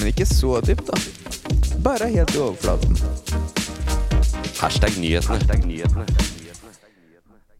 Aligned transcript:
Men 0.00 0.08
ikke 0.14 0.24
så 0.24 0.54
dypt, 0.64 0.88
da. 0.88 0.96
Bare 1.84 2.06
helt 2.08 2.32
i 2.32 2.38
overflaten. 2.40 2.96
Hashtag 4.56 4.94
nyhetene. 4.96 6.06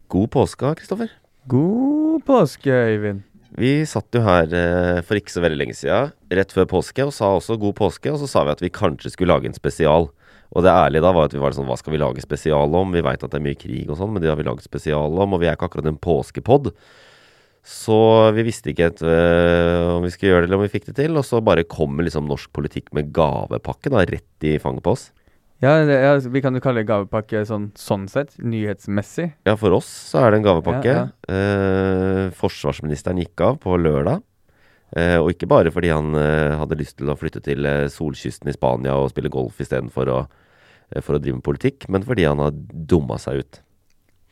God 0.09 0.31
påske, 0.33 0.71
Kristoffer. 0.79 1.11
God 1.45 2.23
påske, 2.25 2.73
Øyvind. 2.73 3.21
Vi 3.61 3.83
satt 3.85 4.09
jo 4.17 4.23
her 4.25 4.49
eh, 4.57 5.03
for 5.05 5.19
ikke 5.19 5.33
så 5.33 5.43
veldig 5.43 5.59
lenge 5.59 5.75
siden, 5.77 6.15
rett 6.33 6.53
før 6.55 6.65
påske, 6.71 7.05
og 7.05 7.13
sa 7.13 7.29
også 7.35 7.59
god 7.61 7.75
påske. 7.77 8.09
Og 8.09 8.17
så 8.23 8.31
sa 8.31 8.45
vi 8.47 8.55
at 8.55 8.65
vi 8.65 8.73
kanskje 8.73 9.13
skulle 9.13 9.35
lage 9.35 9.45
en 9.51 9.57
spesial. 9.57 10.09
Og 10.49 10.65
det 10.65 10.73
ærlige 10.73 11.05
da 11.05 11.13
var 11.13 11.29
at 11.29 11.35
vi 11.35 11.39
var 11.43 11.53
sånn 11.55 11.69
Hva 11.69 11.77
skal 11.79 11.93
vi 11.93 12.01
lage 12.01 12.25
spesial 12.25 12.73
om? 12.75 12.89
Vi 12.95 13.05
veit 13.05 13.21
at 13.21 13.29
det 13.29 13.37
er 13.37 13.45
mye 13.45 13.59
krig 13.59 13.85
og 13.85 14.01
sånn, 14.01 14.15
men 14.15 14.25
det 14.25 14.33
har 14.33 14.41
vi 14.41 14.49
laget 14.49 14.65
spesial 14.65 15.13
om. 15.13 15.37
Og 15.37 15.43
vi 15.43 15.51
er 15.51 15.59
ikke 15.59 15.69
akkurat 15.69 15.93
en 15.93 16.01
påskepod. 16.01 16.73
Så 17.61 17.95
vi 18.33 18.43
visste 18.47 18.71
ikke 18.71 18.87
et, 18.89 19.01
øh, 19.05 19.97
om 19.97 20.05
vi 20.05 20.09
skulle 20.13 20.31
gjøre 20.31 20.43
det, 20.43 20.49
eller 20.49 20.59
om 20.59 20.65
vi 20.65 20.71
fikk 20.73 20.87
det 20.89 20.95
til. 20.97 21.17
Og 21.19 21.25
så 21.27 21.41
bare 21.45 21.67
kommer 21.69 22.07
liksom 22.07 22.25
norsk 22.29 22.49
politikk 22.55 22.89
med 22.97 23.11
gavepakke 23.13 23.91
da, 23.93 24.05
rett 24.09 24.47
i 24.47 24.55
fanget 24.61 24.85
på 24.85 24.95
oss. 24.95 25.11
Ja, 25.61 25.75
det, 25.85 25.93
ja, 26.01 26.15
vi 26.33 26.41
kan 26.41 26.57
jo 26.57 26.61
kalle 26.63 26.81
det 26.81 26.89
gavepakke 26.89 27.43
sånn, 27.45 27.67
sånn 27.77 28.07
sett, 28.09 28.33
nyhetsmessig. 28.41 29.27
Ja, 29.45 29.53
for 29.61 29.75
oss 29.77 29.85
så 30.09 30.23
er 30.23 30.33
det 30.33 30.41
en 30.41 30.47
gavepakke. 30.49 30.97
Ja, 30.97 31.07
Eh, 31.31 32.27
forsvarsministeren 32.35 33.21
gikk 33.21 33.39
av 33.45 33.59
på 33.61 33.77
lørdag. 33.77 34.23
Eh, 34.97 35.15
og 35.21 35.29
ikke 35.31 35.47
bare 35.47 35.71
fordi 35.71 35.93
han 35.93 36.17
eh, 36.17 36.57
hadde 36.59 36.75
lyst 36.81 36.97
til 36.99 37.13
å 37.13 37.15
flytte 37.15 37.39
til 37.45 37.63
eh, 37.69 37.85
solkysten 37.93 38.49
i 38.51 38.55
Spania 38.57 38.97
og 38.99 39.13
spille 39.13 39.31
golf 39.31 39.61
istedenfor 39.63 40.09
å, 40.11 40.17
eh, 40.91 40.99
for 40.99 41.15
å 41.15 41.21
drive 41.21 41.37
med 41.37 41.45
politikk, 41.45 41.87
men 41.93 42.03
fordi 42.03 42.25
han 42.27 42.41
har 42.43 42.51
dumma 42.91 43.15
seg 43.21 43.45
ut. 43.45 43.61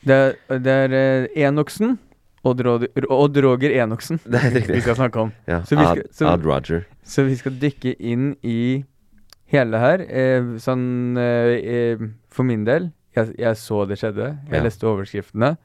Det, 0.04 0.20
det 0.66 0.76
er 0.90 0.98
eh, 0.98 1.46
Enoksen 1.46 1.96
Odd, 2.46 2.62
Rod 2.66 2.86
Odd 3.10 3.38
Roger 3.44 3.70
Enoksen 3.84 4.20
Det 4.24 4.40
er 4.40 4.52
riktig. 4.56 4.76
vi 4.76 4.82
skal 4.82 4.96
snakke 4.96 5.20
om. 5.20 5.34
Ja, 5.48 5.62
Så 5.64 5.76
vi 5.76 5.86
skal- 5.86 6.08
så- 6.12 6.28
Ad 6.34 6.46
Roger. 6.46 6.86
Så 7.04 7.26
vi 7.28 7.36
skal 7.36 7.52
dykke 7.60 7.96
inn 8.00 8.36
i 8.44 8.84
hele 9.52 9.72
det 9.72 9.80
her. 9.80 10.00
Eh, 10.08 10.42
sånn 10.58 11.18
eh, 11.18 11.58
eh, 11.60 12.08
For 12.30 12.44
min 12.44 12.64
del, 12.64 12.92
jeg, 13.16 13.36
jeg 13.38 13.56
så 13.56 13.86
det 13.88 13.98
skjedde. 14.00 14.38
Jeg 14.50 14.54
Ja. 14.54 14.64
leste 14.64 14.86
overskriftene. 14.88 15.58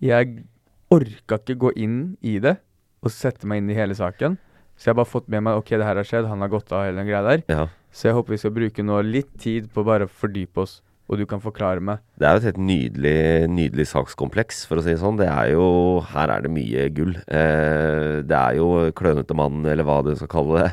Jeg 0.00 0.44
orka 0.90 1.38
ikke 1.38 1.56
gå 1.58 1.72
inn 1.76 2.16
i 2.22 2.38
det 2.38 2.56
og 3.02 3.10
sette 3.10 3.44
meg 3.46 3.58
inn 3.58 3.70
i 3.70 3.74
hele 3.74 3.94
saken. 3.94 4.38
Så 4.76 4.86
jeg 4.86 4.94
har 4.94 5.04
bare 5.04 5.12
fått 5.12 5.28
med 5.28 5.42
meg 5.42 5.56
ok, 5.58 5.68
det 5.76 5.84
her 5.84 5.94
har 5.96 6.04
skjedd, 6.04 6.26
han 6.26 6.40
har 6.40 6.48
gått 6.48 6.72
av 6.72 6.84
hele 6.84 6.96
den 6.96 7.06
greia 7.06 7.22
der. 7.22 7.42
Ja. 7.48 7.66
Så 7.92 8.08
jeg 8.08 8.14
håper 8.14 8.28
vi 8.34 8.36
skal 8.38 8.50
bruke 8.50 8.82
nå 8.82 9.02
litt 9.04 9.38
tid 9.38 9.68
på 9.72 9.84
bare 9.84 10.06
å 10.06 10.10
fordype 10.10 10.56
oss, 10.64 10.80
og 11.04 11.20
du 11.20 11.26
kan 11.28 11.42
forklare 11.42 11.82
meg. 11.84 12.00
Det 12.16 12.26
er 12.26 12.36
jo 12.36 12.40
et 12.40 12.46
helt 12.48 12.60
nydelig, 12.64 13.18
nydelig 13.52 13.84
sakskompleks, 13.90 14.62
for 14.68 14.80
å 14.80 14.84
si 14.84 14.94
det 14.94 15.00
sånn. 15.02 15.18
Det 15.20 15.28
er 15.28 15.50
jo 15.52 15.66
Her 16.14 16.32
er 16.32 16.46
det 16.46 16.52
mye 16.54 16.86
gull. 16.96 17.12
Eh, 17.28 18.22
det 18.24 18.38
er 18.38 18.56
jo 18.56 18.70
klønete 18.96 19.36
mann, 19.36 19.60
eller 19.68 19.84
hva 19.84 19.98
du 20.06 20.14
skal 20.16 20.32
kalle 20.32 20.62
det, 20.62 20.70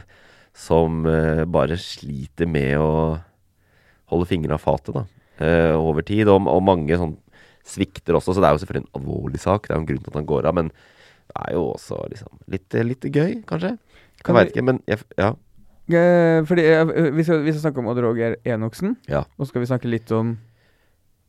som 0.56 1.04
eh, 1.10 1.44
bare 1.44 1.80
sliter 1.80 2.48
med 2.48 2.80
å 2.80 2.94
holde 4.12 4.30
fingrene 4.30 4.56
av 4.56 4.64
fatet, 4.64 4.96
da. 4.96 5.06
Eh, 5.44 5.76
over 5.76 6.08
tid. 6.08 6.32
Og, 6.32 6.48
og 6.48 6.64
mange 6.64 6.96
sånn 6.96 7.18
svikter 7.68 8.16
også, 8.16 8.34
så 8.34 8.42
det 8.42 8.50
er 8.50 8.56
jo 8.56 8.64
selvfølgelig 8.64 8.86
en 8.88 9.02
alvorlig 9.02 9.44
sak. 9.44 9.68
Det 9.68 9.76
er 9.76 9.80
jo 9.80 9.84
en 9.84 9.92
grunn 9.92 10.04
til 10.06 10.14
at 10.14 10.20
han 10.22 10.32
går 10.32 10.48
av, 10.48 10.58
men 10.62 10.72
det 10.72 11.44
er 11.44 11.56
jo 11.58 11.68
også 11.74 12.00
liksom 12.12 12.40
litt, 12.52 12.80
litt 12.88 13.08
gøy, 13.12 13.42
kanskje. 13.52 13.76
Kan 14.22 14.36
Jeg 14.36 14.40
veit 14.40 14.54
ikke, 14.54 14.68
men 14.68 14.80
jeg, 14.88 15.04
ja. 15.20 15.34
Eh, 15.98 16.40
fordi 16.48 16.66
eh, 16.68 17.12
vi, 17.16 17.26
skal, 17.28 17.44
vi 17.46 17.54
skal 17.54 17.68
snakke 17.68 17.84
om 17.84 17.90
Odd 17.92 18.02
Roger 18.06 18.38
Enoksen. 18.48 18.96
Ja. 19.12 19.26
Og 19.38 19.50
skal 19.50 19.64
vi 19.64 19.70
snakke 19.72 19.92
litt 19.92 20.12
om 20.16 20.38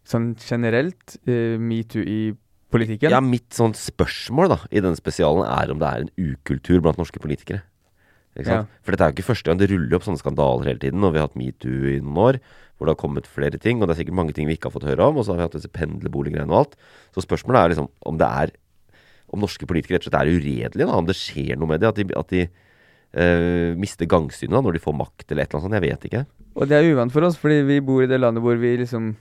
sånn 0.08 0.32
generelt 0.42 1.14
uh, 1.28 1.58
metoo 1.62 2.02
i 2.02 2.32
politikken. 2.72 3.12
Ja, 3.12 3.20
mitt 3.22 3.52
sånn 3.54 3.74
spørsmål 3.78 4.50
da, 4.50 4.56
i 4.72 4.80
denne 4.82 4.98
spesialen 4.98 5.46
er 5.46 5.70
om 5.70 5.78
det 5.78 5.90
er 5.90 6.06
en 6.06 6.10
ukultur 6.18 6.82
blant 6.82 6.98
norske 6.98 7.22
politikere. 7.22 7.62
Sant? 8.40 8.70
For 8.80 8.94
dette 8.94 9.04
er 9.04 9.12
jo 9.12 9.18
ikke 9.18 9.28
første 9.28 9.50
gang 9.50 9.58
det 9.60 9.68
ruller 9.68 9.98
opp 9.98 10.06
sånne 10.06 10.20
skandaler 10.20 10.70
hele 10.70 10.80
tiden. 10.80 11.04
Og 11.04 11.12
vi 11.12 11.20
har 11.20 11.28
hatt 11.28 11.38
metoo 11.38 11.90
i 11.92 11.98
noen 12.00 12.20
år, 12.22 12.38
hvor 12.76 12.88
det 12.88 12.94
har 12.94 13.02
kommet 13.02 13.28
flere 13.28 13.60
ting. 13.60 13.80
Og 13.80 13.88
det 13.88 13.94
er 13.94 14.00
sikkert 14.00 14.18
mange 14.22 14.34
ting 14.36 14.48
vi 14.48 14.56
ikke 14.56 14.70
har 14.70 14.76
fått 14.78 14.88
høre 14.88 15.10
om. 15.10 15.20
Og 15.20 15.26
så 15.26 15.34
har 15.34 15.42
vi 15.42 15.46
hatt 15.46 15.56
disse 15.58 15.70
pendlerboliggreiene 15.72 16.48
og 16.48 16.62
alt. 16.62 16.78
Så 17.12 17.26
spørsmålet 17.26 17.60
er 17.60 17.74
liksom 17.74 17.90
om 18.08 18.20
det 18.20 18.32
er 18.42 18.58
Om 19.32 19.40
norske 19.40 19.64
politikere 19.64 19.96
rett 19.96 20.04
og 20.04 20.10
slett 20.10 20.18
er 20.18 20.28
uredelige, 20.28 20.84
da. 20.84 20.96
Om 20.98 21.06
det 21.08 21.14
skjer 21.16 21.56
noe 21.56 21.70
med 21.70 21.80
det. 21.80 21.88
At 21.88 21.96
de, 21.96 22.04
at 22.20 22.32
de 22.32 22.40
eh, 23.14 23.72
mister 23.78 24.08
gangsynet 24.10 24.56
da, 24.56 24.62
når 24.64 24.78
de 24.78 24.84
får 24.84 24.96
makt 24.96 25.28
eller 25.30 25.44
et 25.44 25.50
eller 25.50 25.60
annet 25.60 25.68
sånt. 25.68 25.78
Jeg 25.78 25.86
vet 25.88 26.08
ikke. 26.08 26.24
Og 26.52 26.68
det 26.68 26.78
er 26.78 26.88
uvant 26.92 27.12
for 27.14 27.24
oss, 27.28 27.38
fordi 27.40 27.62
vi 27.68 27.82
bor 27.84 28.04
i 28.04 28.10
det 28.10 28.20
landet 28.20 28.44
hvor 28.44 28.58
vi 28.60 28.74
liksom 28.82 29.14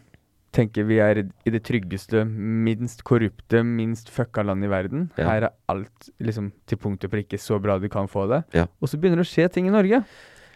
tenker 0.52 0.84
vi 0.84 0.98
er 1.00 1.22
i 1.24 1.54
det 1.54 1.62
tryggeste, 1.64 2.26
minst 2.28 3.06
korrupte, 3.08 3.62
minst 3.64 4.12
fucka 4.12 4.44
landet 4.44 4.68
i 4.68 4.72
verden. 4.74 5.06
Ja. 5.16 5.30
Her 5.30 5.48
er 5.48 5.54
alt 5.72 6.12
liksom 6.20 6.52
til 6.68 6.80
punkt 6.82 7.08
og 7.08 7.14
prikke 7.14 7.40
så 7.40 7.60
bra 7.64 7.78
du 7.80 7.88
kan 7.92 8.10
få 8.12 8.26
det. 8.32 8.44
Ja. 8.58 8.68
Og 8.84 8.92
så 8.92 9.00
begynner 9.00 9.22
det 9.22 9.30
å 9.30 9.32
skje 9.32 9.48
ting 9.54 9.70
i 9.70 9.74
Norge. 9.74 10.04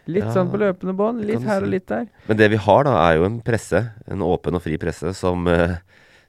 Litt 0.06 0.28
Ja, 0.28 0.34
sånn 0.36 0.52
på 0.52 0.60
løpende 0.60 0.94
bånd. 0.94 1.24
Litt 1.26 1.42
her 1.42 1.64
og 1.64 1.72
litt 1.72 1.88
der. 1.90 2.06
Men 2.28 2.38
det 2.38 2.50
vi 2.52 2.60
har, 2.62 2.84
da, 2.86 2.94
er 3.08 3.16
jo 3.18 3.24
en 3.26 3.40
presse. 3.42 3.80
En 4.06 4.22
åpen 4.22 4.54
og 4.54 4.62
fri 4.62 4.76
presse 4.78 5.10
som 5.18 5.48
uh, 5.50 5.80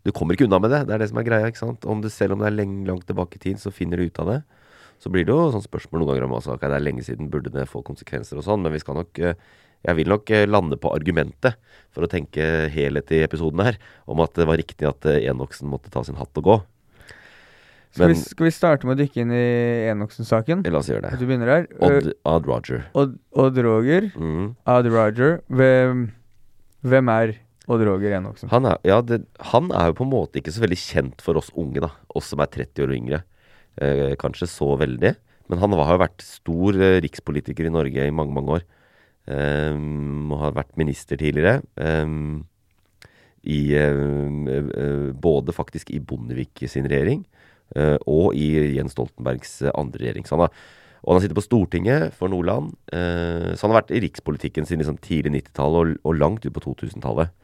Du 0.08 0.14
kommer 0.16 0.34
ikke 0.34 0.48
unna 0.48 0.58
med 0.64 0.72
det. 0.72 0.86
Det 0.88 0.96
er 0.96 1.04
det 1.04 1.10
som 1.12 1.20
er 1.20 1.28
greia. 1.28 1.52
ikke 1.52 1.62
sant? 1.62 1.86
Om 1.86 2.02
du, 2.02 2.10
selv 2.10 2.34
om 2.34 2.42
det 2.42 2.48
er 2.50 2.56
lenge, 2.56 2.88
langt 2.88 3.06
tilbake 3.06 3.38
i 3.38 3.44
tid, 3.44 3.60
så 3.62 3.74
finner 3.76 4.00
du 4.00 4.08
ut 4.08 4.24
av 4.24 4.32
det. 4.32 4.40
Så 5.00 5.12
blir 5.14 5.26
det 5.28 5.34
jo 5.36 5.52
sånn 5.54 5.62
spørsmål 5.66 6.02
noen 6.02 6.10
ganger 6.12 6.26
om 6.26 6.36
altså, 6.40 6.56
okay, 6.56 6.70
det 6.72 6.80
er 6.80 6.86
lenge 6.88 7.04
siden, 7.06 7.28
burde 7.34 7.52
det 7.54 7.68
få 7.70 7.84
konsekvenser 7.86 8.40
og 8.40 8.46
sånn. 8.48 8.64
Men 8.66 8.74
vi 8.74 8.80
skal 8.82 8.98
nok 8.98 9.20
eh, 9.22 9.36
Jeg 9.86 9.96
vil 10.00 10.10
nok 10.10 10.32
eh, 10.34 10.48
lande 10.50 10.78
på 10.82 10.90
argumentet, 10.90 11.54
for 11.94 12.04
å 12.04 12.10
tenke 12.10 12.42
helhet 12.74 13.12
i 13.14 13.20
episoden 13.22 13.62
her, 13.62 13.78
om 14.10 14.20
at 14.26 14.34
det 14.34 14.48
var 14.50 14.58
riktig 14.58 14.88
at 14.90 15.06
eh, 15.06 15.28
Enoksen 15.30 15.70
måtte 15.70 15.92
ta 15.94 16.02
sin 16.04 16.18
hatt 16.18 16.34
og 16.42 16.48
gå. 16.50 16.56
Skal, 17.94 18.08
Men- 18.10 18.16
vi, 18.18 18.22
skal 18.26 18.46
vi 18.50 18.52
starte 18.52 18.86
med 18.90 18.98
å 18.98 19.00
dykke 19.04 19.22
inn 19.24 19.32
i 19.34 19.46
Enoksen-saken? 19.94 20.66
La 20.68 20.82
oss 20.82 20.90
gjøre 20.92 21.08
det. 21.08 21.20
du 21.22 21.26
begynner 21.30 21.50
her. 21.54 21.68
Odd, 21.80 22.10
Odd 22.28 22.50
Roger. 22.50 22.84
Odd, 22.98 23.16
Odd 23.38 23.58
Roger. 23.64 24.10
Mm. 24.18 24.52
Odd 24.66 24.90
Roger. 24.94 25.40
Hvem, 25.50 26.04
hvem 26.86 27.14
er 27.14 27.38
Odd 27.70 27.86
Roger 27.88 28.18
Enoksen? 28.20 28.50
Han 28.52 28.66
er, 28.70 28.78
ja, 28.88 29.00
det, 29.02 29.22
han 29.54 29.72
er 29.72 29.90
jo 29.92 29.98
på 30.02 30.06
en 30.06 30.12
måte 30.14 30.42
ikke 30.42 30.54
så 30.58 30.62
veldig 30.66 30.78
kjent 30.82 31.24
for 31.26 31.40
oss 31.40 31.50
unge, 31.56 31.82
da. 31.86 31.94
Oss 32.18 32.30
som 32.34 32.42
er 32.44 32.52
30 32.54 32.86
år 32.86 32.94
og 32.94 33.00
yngre. 33.00 33.24
Eh, 33.78 34.16
kanskje 34.20 34.50
så 34.50 34.74
veldig. 34.80 35.14
Men 35.48 35.62
han 35.62 35.76
har 35.78 35.96
jo 35.96 36.04
vært 36.04 36.26
stor 36.26 36.82
eh, 36.82 37.00
rikspolitiker 37.06 37.70
i 37.70 37.74
Norge 37.74 38.08
i 38.08 38.14
mange, 38.14 38.36
mange 38.36 38.60
år. 38.60 38.68
Um, 39.28 40.32
og 40.32 40.40
har 40.40 40.54
vært 40.56 40.78
minister 40.80 41.20
tidligere. 41.20 41.60
Um, 41.76 42.46
i 43.44 43.76
eh, 43.76 45.12
Både 45.20 45.56
faktisk 45.56 45.92
i 45.92 46.00
Bondevik 46.00 46.64
sin 46.68 46.88
regjering 46.88 47.26
uh, 47.76 47.96
og 48.08 48.36
i 48.40 48.76
Jens 48.78 48.96
Stoltenbergs 48.96 49.60
andre 49.74 50.02
regjering. 50.02 50.28
Så 50.28 50.36
han 50.36 50.46
har, 50.46 50.56
og 51.04 51.16
han 51.16 51.24
sitter 51.24 51.38
på 51.38 51.44
Stortinget 51.46 52.16
for 52.16 52.32
Nordland. 52.32 52.74
Uh, 52.88 53.54
så 53.54 53.68
han 53.68 53.76
har 53.76 53.82
vært 53.82 53.96
i 53.96 54.02
rikspolitikken 54.08 54.68
siden 54.68 54.84
liksom 54.84 55.02
tidlig 55.04 55.44
90-tallet 55.44 55.80
og, 55.84 56.08
og 56.08 56.20
langt 56.24 56.48
ut 56.48 56.56
på 56.56 56.64
2000-tallet. 56.70 57.36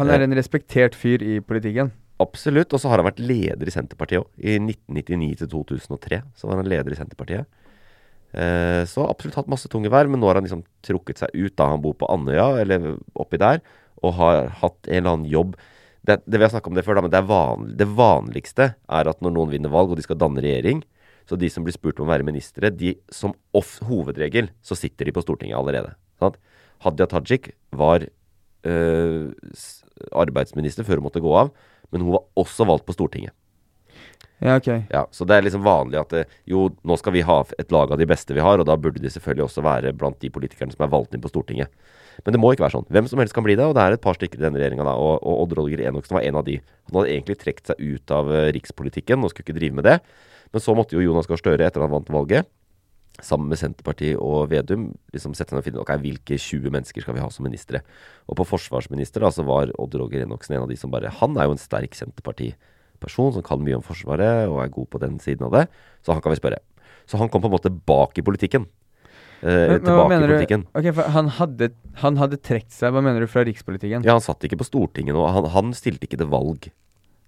Han 0.00 0.08
er 0.08 0.24
en 0.24 0.36
respektert 0.36 0.96
fyr 0.96 1.20
i 1.20 1.40
politikken. 1.44 1.92
Absolutt. 2.22 2.72
Og 2.72 2.80
så 2.80 2.90
har 2.90 3.02
han 3.02 3.08
vært 3.08 3.22
leder 3.22 3.68
i 3.68 3.74
Senterpartiet 3.74 4.22
òg. 4.22 4.30
I 4.38 4.56
1999 4.60 5.42
til 5.42 5.52
2003 5.52 6.22
så 6.38 6.48
var 6.48 6.62
han 6.62 6.70
leder 6.70 6.94
i 6.94 6.98
Senterpartiet. 6.98 7.50
Eh, 8.32 8.82
så 8.88 9.04
absolutt 9.04 9.36
hatt 9.40 9.50
masse 9.52 9.68
tunge 9.68 9.90
verv, 9.92 10.12
men 10.12 10.22
nå 10.22 10.30
har 10.30 10.38
han 10.38 10.46
liksom 10.46 10.64
trukket 10.86 11.20
seg 11.20 11.34
ut 11.36 11.56
da 11.58 11.68
han 11.74 11.82
bor 11.84 11.96
på 11.98 12.08
Andøya, 12.08 12.62
eller 12.62 12.94
oppi 13.12 13.40
der, 13.42 13.60
og 14.00 14.16
har 14.16 14.46
hatt 14.62 14.88
en 14.88 15.02
eller 15.02 15.16
annen 15.16 15.30
jobb 15.30 15.52
det, 16.02 16.18
det 16.26 16.38
Vi 16.40 16.46
har 16.50 16.66
om 16.66 16.74
det 16.74 16.82
før, 16.82 16.98
da, 16.98 17.02
men 17.04 17.12
det, 17.12 17.22
vanlig, 17.28 17.76
det 17.78 17.86
vanligste 17.86 18.64
er 18.74 19.10
at 19.10 19.20
når 19.22 19.34
noen 19.36 19.52
vinner 19.52 19.70
valg 19.70 19.92
og 19.92 20.00
de 20.00 20.02
skal 20.02 20.18
danne 20.18 20.42
regjering, 20.42 20.80
så 21.30 21.38
de 21.38 21.46
som 21.52 21.62
blir 21.62 21.76
spurt 21.76 22.00
om 22.02 22.08
å 22.08 22.10
være 22.10 22.26
ministre, 22.26 22.72
de 22.74 22.96
som 23.14 23.36
off, 23.54 23.76
hovedregel 23.86 24.50
så 24.66 24.74
sitter 24.74 25.06
de 25.06 25.14
på 25.14 25.22
Stortinget 25.22 25.60
allerede. 25.60 25.94
Sant? 26.18 26.40
Hadia 26.82 27.06
Tajik 27.06 27.52
var 27.70 28.08
øh, 28.66 29.30
arbeidsminister 30.12 30.86
før 30.86 31.00
hun 31.00 31.08
måtte 31.08 31.22
gå 31.22 31.32
av, 31.36 31.52
men 31.92 32.04
hun 32.04 32.16
var 32.16 32.26
også 32.40 32.66
valgt 32.68 32.88
på 32.88 32.96
Stortinget. 32.96 33.34
Ja, 34.42 34.56
ok. 34.56 34.68
Ja, 34.90 35.06
Så 35.10 35.24
det 35.24 35.36
er 35.36 35.44
liksom 35.46 35.62
vanlig 35.62 36.00
at 36.00 36.12
eh, 36.18 36.30
jo, 36.50 36.66
nå 36.82 36.96
skal 36.98 37.14
vi 37.14 37.22
ha 37.22 37.36
et 37.62 37.70
lag 37.70 37.92
av 37.94 38.00
de 38.00 38.08
beste 38.10 38.34
vi 38.34 38.42
har, 38.42 38.58
og 38.58 38.66
da 38.66 38.74
burde 38.74 38.98
de 39.02 39.10
selvfølgelig 39.12 39.44
også 39.46 39.62
være 39.62 39.92
blant 39.94 40.18
de 40.18 40.32
politikerne 40.34 40.74
som 40.74 40.82
er 40.82 40.90
valgt 40.90 41.14
inn 41.14 41.22
på 41.22 41.30
Stortinget. 41.30 41.70
Men 42.26 42.34
det 42.34 42.40
må 42.42 42.50
ikke 42.52 42.64
være 42.64 42.74
sånn. 42.74 42.88
Hvem 42.90 43.06
som 43.08 43.22
helst 43.22 43.36
kan 43.36 43.46
bli 43.46 43.54
det, 43.58 43.68
og 43.68 43.76
det 43.78 43.84
er 43.84 43.94
et 43.94 44.02
par 44.02 44.18
stykker 44.18 44.40
i 44.40 44.42
denne 44.42 44.58
regjeringa, 44.58 44.84
da. 44.88 44.96
Og, 44.98 45.22
og 45.22 45.44
Odd 45.44 45.54
Roger 45.60 45.84
Enoksen 45.86 46.18
var 46.18 46.26
en 46.26 46.40
av 46.40 46.46
de. 46.48 46.58
Han 46.90 46.98
hadde 46.98 47.14
egentlig 47.14 47.38
trukket 47.38 47.70
seg 47.70 47.86
ut 47.86 48.14
av 48.18 48.32
eh, 48.34 48.48
rikspolitikken 48.58 49.22
og 49.22 49.30
skulle 49.30 49.46
ikke 49.46 49.60
drive 49.60 49.78
med 49.78 49.88
det. 49.88 49.96
Men 50.52 50.64
så 50.64 50.74
måtte 50.76 50.98
jo 50.98 51.06
Jonas 51.06 51.30
Gahr 51.30 51.40
Støre, 51.40 51.62
etter 51.62 51.84
han 51.84 51.94
vant 51.94 52.10
valget, 52.12 52.50
sammen 53.20 53.48
med 53.52 53.58
Senterpartiet 53.60 54.16
og 54.16 54.48
Vedum, 54.50 54.86
liksom 55.12 55.34
sette 55.36 55.52
seg 55.52 55.58
ned 55.58 55.62
og 55.62 55.66
finne 55.66 55.80
ut 55.80 55.84
ok, 55.84 55.92
hvilke 56.00 56.38
20 56.40 56.70
mennesker 56.72 57.04
skal 57.04 57.14
vi 57.14 57.20
ha 57.20 57.28
som 57.30 57.44
ministre. 57.44 57.82
Og 58.30 58.38
på 58.40 58.46
forsvarsminister 58.48 59.20
da, 59.20 59.28
så 59.34 59.44
var 59.44 59.70
Odd 59.78 59.94
Roger 60.00 60.24
Enoksen 60.24 60.56
en 60.56 60.62
av 60.64 60.68
de 60.72 60.76
som 60.80 60.90
bare 60.90 61.10
Han 61.20 61.36
er 61.36 61.44
jo 61.50 61.56
en 61.56 61.60
sterk 61.60 61.92
Senterparti-person 61.98 63.32
som 63.36 63.42
kan 63.46 63.60
mye 63.62 63.76
om 63.78 63.84
Forsvaret 63.84 64.48
og 64.48 64.62
er 64.64 64.72
god 64.72 64.88
på 64.90 65.00
den 65.02 65.18
siden 65.22 65.44
av 65.48 65.52
det, 65.58 65.64
så 66.02 66.14
han 66.16 66.22
kan 66.24 66.32
vi 66.32 66.40
spørre. 66.40 66.62
Så 67.06 67.18
han 67.20 67.28
kom 67.28 67.42
på 67.42 67.50
en 67.50 67.56
måte 67.56 67.70
bak 67.72 68.16
i 68.18 68.24
politikken. 68.24 68.66
Eh, 69.42 69.74
Men, 69.74 69.80
tilbake 69.82 70.16
i 70.18 70.26
politikken. 70.28 70.66
Ok, 70.78 70.86
for 70.94 71.10
han 71.10 71.28
hadde, 71.38 71.72
han 71.98 72.16
hadde 72.20 72.38
trukket 72.38 72.70
seg, 72.70 72.92
hva 72.94 73.02
mener 73.02 73.20
du, 73.24 73.26
fra 73.26 73.42
rikspolitikken? 73.44 74.04
Ja, 74.06 74.14
han 74.14 74.22
satt 74.22 74.44
ikke 74.46 74.60
på 74.60 74.68
Stortinget 74.68 75.16
nå. 75.16 75.24
Han, 75.34 75.48
han 75.50 75.72
stilte 75.74 76.06
ikke 76.06 76.20
til 76.20 76.30
valg 76.30 76.70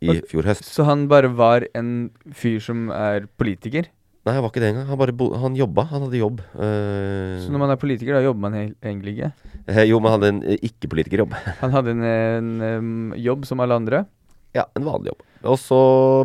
i 0.05 0.09
Og- 0.13 0.25
fjor 0.31 0.47
høst. 0.47 0.65
Så 0.65 0.87
han 0.87 1.09
bare 1.11 1.29
var 1.35 1.67
en 1.75 2.11
fyr 2.33 2.61
som 2.63 2.89
er 2.95 3.27
politiker? 3.37 3.91
Nei, 4.25 4.32
han 4.32 4.41
var 4.41 4.53
ikke 4.53 4.62
det 4.62 4.71
engang. 4.73 4.87
Han 4.88 5.17
bo 5.21 5.26
han 5.37 5.56
jobba. 5.59 5.85
Han 5.91 6.06
hadde 6.06 6.17
jobb. 6.17 6.41
Uh, 6.56 7.37
Så 7.44 7.53
når 7.53 7.61
man 7.61 7.73
er 7.75 7.81
politiker, 7.81 8.17
da 8.17 8.25
jobber 8.25 8.41
man 8.47 8.56
egentlig 8.56 9.19
ikke? 9.19 9.31
eh, 9.69 9.85
jo, 9.85 10.00
men 10.00 10.12
han 10.12 10.17
hadde 10.17 10.31
en 10.32 10.43
eh, 10.49 10.61
ikke-politikerjobb. 10.71 11.37
Han 11.62 11.73
hadde 11.73 11.93
en, 11.93 12.05
en, 12.09 12.50
um, 12.62 13.15
jobb 13.21 13.44
som 13.49 13.61
alle 13.65 13.76
andre, 13.76 14.05
ja, 14.56 14.65
en 14.76 14.85
vanlig 14.87 15.12
jobb. 15.12 15.25
Og 15.50 15.56
så 15.61 15.79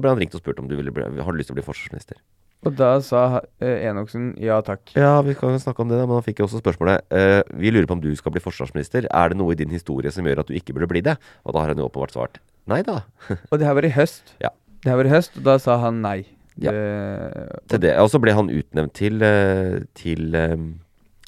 ble 0.04 0.12
han 0.12 0.20
ringt 0.22 0.36
og 0.38 0.42
spurt 0.44 0.60
om 0.62 0.68
du 0.70 0.76
ville 0.78 0.92
bli, 0.94 1.04
har 1.04 1.34
du 1.34 1.40
lyst 1.40 1.50
til 1.50 1.56
å 1.56 1.60
bli 1.60 1.66
forsvarsminister. 1.66 2.20
og 2.68 2.76
da 2.78 2.90
sa 3.04 3.42
Enoksen 3.60 4.34
ja 4.44 4.60
takk. 4.64 4.94
Ja, 4.96 5.18
vi 5.26 5.36
kan 5.40 5.56
snakke 5.60 5.82
om 5.84 5.90
det, 5.92 5.98
da, 6.00 6.06
men 6.08 6.20
han 6.20 6.26
fikk 6.28 6.40
jo 6.40 6.48
også 6.48 6.62
spørsmålet 6.62 7.04
uh, 7.12 7.42
Vi 7.60 7.72
lurer 7.72 7.88
på 7.90 7.98
om 7.98 8.04
du 8.04 8.12
skal 8.20 8.36
bli 8.36 8.44
forsvarsminister. 8.44 9.08
Er 9.10 9.32
det 9.34 9.40
noe 9.40 9.56
i 9.56 9.60
din 9.60 9.72
historie 9.76 10.12
som 10.14 10.28
gjør 10.28 10.44
at 10.44 10.52
du 10.52 10.56
ikke 10.56 10.76
burde 10.78 10.92
bli 10.92 11.04
det? 11.04 11.18
Og 11.44 11.56
da 11.56 11.64
har 11.66 11.74
han 11.74 11.82
jo 11.82 11.88
åpenbart 11.90 12.16
svart 12.16 12.40
nei 12.70 12.84
da. 12.86 13.02
Og 13.50 13.60
det 13.60 13.66
her 13.68 13.76
var 13.80 13.88
i 13.88 13.96
høst. 13.96 14.36
Ja. 14.44 14.54
Det 14.84 14.92
her 14.94 15.00
var 15.02 15.10
i 15.10 15.16
høst, 15.18 15.40
og 15.40 15.48
da 15.48 15.58
sa 15.60 15.80
han 15.82 16.04
nei. 16.06 16.20
Ja. 16.66 16.74
Til 17.70 17.82
det. 17.84 17.96
Og 18.02 18.10
så 18.12 18.20
ble 18.22 18.34
han 18.36 18.52
utnevnt 18.52 18.94
til, 18.98 19.22
eh, 19.24 19.80
til 19.98 20.36
um, 20.36 20.70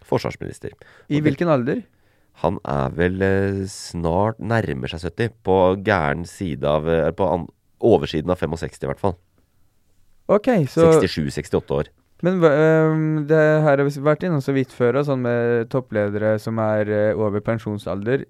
forsvarsminister. 0.07 0.74
I 0.74 1.18
Og 1.18 1.18
det- 1.18 1.24
hvilken 1.30 1.51
alder? 1.51 1.83
Han 2.42 2.57
er 2.66 2.89
vel 2.98 3.22
eh, 3.22 3.63
snart 3.69 4.39
nærmer 4.39 4.89
seg 4.89 5.04
70. 5.12 5.33
På 5.45 5.57
gæren 5.83 6.25
side 6.25 6.66
av 6.66 6.88
eh, 6.89 7.12
På 7.12 7.28
an, 7.33 7.48
oversiden 7.81 8.31
av 8.33 8.38
65, 8.42 8.83
i 8.83 8.89
hvert 8.89 9.01
fall. 9.01 9.18
Ok, 10.31 10.48
så 10.72 11.01
67-68 11.01 11.75
år. 11.75 11.89
Men 12.22 12.38
ehm, 12.45 13.25
det 13.28 13.39
her 13.66 13.81
har 13.81 13.83
vi 13.83 14.04
vært 14.06 14.24
innom 14.24 14.44
så 14.45 14.54
vidt 14.54 14.72
før, 14.72 15.00
og 15.00 15.07
sånn 15.07 15.24
med 15.25 15.72
toppledere 15.74 16.36
som 16.39 16.60
er 16.62 16.92
uh, 16.94 17.19
over 17.19 17.42
pensjonsalder, 17.42 18.28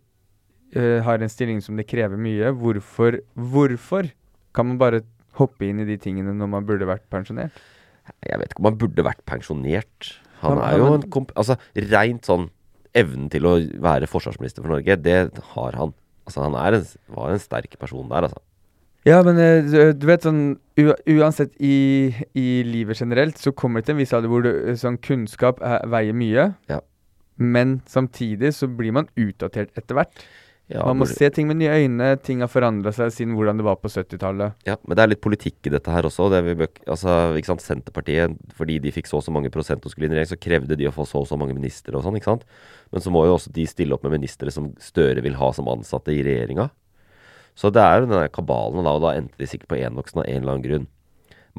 uh, 0.77 0.99
har 1.03 1.19
en 1.19 1.29
stilling 1.31 1.59
som 1.61 1.75
det 1.75 1.89
krever 1.91 2.15
mye. 2.15 2.53
Hvorfor, 2.55 3.19
hvorfor 3.35 4.07
kan 4.55 4.69
man 4.71 4.79
bare 4.79 5.03
hoppe 5.41 5.67
inn 5.67 5.81
i 5.83 5.87
de 5.87 5.97
tingene 6.01 6.33
når 6.37 6.51
man 6.55 6.67
burde 6.67 6.89
vært 6.89 7.07
pensjonert? 7.13 7.55
Jeg 8.25 8.39
vet 8.41 8.53
ikke 8.53 8.63
om 8.63 8.71
han 8.71 8.79
burde 8.81 9.05
vært 9.05 9.23
pensjonert. 9.29 10.13
Han 10.41 10.61
er 10.61 10.77
jo 10.81 10.93
en 10.95 11.07
komp... 11.13 11.33
Altså, 11.37 11.57
rent 11.91 12.27
sånn 12.27 12.49
Evnen 12.97 13.29
til 13.31 13.45
å 13.47 13.53
være 13.79 14.09
forsvarsminister 14.11 14.65
for 14.65 14.73
Norge, 14.73 14.97
det 14.99 15.19
har 15.53 15.75
han. 15.79 15.93
Altså, 16.27 16.41
han 16.43 16.57
er 16.59 16.75
en, 16.75 16.89
var 17.15 17.31
en 17.31 17.39
sterk 17.39 17.77
person 17.79 18.09
der, 18.11 18.27
altså. 18.27 18.41
Ja, 19.07 19.21
men 19.25 19.39
eh, 19.41 19.93
du, 19.97 20.03
vet 20.05 20.27
sånn 20.27 20.59
Uansett 20.77 21.55
i, 21.57 22.11
i 22.37 22.47
livet 22.67 22.99
generelt, 23.01 23.39
så 23.41 23.53
kommer 23.55 23.81
det 23.81 23.87
til 23.87 23.95
en 23.95 24.01
viss 24.01 24.13
alder 24.13 24.29
hvor 24.29 24.43
du, 24.45 24.51
eh, 24.51 24.77
sånn 24.77 24.99
kunnskap 25.01 25.61
er, 25.65 25.81
veier 25.89 26.17
mye. 26.17 26.51
Ja. 26.69 26.81
Men 27.41 27.79
samtidig 27.89 28.53
så 28.59 28.69
blir 28.69 28.93
man 28.99 29.09
utdatert 29.17 29.71
etter 29.79 29.97
hvert. 29.97 30.25
Ja, 30.71 30.85
man 30.87 31.01
må 31.01 31.05
se 31.09 31.27
ting 31.33 31.49
med 31.49 31.59
nye 31.59 31.73
øyne. 31.83 32.13
Ting 32.23 32.39
har 32.43 32.49
forandra 32.51 32.93
seg 32.95 33.11
siden 33.11 33.35
hvordan 33.35 33.59
det 33.59 33.65
var 33.67 33.79
på 33.81 33.91
70-tallet. 33.91 34.55
Ja, 34.67 34.77
men 34.85 34.95
det 34.95 35.03
er 35.03 35.11
litt 35.11 35.23
politikk 35.23 35.67
i 35.67 35.73
dette 35.73 35.91
her 35.91 36.07
også. 36.07 36.29
Det 36.31 36.41
altså, 36.85 37.15
ikke 37.35 37.51
sant, 37.51 37.65
Senterpartiet, 37.65 38.37
fordi 38.55 38.77
de 38.83 38.93
fikk 38.95 39.09
så 39.11 39.19
og 39.19 39.25
så 39.25 39.33
mange 39.35 39.51
prosent 39.53 39.83
og 39.83 39.93
skulle 39.93 40.07
inn 40.07 40.15
i 40.15 40.19
regjering, 40.19 40.31
så 40.31 40.39
krevde 40.39 40.77
de 40.79 40.87
å 40.87 40.93
få 40.95 41.05
så 41.09 41.25
og 41.25 41.27
så 41.27 41.39
mange 41.39 41.57
ministre 41.57 41.97
og 41.97 42.05
sånn, 42.05 42.15
ikke 42.19 42.31
sant. 42.31 42.47
Men 42.95 43.03
så 43.03 43.13
må 43.13 43.25
jo 43.27 43.35
også 43.35 43.51
de 43.55 43.67
stille 43.67 43.97
opp 43.97 44.07
med 44.07 44.15
ministre 44.15 44.53
som 44.53 44.71
Støre 44.81 45.23
vil 45.25 45.35
ha 45.39 45.51
som 45.55 45.69
ansatte 45.71 46.15
i 46.15 46.23
regjeringa. 46.25 46.69
Så 47.59 47.69
det 47.73 47.83
er 47.83 47.99
jo 47.99 48.07
den 48.07 48.15
der 48.15 48.31
kabalen, 48.31 48.85
da, 48.87 48.95
og 48.95 49.03
da 49.03 49.15
endte 49.17 49.39
de 49.41 49.49
sikkert 49.49 49.73
på 49.73 49.81
envoksen 49.83 50.23
av 50.23 50.27
en 50.27 50.39
eller 50.39 50.55
annen 50.55 50.67
grunn. 50.67 50.91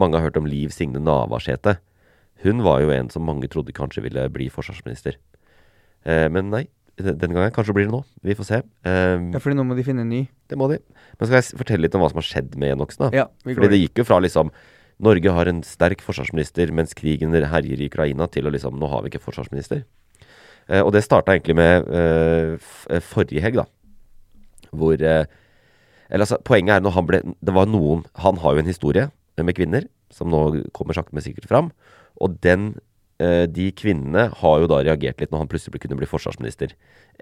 Mange 0.00 0.16
har 0.16 0.30
hørt 0.30 0.38
om 0.40 0.48
Liv 0.48 0.72
Signe 0.72 1.02
Navarsete. 1.02 1.76
Hun 2.42 2.64
var 2.64 2.80
jo 2.82 2.90
en 2.94 3.10
som 3.12 3.26
mange 3.28 3.50
trodde 3.52 3.74
kanskje 3.76 4.06
ville 4.06 4.24
bli 4.32 4.48
forsvarsminister. 4.50 5.18
Eh, 6.08 6.26
men 6.32 6.48
nei, 6.50 6.64
den 7.00 7.32
gangen. 7.32 7.52
Kanskje 7.54 7.74
blir 7.76 7.88
det 7.88 7.94
nå. 7.94 8.02
Vi 8.22 8.36
får 8.36 8.48
se. 8.48 8.60
Um, 8.84 9.32
Ja, 9.32 9.40
fordi 9.40 9.56
nå 9.56 9.64
må 9.64 9.76
de 9.76 9.84
finne 9.86 10.04
en 10.04 10.12
ny. 10.12 10.28
det 10.48 10.58
må 10.58 10.68
de. 10.68 10.78
Men 11.18 11.26
skal 11.28 11.40
jeg 11.40 11.58
fortelle 11.58 11.86
litt 11.86 11.94
om 11.94 12.02
hva 12.04 12.10
som 12.12 12.20
har 12.20 12.28
skjedd 12.28 12.56
med 12.56 12.74
enoksen? 12.76 13.06
da? 13.06 13.10
Ja, 13.16 13.26
vi 13.44 13.54
Fordi 13.54 13.70
det 13.72 13.80
gikk 13.80 14.02
jo 14.02 14.04
fra 14.04 14.20
liksom 14.20 14.52
Norge 15.02 15.30
har 15.32 15.48
en 15.48 15.62
sterk 15.62 16.02
forsvarsminister 16.04 16.70
mens 16.70 16.94
krigen 16.94 17.32
herjer 17.32 17.80
i 17.80 17.88
Ukraina, 17.88 18.28
til 18.28 18.46
å 18.46 18.52
liksom 18.52 18.78
Nå 18.78 18.86
har 18.86 19.02
vi 19.02 19.10
ikke 19.10 19.24
forsvarsminister. 19.24 19.84
Uh, 20.68 20.82
og 20.82 20.92
det 20.92 21.02
starta 21.02 21.32
egentlig 21.32 21.56
med 21.56 21.88
uh, 21.88 23.00
forrige 23.00 23.40
helg, 23.42 23.56
da. 23.56 23.66
Hvor 24.70 24.94
uh, 24.94 25.24
Eller 26.08 26.22
altså, 26.22 26.38
poenget 26.44 26.76
er 26.76 26.80
når 26.80 26.90
han 26.90 27.06
ble 27.06 27.18
Det 27.44 27.52
var 27.52 27.66
noen 27.66 28.06
Han 28.16 28.38
har 28.38 28.54
jo 28.54 28.62
en 28.62 28.70
historie 28.70 29.10
med 29.36 29.56
kvinner, 29.56 29.88
som 30.12 30.28
nå 30.28 30.68
kommer 30.72 30.94
sakte, 30.94 31.14
men 31.16 31.24
sikkert 31.24 31.48
fram. 31.48 31.72
Og 32.20 32.36
den 32.44 32.76
de 33.52 33.66
kvinnene 33.78 34.24
har 34.40 34.60
jo 34.62 34.68
da 34.70 34.80
reagert 34.82 35.20
litt 35.22 35.30
når 35.30 35.44
han 35.44 35.50
plutselig 35.52 35.78
kunne 35.82 35.98
bli 36.00 36.08
forsvarsminister. 36.10 36.72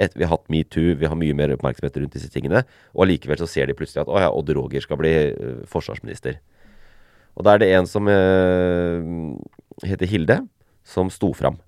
Et, 0.01 0.15
vi 0.17 0.25
har 0.25 0.33
hatt 0.33 0.47
metoo, 0.53 0.95
vi 0.97 1.09
har 1.11 1.19
mye 1.19 1.37
mer 1.37 1.53
oppmerksomhet 1.57 1.99
rundt 2.01 2.15
disse 2.15 2.31
tingene. 2.33 2.63
Og 2.95 3.05
allikevel 3.05 3.41
så 3.43 3.49
ser 3.51 3.69
de 3.69 3.77
plutselig 3.77 4.05
at 4.05 4.13
å 4.13 4.21
ja, 4.23 4.31
Odd 4.33 4.53
Roger 4.57 4.85
skal 4.85 5.01
bli 5.01 5.13
eh, 5.13 5.61
forsvarsminister. 5.69 6.39
Og 7.39 7.47
da 7.47 7.55
er 7.55 7.63
det 7.63 7.71
en 7.77 7.89
som 7.89 8.09
eh, 8.11 9.11
heter 9.87 10.11
Hilde, 10.11 10.41
som 10.87 11.11
sto 11.13 11.33
fram 11.37 11.59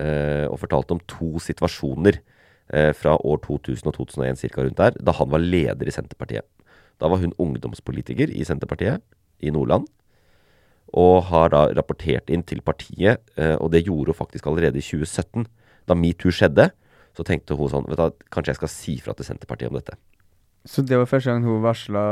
eh, 0.00 0.46
og 0.48 0.60
fortalte 0.62 0.96
om 0.96 1.02
to 1.10 1.40
situasjoner 1.42 2.20
eh, 2.72 2.90
fra 2.96 3.16
år 3.18 3.42
2000 3.44 3.90
og 3.90 3.96
2001 3.98 4.42
cirka 4.42 4.64
rundt 4.64 4.80
der, 4.80 4.96
da 4.98 5.14
han 5.18 5.30
var 5.32 5.44
leder 5.44 5.88
i 5.88 5.94
Senterpartiet. 5.94 6.46
Da 7.00 7.08
var 7.08 7.22
hun 7.22 7.36
ungdomspolitiker 7.40 8.32
i 8.32 8.44
Senterpartiet 8.46 9.04
i 9.40 9.52
Nordland. 9.54 9.88
Og 10.98 11.22
har 11.30 11.52
da 11.52 11.66
rapportert 11.76 12.30
inn 12.32 12.42
til 12.42 12.62
partiet, 12.66 13.22
eh, 13.38 13.54
og 13.56 13.70
det 13.74 13.84
gjorde 13.86 14.14
hun 14.14 14.18
faktisk 14.18 14.48
allerede 14.50 14.80
i 14.80 14.84
2017. 14.84 15.46
Da 15.86 15.94
metoo 15.94 16.34
skjedde, 16.34 16.70
så 17.16 17.26
tenkte 17.26 17.56
hun 17.58 17.70
sånn 17.70 17.86
vet 17.90 18.00
du, 18.00 18.26
Kanskje 18.30 18.54
jeg 18.54 18.60
skal 18.60 18.72
si 18.72 18.96
fra 19.02 19.14
til 19.14 19.26
Senterpartiet 19.28 19.70
om 19.70 19.78
dette. 19.78 19.96
Så 20.68 20.84
det 20.86 20.98
var 20.98 21.08
første 21.08 21.30
gang 21.32 21.46
hun 21.46 21.62
varsla 21.64 22.04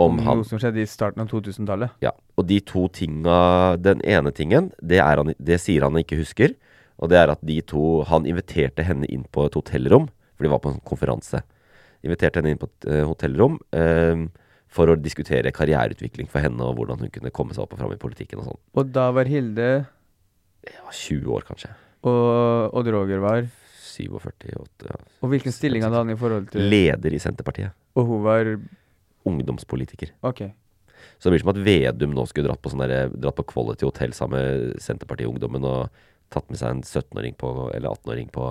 Om 0.00 0.18
om 0.18 0.18
han. 0.24 0.40
noe 0.40 0.48
som 0.48 0.60
skjedde 0.60 0.80
i 0.80 0.88
starten 0.88 1.22
av 1.22 1.28
2000-tallet. 1.28 1.96
Ja, 2.00 2.14
og 2.38 2.46
de 2.48 2.60
to 2.64 2.86
tinga 2.88 3.76
Den 3.76 4.00
ene 4.00 4.32
tingen, 4.32 4.70
det, 4.80 5.02
er 5.04 5.20
han, 5.20 5.34
det 5.36 5.60
sier 5.60 5.84
han 5.84 5.98
ikke 6.00 6.20
husker. 6.22 6.54
Og 7.00 7.10
det 7.12 7.18
er 7.20 7.32
at 7.32 7.40
de 7.44 7.60
to 7.64 8.02
Han 8.08 8.26
inviterte 8.28 8.84
henne 8.84 9.08
inn 9.08 9.24
på 9.32 9.46
et 9.48 9.56
hotellrom, 9.56 10.08
for 10.36 10.44
de 10.44 10.52
var 10.52 10.60
på 10.60 10.72
en 10.72 10.80
konferanse. 10.84 11.42
Inviterte 12.04 12.40
henne 12.40 12.54
inn 12.54 12.60
på 12.60 12.68
et 12.68 12.88
eh, 12.88 13.04
hotellrom 13.04 13.58
eh, 13.76 14.28
for 14.70 14.90
å 14.92 14.94
diskutere 14.98 15.50
karriereutvikling 15.54 16.28
for 16.30 16.44
henne, 16.44 16.62
og 16.62 16.76
hvordan 16.78 17.00
hun 17.02 17.10
kunne 17.10 17.32
komme 17.34 17.56
seg 17.56 17.64
opp 17.64 17.74
og 17.74 17.80
fram 17.82 17.94
i 17.94 17.98
politikken 18.00 18.38
og 18.42 18.50
sånn. 18.52 18.60
Og 18.78 18.92
da 18.94 19.08
var 19.16 19.26
Hilde 19.30 19.70
Ja, 20.68 20.84
20 20.92 21.26
år, 21.34 21.46
kanskje. 21.48 21.72
og 22.06 22.76
Odd 22.78 22.90
Roger 22.94 23.18
var 23.24 23.48
47 23.90 24.54
8, 24.54 24.86
ja. 24.86 24.98
Og 25.24 25.32
hvilken 25.32 25.52
stilling 25.52 25.82
hadde 25.82 25.98
han 25.98 26.12
i 26.12 26.16
forhold 26.20 26.50
til 26.52 26.62
Leder 26.70 27.12
i 27.16 27.18
Senterpartiet. 27.22 27.74
Og 27.98 28.06
hun 28.06 28.22
var 28.24 28.46
Ungdomspolitiker. 29.26 30.12
OK. 30.24 30.44
Så 31.18 31.28
det 31.28 31.34
blir 31.34 31.42
som 31.42 31.52
at 31.52 31.60
Vedum 31.64 32.14
nå 32.16 32.24
skulle 32.28 32.48
dratt 32.48 32.62
på, 32.62 32.70
sånn 32.72 32.84
der, 32.86 33.10
dratt 33.12 33.36
på 33.36 33.44
Quality 33.50 33.84
Hotel 33.88 34.14
sammen 34.16 34.38
med 34.40 34.80
Senterpartiungdommen 34.84 35.64
og 35.68 35.90
tatt 36.32 36.46
med 36.48 36.60
seg 36.60 36.76
en 36.76 36.82
17-åring 36.86 37.34
på, 37.40 37.50
eller 37.74 37.90
18-åring 37.90 38.30
på, 38.32 38.46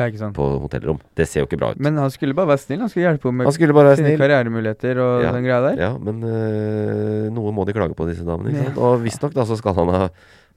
Ja, 0.00 0.30
på 0.36 0.46
hotellrom. 0.64 1.00
Det 1.18 1.26
ser 1.28 1.44
jo 1.44 1.48
ikke 1.48 1.58
bra 1.60 1.72
ut. 1.74 1.80
Men 1.82 1.98
han 2.00 2.10
skulle 2.14 2.36
bare 2.36 2.50
være 2.52 2.62
snill. 2.64 2.80
Han 2.84 2.92
skulle 2.92 3.06
hjelpe 3.06 3.28
henne 3.28 3.42
med 3.42 3.50
Han 3.50 3.56
skulle 3.56 3.76
bare 3.76 3.92
være 3.92 4.00
sine 4.00 4.16
karrieremuligheter 4.20 5.02
og 5.04 5.24
Ja, 5.26 5.34
den 5.36 5.46
greia 5.46 5.60
der. 5.66 5.82
Ja, 5.84 5.90
men 5.98 6.24
øh, 6.26 7.28
noe 7.36 7.52
må 7.56 7.66
de 7.68 7.76
klage 7.76 7.96
på, 7.98 8.08
disse 8.08 8.26
damene. 8.26 8.54
Ikke 8.54 8.70
sant? 8.70 8.80
Og 8.80 9.04
visstnok 9.04 9.36
da 9.36 9.46
så 9.48 9.58
skal 9.60 9.76
han 9.78 9.92
ha, 9.94 10.02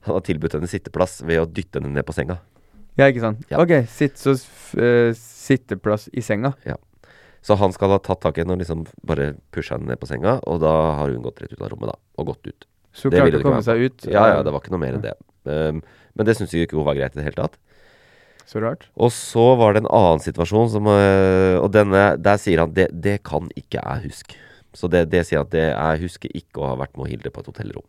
han 0.08 0.18
ha 0.18 0.24
tilbudt 0.24 0.56
henne 0.58 0.70
sitteplass 0.70 1.20
ved 1.26 1.42
å 1.42 1.46
dytte 1.46 1.80
henne 1.82 1.92
ned 1.94 2.08
på 2.08 2.16
senga. 2.16 2.40
Ja, 2.98 3.08
ikke 3.10 3.24
sant. 3.24 3.44
Ja. 3.50 3.60
OK, 3.62 3.76
sitt, 3.90 4.20
så 4.20 4.36
eh, 4.78 5.10
sitteplass 5.18 6.08
i 6.14 6.22
senga. 6.24 6.54
Ja. 6.66 6.78
Så 7.44 7.58
han 7.60 7.74
skal 7.76 7.92
ha 7.92 7.98
tatt 8.00 8.22
tak 8.24 8.38
i 8.38 8.44
henne 8.44 8.54
og 8.56 8.62
liksom 8.62 8.86
bare 9.04 9.34
pusha 9.52 9.76
henne 9.76 9.90
ned 9.90 10.00
på 10.00 10.08
senga, 10.08 10.38
og 10.48 10.62
da 10.62 10.72
har 11.00 11.10
hun 11.12 11.24
gått 11.26 11.42
rett 11.42 11.52
ut 11.52 11.60
av 11.60 11.74
rommet, 11.74 11.90
da. 11.92 11.98
Og 12.22 12.30
gått 12.32 12.48
ut. 12.48 12.68
Så 12.94 13.10
Det 13.10 13.20
klarte 13.20 13.42
å 13.42 13.44
komme 13.44 13.64
seg 13.66 13.82
ut. 13.82 14.06
Ja, 14.06 14.22
ja, 14.30 14.42
det 14.46 14.54
var 14.54 14.62
ikke 14.62 14.72
noe 14.72 14.80
mer 14.80 14.96
enn 14.96 15.04
det. 15.04 15.12
Um, 15.44 15.82
men 16.14 16.28
det 16.28 16.36
syns 16.38 16.54
ikke 16.56 16.78
hun 16.78 16.86
var 16.86 16.96
greit 16.96 17.16
i 17.16 17.20
det 17.20 17.26
hele 17.26 17.36
tatt. 17.36 17.58
Så 18.46 18.60
rart. 18.60 18.88
Og 19.00 19.10
så 19.14 19.44
var 19.56 19.72
det 19.74 19.82
en 19.84 19.90
annen 19.94 20.20
situasjon 20.20 20.68
som 20.72 20.86
øh, 20.90 21.56
Og 21.62 21.70
denne, 21.72 22.02
der 22.20 22.36
sier 22.40 22.60
han 22.60 22.74
det, 22.76 22.90
det 22.92 23.22
kan 23.24 23.48
ikke 23.56 23.80
jeg 23.80 24.04
huske. 24.10 24.36
Så 24.76 24.90
det, 24.90 25.06
det 25.12 25.22
sier 25.28 25.40
at 25.44 25.52
det, 25.54 25.64
jeg 25.70 26.02
husker 26.02 26.34
ikke 26.34 26.60
å 26.60 26.68
ha 26.72 26.76
vært 26.82 26.96
med 26.98 27.08
Hilde 27.08 27.30
på 27.32 27.40
et 27.44 27.48
hotellrom. 27.48 27.86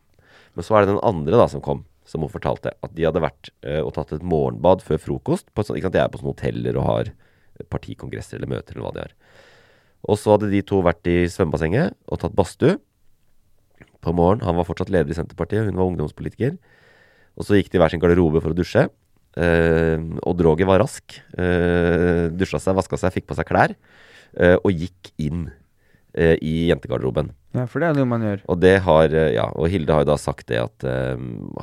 Men 0.55 0.63
så 0.63 0.77
er 0.77 0.85
det 0.85 0.93
den 0.93 1.01
andre 1.03 1.35
da 1.41 1.47
som 1.51 1.63
kom, 1.65 1.81
som 2.07 2.21
hun 2.23 2.31
fortalte. 2.31 2.71
At 2.85 2.93
de 2.95 3.03
hadde 3.07 3.23
vært 3.23 3.49
øh, 3.65 3.81
og 3.87 3.93
tatt 3.97 4.13
et 4.15 4.23
morgenbad 4.23 4.83
før 4.85 5.01
frokost. 5.01 5.49
På, 5.53 5.65
sånt- 5.65 5.79
ikke 5.81 5.89
sant, 5.89 5.97
De 5.97 6.03
er 6.05 6.11
på 6.13 6.21
sånne 6.21 6.33
hoteller 6.35 6.79
og 6.79 6.87
har 6.87 7.11
partikongresser 7.71 8.37
eller 8.39 8.51
møter 8.55 8.75
eller 8.77 8.85
hva 8.87 8.93
de 8.95 9.03
har. 9.07 9.13
Og 10.05 10.19
så 10.21 10.35
hadde 10.35 10.51
de 10.51 10.61
to 10.61 10.79
vært 10.85 11.07
i 11.09 11.23
svømmebassenget 11.31 11.95
og 12.11 12.19
tatt 12.21 12.35
badstue 12.37 12.77
på 14.05 14.13
morgenen. 14.13 14.45
Han 14.45 14.59
var 14.59 14.67
fortsatt 14.67 14.91
leder 14.93 15.09
i 15.11 15.17
Senterpartiet, 15.17 15.65
hun 15.65 15.79
var 15.79 15.89
ungdomspolitiker. 15.89 16.55
Og 17.35 17.47
så 17.47 17.57
gikk 17.57 17.71
de 17.73 17.79
i 17.79 17.81
hver 17.81 17.91
sin 17.91 18.03
garderobe 18.03 18.39
for 18.43 18.53
å 18.53 18.57
dusje. 18.57 18.85
Eh, 19.35 19.99
og 20.23 20.37
Droger 20.39 20.67
var 20.69 20.79
rask. 20.83 21.17
Uh, 21.35 22.31
dusja 22.31 22.59
seg, 22.63 22.75
vaska 22.77 22.97
seg, 23.01 23.13
fikk 23.17 23.27
på 23.27 23.35
seg 23.35 23.47
klær. 23.49 23.73
eh, 24.39 24.55
og 24.61 24.71
gikk 24.71 25.11
inn 25.21 25.45
eh, 26.15 26.35
i 26.43 26.67
jentegarderoben. 26.69 27.29
Ja, 27.55 27.63
for 27.71 27.79
det 27.79 27.87
er 27.89 27.95
noe 27.99 28.07
man 28.09 28.23
gjør. 28.25 28.41
Og 28.51 28.59
det 28.59 28.73
har 28.83 29.13
eh, 29.15 29.29
Ja, 29.37 29.45
og 29.55 29.69
Hilde 29.71 29.93
har 29.95 30.03
jo 30.03 30.09
da 30.11 30.17
sagt 30.19 30.47
det 30.51 30.59
at 30.59 30.83
eh, 30.83 31.15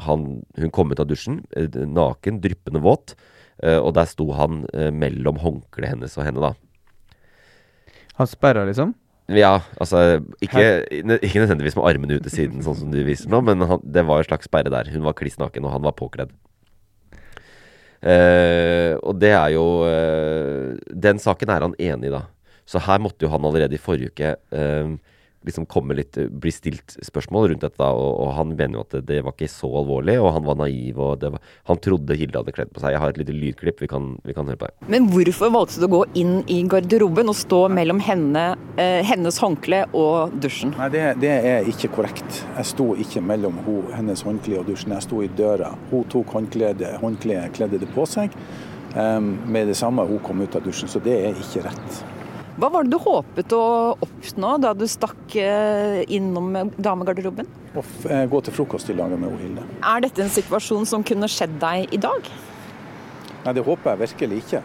han, 0.06 0.26
hun 0.56 0.72
kom 0.72 0.92
ut 0.92 1.00
av 1.00 1.08
dusjen, 1.10 1.42
eh, 1.56 1.68
naken, 1.68 2.40
dryppende 2.44 2.80
våt. 2.84 3.12
eh, 3.62 3.76
og 3.78 3.92
der 3.96 4.08
sto 4.08 4.30
han 4.36 4.62
eh, 4.72 4.88
mellom 4.90 5.36
håndkleet 5.42 5.92
hennes 5.92 6.16
og 6.16 6.24
henne, 6.28 6.40
da. 6.40 6.54
Han 8.18 8.28
sperra, 8.28 8.64
liksom? 8.68 8.94
Ja, 9.32 9.60
altså 9.80 10.20
ikke, 10.44 10.64
ikke 11.22 11.40
nødvendigvis 11.44 11.76
med 11.78 11.86
armene 11.88 12.16
ut 12.18 12.24
til 12.26 12.32
siden, 12.34 12.64
sånn 12.64 12.76
som 12.76 12.90
du 12.92 12.98
viser 13.06 13.30
nå, 13.32 13.38
men 13.46 13.62
han, 13.64 13.80
det 13.84 14.02
var 14.08 14.20
en 14.20 14.26
slags 14.28 14.48
sperre 14.50 14.72
der. 14.72 14.90
Hun 14.92 15.04
var 15.06 15.14
kliss 15.16 15.38
naken, 15.40 15.64
og 15.68 15.72
han 15.76 15.84
var 15.86 15.94
påkledd. 15.96 16.32
Eh, 18.02 18.94
og 18.98 19.14
det 19.22 19.30
er 19.30 19.52
jo 19.54 19.64
eh, 19.86 20.72
Den 20.90 21.20
saken 21.22 21.52
er 21.54 21.62
han 21.68 21.76
enig 21.78 22.10
i, 22.10 22.14
da. 22.14 22.24
Så 22.66 22.82
her 22.82 23.02
måtte 23.02 23.26
jo 23.26 23.30
han 23.30 23.44
allerede 23.46 23.78
i 23.78 23.82
forrige 23.82 24.10
uke 24.10 24.34
eh, 24.34 24.94
liksom 25.46 25.66
komme 25.70 25.96
litt 25.98 26.16
bli 26.30 26.52
stilt 26.54 26.96
spørsmål 27.04 27.50
rundt 27.52 27.64
dette. 27.64 27.82
Og, 27.82 28.10
og 28.24 28.32
han 28.36 28.54
mener 28.54 28.78
jo 28.78 28.84
at 28.86 28.96
det, 28.96 29.02
det 29.10 29.20
var 29.26 29.36
ikke 29.36 29.50
så 29.50 29.70
alvorlig, 29.82 30.18
og 30.22 30.32
han 30.36 30.46
var 30.46 30.58
naiv. 30.62 30.98
og 30.98 31.20
det 31.22 31.32
var, 31.34 31.42
Han 31.70 31.80
trodde 31.82 32.16
Hilde 32.18 32.40
hadde 32.40 32.54
kledd 32.56 32.72
på 32.74 32.82
seg. 32.82 32.94
Jeg 32.94 33.02
har 33.02 33.12
et 33.14 33.20
lite 33.22 33.36
lydklipp 33.36 33.82
vi 33.82 33.90
kan, 33.90 34.12
vi 34.26 34.36
kan 34.36 34.48
høre 34.48 34.60
på. 34.60 34.70
det. 34.70 34.90
Men 34.92 35.08
hvorfor 35.12 35.52
valgte 35.54 35.82
du 35.82 35.88
å 35.88 35.92
gå 35.96 36.02
inn 36.22 36.34
i 36.52 36.60
garderoben 36.68 37.32
og 37.32 37.38
stå 37.38 37.62
mellom 37.72 38.02
henne, 38.02 38.44
eh, 38.76 39.00
hennes 39.06 39.38
håndkle 39.42 39.84
og 39.98 40.34
dusjen? 40.42 40.74
Nei, 40.78 40.90
det, 40.94 41.06
det 41.22 41.32
er 41.52 41.70
ikke 41.72 41.92
korrekt. 41.98 42.42
Jeg 42.56 42.70
sto 42.72 42.92
ikke 42.98 43.24
mellom 43.24 43.58
ho, 43.66 43.78
hennes 43.96 44.24
håndkle 44.26 44.60
og 44.62 44.68
dusjen. 44.70 44.94
Jeg 44.96 45.08
sto 45.08 45.22
i 45.24 45.30
døra. 45.38 45.72
Hun 45.92 46.06
tok 46.12 46.36
håndkledet, 46.38 46.96
håndkledet 47.02 47.52
kledde 47.56 47.82
det 47.82 47.90
på 47.94 48.06
seg. 48.08 48.34
em, 48.94 49.38
med 49.48 49.68
det 49.68 49.76
samme 49.76 50.04
hun 50.04 50.18
kom 50.20 50.42
ut 50.44 50.56
av 50.56 50.64
dusjen, 50.64 50.88
så 50.88 51.00
det 51.00 51.14
er 51.26 51.38
ikke 51.38 51.64
rett. 51.64 52.02
Hva 52.60 52.68
var 52.68 52.84
det 52.84 52.92
du 52.92 52.98
håpet 53.00 53.52
å 53.56 53.64
oppnå 54.04 54.50
da 54.60 54.74
du 54.76 54.84
stakk 54.90 55.36
eh, 55.40 56.02
innom 56.12 56.52
damegarderoben? 56.76 57.48
Å 57.72 57.84
eh, 58.10 58.26
gå 58.28 58.40
til 58.44 58.56
frokost 58.58 58.90
i 58.92 58.96
lag 58.96 59.14
med 59.16 59.32
Hilde. 59.40 59.64
Er 59.80 60.04
dette 60.04 60.20
en 60.24 60.32
situasjon 60.32 60.84
som 60.88 61.04
kunne 61.06 61.30
skjedd 61.32 61.54
deg 61.62 61.94
i 61.96 62.00
dag? 62.02 62.28
Nei, 63.46 63.54
det 63.56 63.64
håper 63.64 63.94
jeg 63.94 64.02
virkelig 64.04 64.42
ikke. 64.42 64.60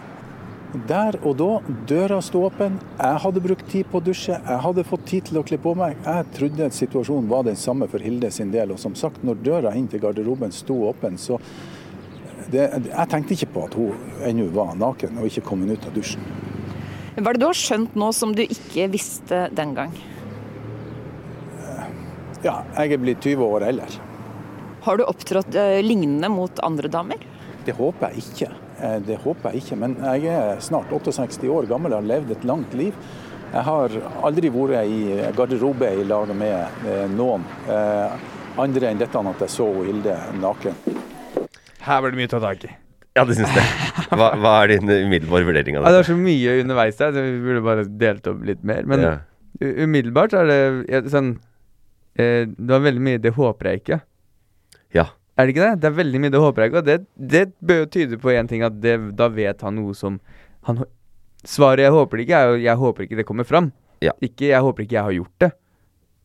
Der 0.89 1.15
og 1.23 1.37
da, 1.39 1.47
døra 1.87 2.17
sto 2.21 2.41
åpen. 2.49 2.75
Jeg 2.99 3.21
hadde 3.23 3.43
brukt 3.45 3.69
tid 3.71 3.87
på 3.87 4.01
å 4.01 4.03
dusje. 4.03 4.35
Jeg 4.35 4.63
hadde 4.65 4.85
fått 4.89 5.07
tid 5.07 5.29
til 5.29 5.39
å 5.39 5.45
kle 5.47 5.57
på 5.63 5.71
meg. 5.79 5.95
Jeg 6.03 6.27
trodde 6.35 6.67
situasjonen 6.75 7.31
var 7.31 7.47
den 7.47 7.55
samme 7.55 7.87
for 7.87 8.03
Hilde 8.03 8.33
sin 8.35 8.51
del. 8.51 8.75
Og 8.75 8.83
som 8.83 8.97
sagt, 8.99 9.23
når 9.23 9.39
døra 9.47 9.73
inn 9.79 9.87
til 9.87 10.03
garderoben 10.03 10.51
sto 10.51 10.81
åpen, 10.89 11.15
så 11.15 11.39
det, 12.51 12.67
Jeg 12.67 13.07
tenkte 13.11 13.33
ikke 13.33 13.53
på 13.55 13.65
at 13.67 13.73
hun 13.79 14.21
ennå 14.27 14.51
var 14.55 14.75
naken 14.75 15.17
og 15.19 15.31
ikke 15.31 15.47
kommet 15.47 15.71
ut 15.71 15.87
av 15.87 15.95
dusjen. 15.95 16.23
Hva 17.17 17.31
er 17.31 17.37
det 17.37 17.41
du 17.41 17.47
har 17.49 17.57
skjønt 17.57 17.95
nå 17.97 18.11
som 18.13 18.33
du 18.37 18.43
ikke 18.45 18.85
visste 18.93 19.47
den 19.57 19.71
gang? 19.73 19.93
Ja, 22.45 22.59
jeg 22.77 22.93
er 22.93 23.01
blitt 23.01 23.25
20 23.25 23.41
år 23.41 23.65
eldre. 23.65 23.87
Har 24.85 24.99
du 24.99 25.03
opptrådt 25.09 25.55
eh, 25.57 25.79
lignende 25.81 26.29
mot 26.29 26.61
andre 26.63 26.91
damer? 26.93 27.23
Det 27.65 27.73
håper 27.75 28.13
jeg 28.13 28.21
ikke. 28.23 28.51
Eh, 28.77 28.99
Det 29.07 29.17
håper 29.25 29.49
jeg 29.55 29.63
ikke. 29.63 29.79
Men 29.81 29.97
jeg 29.97 30.29
er 30.29 30.61
snart 30.61 30.93
68 30.93 31.49
år 31.49 31.65
gammel 31.67 31.95
og 31.95 32.03
har 32.03 32.11
levd 32.13 32.35
et 32.37 32.45
langt 32.45 32.77
liv. 32.77 32.93
Jeg 33.47 33.63
har 33.65 33.97
aldri 34.27 34.51
vært 34.53 34.85
i 34.85 35.01
garderobe 35.35 35.89
i 35.97 36.05
lag 36.05 36.29
med 36.37 36.85
eh, 36.85 37.05
noen 37.17 37.45
eh, 37.65 38.17
andre 38.61 38.91
enn 38.91 39.01
dette 39.01 39.25
at 39.33 39.41
jeg 39.47 39.55
så 39.57 39.71
Hilde 39.87 40.19
naken. 40.37 40.77
Her 41.81 42.03
var 42.03 42.11
det 42.13 42.21
mye 42.21 42.29
å 42.29 42.37
ta 42.37 42.43
tak 42.45 42.67
i. 42.69 42.77
Ja, 43.17 43.23
det 43.25 43.35
syns 43.39 43.55
jeg. 43.57 43.65
Hva, 44.13 44.29
hva 44.37 44.51
er 44.63 44.75
din 44.75 44.87
umiddelbare 44.91 45.47
vurdering 45.47 45.77
av 45.79 45.87
Ja, 45.87 45.93
det 45.95 46.01
var 46.03 46.09
så 46.11 46.17
mye 46.19 46.57
underveis 46.61 46.99
der, 46.99 47.15
så 47.15 47.23
vi 47.25 47.39
burde 47.43 47.63
bare 47.65 47.85
delt 48.03 48.27
opp 48.29 48.43
litt 48.45 48.61
mer. 48.67 48.85
Men 48.87 49.01
Ja. 49.03 49.13
umiddelbart 49.59 50.35
så 50.35 50.43
er 50.43 50.51
det 50.51 50.59
ja, 50.93 51.01
sånn 51.09 51.31
eh, 52.17 52.45
Det 52.45 52.69
var 52.69 52.83
veldig 52.85 53.01
mye 53.01 53.21
'det 53.23 53.33
håper 53.33 53.71
jeg 53.71 53.81
ikke'. 53.81 54.01
Ja. 54.93 55.07
Er 55.37 55.45
det 55.45 55.55
ikke 55.55 55.65
det? 55.65 55.81
Det 55.81 55.89
er 55.89 55.97
veldig 55.97 56.19
mye 56.21 56.31
'det 56.31 56.43
håper 56.45 56.61
jeg 56.61 56.71
ikke'. 56.71 56.77
Og 56.77 56.85
det, 56.85 56.97
det 57.17 57.43
bør 57.65 57.79
jo 57.83 57.85
tyde 57.85 58.17
på 58.21 58.33
én 58.37 58.47
ting, 58.47 58.61
at 58.63 58.79
det, 58.81 59.15
da 59.17 59.27
vet 59.29 59.61
han 59.61 59.75
noe 59.75 59.93
som 59.93 60.19
han, 60.65 60.83
Svaret 61.45 61.79
'jeg 61.85 61.91
håper 61.91 62.17
det 62.17 62.27
ikke' 62.27 62.37
er 62.37 62.47
jo 62.53 62.57
'jeg 62.63 62.77
håper 62.77 63.03
ikke 63.03 63.15
det 63.17 63.25
kommer 63.25 63.43
fram'. 63.45 63.71
Ja. 64.01 64.11
Ikke 64.21 64.47
'jeg 64.53 64.61
håper 64.61 64.83
ikke 64.83 64.97
jeg 64.97 65.03
har 65.03 65.11
gjort 65.11 65.37
det'. 65.39 65.51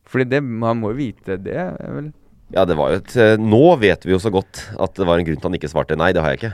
Fordi 0.05 0.25
det, 0.29 0.41
han 0.43 0.77
må 0.79 0.91
jo 0.91 0.97
vite 0.99 1.37
det, 1.41 1.57
vel 1.79 2.13
Ja, 2.53 2.65
det 2.65 2.75
var 2.77 2.91
jo 2.91 2.97
et 3.01 3.15
eh, 3.17 3.37
Nå 3.39 3.79
vet 3.79 4.03
vi 4.05 4.11
jo 4.11 4.19
så 4.19 4.29
godt 4.29 4.69
at 4.77 4.93
det 4.99 5.07
var 5.07 5.17
en 5.17 5.25
grunn 5.25 5.39
til 5.39 5.49
han 5.49 5.55
ikke 5.57 5.71
svarte 5.71 5.97
nei, 5.97 6.11
det 6.13 6.21
har 6.21 6.35
jeg 6.35 6.41
ikke. 6.43 6.53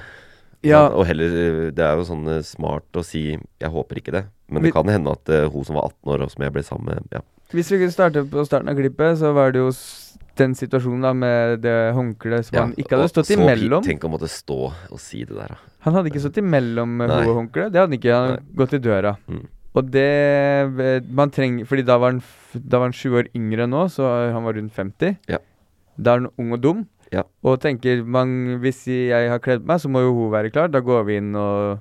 Ja. 0.65 0.89
Og 0.91 1.05
heller 1.07 1.35
eh, 1.39 1.71
Det 1.71 1.83
er 1.85 1.99
jo 1.99 2.07
sånn 2.07 2.25
eh, 2.27 2.43
smart 2.43 2.97
å 2.99 3.03
si 3.05 3.31
'jeg 3.31 3.71
håper 3.71 4.01
ikke 4.01 4.15
det'. 4.15 4.27
Men 4.49 4.63
det 4.63 4.73
kan 4.73 4.87
hende 4.89 5.11
at 5.13 5.29
uh, 5.29 5.45
hun 5.53 5.63
som 5.63 5.75
var 5.77 5.91
18 5.93 6.09
år 6.09 6.23
og 6.25 6.31
som 6.31 6.43
jeg 6.43 6.53
ble 6.53 6.63
sammen 6.65 6.85
med 6.89 7.03
Ja. 7.13 7.21
Hvis 7.53 7.69
vi 7.71 7.77
kunne 7.77 7.93
starte 7.93 8.23
på 8.25 8.45
starten 8.45 8.69
av 8.69 8.75
klippet, 8.77 9.17
så 9.17 9.31
var 9.33 9.51
det 9.51 9.61
jo 9.61 9.69
den 10.37 10.55
situasjonen 10.55 11.01
da 11.01 11.13
med 11.13 11.61
det 11.61 11.93
håndkleet 11.97 12.45
som 12.45 12.55
ja. 12.55 12.61
han 12.65 12.73
ikke 12.77 12.97
hadde 12.97 13.09
stått 13.09 13.31
imellom. 13.33 13.83
Tenk 13.85 14.05
å 14.05 14.11
måtte 14.13 14.29
stå 14.29 14.59
og 14.69 14.99
si 15.01 15.23
det 15.25 15.37
der, 15.37 15.55
da. 15.55 15.57
Han 15.85 15.97
hadde 15.97 16.11
ikke 16.11 16.21
stått 16.23 16.37
imellom 16.41 17.01
eh, 17.01 17.15
og 17.27 17.33
håndkleet. 17.39 17.73
Det 17.73 17.81
hadde 17.81 17.89
han 17.89 17.97
ikke. 17.97 18.13
Han 18.13 18.29
hadde 18.33 18.59
gått 18.61 18.75
i 18.77 18.81
døra. 18.83 19.15
Mm. 19.27 19.47
Og 19.77 19.89
det 19.93 21.05
Man 21.13 21.29
trenger 21.29 21.67
Fordi 21.69 21.83
Da 21.85 21.99
var 22.01 22.15
han 22.81 22.95
sju 22.95 23.19
år 23.19 23.27
yngre 23.37 23.67
enn 23.67 23.73
nå, 23.75 23.83
så 23.93 24.07
han 24.33 24.45
var 24.45 24.57
rundt 24.57 24.73
50. 24.73 25.19
Ja. 25.29 25.37
Da 25.97 26.15
er 26.15 26.23
han 26.23 26.31
ung 26.39 26.55
og 26.55 26.63
dum. 26.63 26.85
Ja. 27.11 27.23
Og 27.43 27.59
tenker 27.59 28.03
man 28.05 28.59
Hvis 28.61 28.83
jeg 28.85 29.29
har 29.31 29.39
kledd 29.39 29.63
meg, 29.65 29.79
så 29.81 29.89
må 29.89 30.01
jo 30.05 30.13
hun 30.13 30.31
være 30.31 30.51
klar. 30.53 30.69
Da 30.69 30.79
går 30.85 31.05
vi 31.07 31.17
inn 31.17 31.33
og 31.35 31.79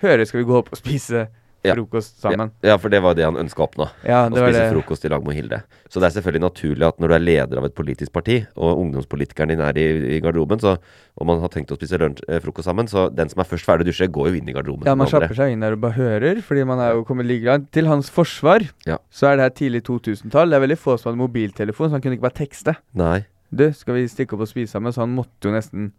hører 0.00 0.24
Skal 0.26 0.40
vi 0.44 0.48
gå 0.48 0.56
opp 0.62 0.72
og 0.72 0.78
spise 0.80 1.26
Ja. 1.62 1.74
frokost 1.76 2.22
sammen? 2.22 2.52
Ja, 2.64 2.78
for 2.80 2.88
det 2.88 3.02
var 3.04 3.12
det 3.12 3.26
han 3.26 3.36
ønska 3.36 3.60
å 3.60 3.66
oppnå. 3.68 3.84
Ja, 4.08 4.22
Å 4.24 4.32
spise 4.32 4.62
det. 4.62 4.70
frokost 4.72 5.04
i 5.04 5.08
lag 5.12 5.22
med 5.26 5.34
Hilde. 5.36 5.58
Så 5.92 6.00
det 6.00 6.06
er 6.08 6.14
selvfølgelig 6.16 6.40
naturlig 6.40 6.86
at 6.88 6.96
når 6.98 7.08
du 7.08 7.14
er 7.14 7.20
leder 7.20 7.58
av 7.60 7.64
et 7.66 7.74
politisk 7.76 8.12
parti, 8.14 8.38
og 8.56 8.78
ungdomspolitikeren 8.80 9.48
din 9.52 9.60
er 9.60 9.76
i, 9.76 10.16
i 10.16 10.20
garderoben, 10.24 10.56
så, 10.58 10.78
og 11.20 11.26
man 11.28 11.38
har 11.44 11.52
tenkt 11.52 11.68
å 11.68 11.76
spise 11.76 11.98
lunsj, 12.00 12.22
eh, 12.32 12.40
frokost 12.40 12.64
sammen, 12.64 12.88
så 12.88 13.10
den 13.14 13.28
som 13.28 13.40
er 13.44 13.44
først 13.44 13.68
ferdig 13.68 13.84
å 13.84 13.90
dusje, 13.92 14.08
går 14.08 14.30
jo 14.30 14.40
inn 14.40 14.48
i 14.48 14.54
garderoben. 14.56 14.86
Ja, 14.88 14.94
man 14.96 15.06
slapper 15.12 15.36
seg 15.36 15.52
inn 15.52 15.60
der 15.60 15.76
og 15.76 15.82
bare 15.84 15.98
hører, 16.00 16.40
fordi 16.40 16.64
man 16.64 16.80
er 16.80 16.94
jo 16.96 17.04
kommet 17.04 17.26
like 17.28 17.44
langt. 17.44 17.68
Til 17.76 17.84
hans 17.92 18.08
forsvar 18.08 18.64
Ja. 18.86 18.96
så 19.12 19.28
er 19.28 19.36
det 19.36 19.42
her 19.44 19.50
tidlig 19.60 19.82
2000-tall. 19.84 20.48
Det 20.48 20.56
er 20.56 20.64
veldig 20.66 20.78
få 20.80 20.96
som 20.98 21.12
hadde 21.12 21.20
mobiltelefon, 21.28 21.90
så 21.90 21.92
han 21.92 22.00
kunne 22.00 22.16
ikke 22.16 22.24
bare 22.30 22.40
tekste. 22.40 22.76
Nei. 22.94 23.26
Du, 23.50 23.66
skal 23.74 23.98
vi 23.98 24.06
stikke 24.10 24.36
opp 24.36 24.46
og 24.46 24.50
spise 24.50 24.72
sammen? 24.72 24.94
Så 24.94 25.02
han 25.02 25.14
måtte 25.14 25.50
jo 25.50 25.54
nesten 25.54 25.90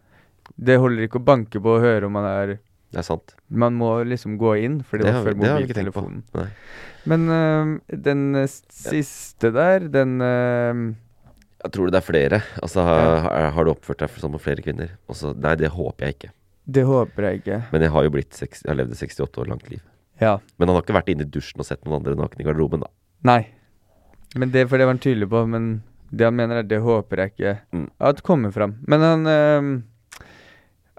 Det 0.56 0.80
holder 0.80 1.08
ikke 1.08 1.20
å 1.20 1.26
banke 1.28 1.62
på 1.62 1.78
og 1.78 1.84
høre 1.84 2.08
om 2.08 2.18
han 2.20 2.28
er 2.30 2.54
Det 2.56 3.02
er 3.02 3.08
sant. 3.08 3.36
Man 3.48 3.76
må 3.80 3.92
liksom 4.08 4.38
gå 4.40 4.56
inn, 4.64 4.82
for 4.88 5.00
det, 5.00 5.10
Det 5.10 5.16
var 5.18 5.28
før 5.28 5.40
mobiltelefonen. 5.44 6.24
Men 7.12 7.30
øhm, 7.34 7.72
den 7.90 8.26
siste 8.48 9.52
der, 9.56 9.88
den 9.90 10.20
øhm, 10.22 10.84
Jeg 11.64 11.72
tror 11.76 11.92
det 11.92 12.02
er 12.02 12.06
flere. 12.06 12.42
Altså, 12.62 12.84
har, 12.86 13.52
har 13.56 13.66
du 13.66 13.72
oppført 13.74 14.04
deg 14.04 14.20
som 14.22 14.36
flere 14.40 14.64
kvinner? 14.66 14.96
Også, 15.12 15.36
nei, 15.38 15.56
det 15.60 15.72
håper 15.72 16.08
jeg 16.08 16.18
ikke. 16.18 16.34
Det 16.72 16.84
håper 16.86 17.28
jeg 17.28 17.42
ikke. 17.42 17.62
Men 17.72 17.86
jeg 17.86 17.94
har 17.94 18.06
jo 18.06 18.12
blitt 18.14 18.38
seks, 18.38 18.64
jeg 18.64 18.72
har 18.72 18.80
levd 18.80 18.94
et 18.96 19.02
68 19.02 19.42
år 19.42 19.50
langt 19.50 19.72
liv. 19.72 19.82
Ja. 20.22 20.36
Men 20.58 20.70
han 20.70 20.78
har 20.78 20.86
ikke 20.86 20.96
vært 21.00 21.10
inne 21.14 21.26
i 21.26 21.32
dusjen 21.32 21.64
og 21.64 21.68
sett 21.68 21.82
noen 21.86 22.00
andre 22.00 22.14
nakne 22.20 22.44
i 22.44 22.48
garderoben, 22.48 22.84
da. 22.86 22.92
Nei. 23.28 23.42
Men 24.38 24.54
det, 24.54 24.68
for 24.70 24.78
det 24.78 24.86
var 24.88 24.96
han 24.96 25.02
tydelig 25.02 25.28
på. 25.32 25.42
Men 25.50 25.72
det 26.12 26.26
han 26.28 26.36
mener, 26.36 26.60
er 26.60 26.64
det 26.68 26.82
håper 26.84 27.18
jeg 27.24 27.32
ikke 27.34 27.54
Mm. 27.74 27.88
at 28.00 28.22
kommer 28.24 28.52
fram. 28.52 28.76
Men 28.88 29.00
han 29.02 29.26
øhm, 29.26 29.84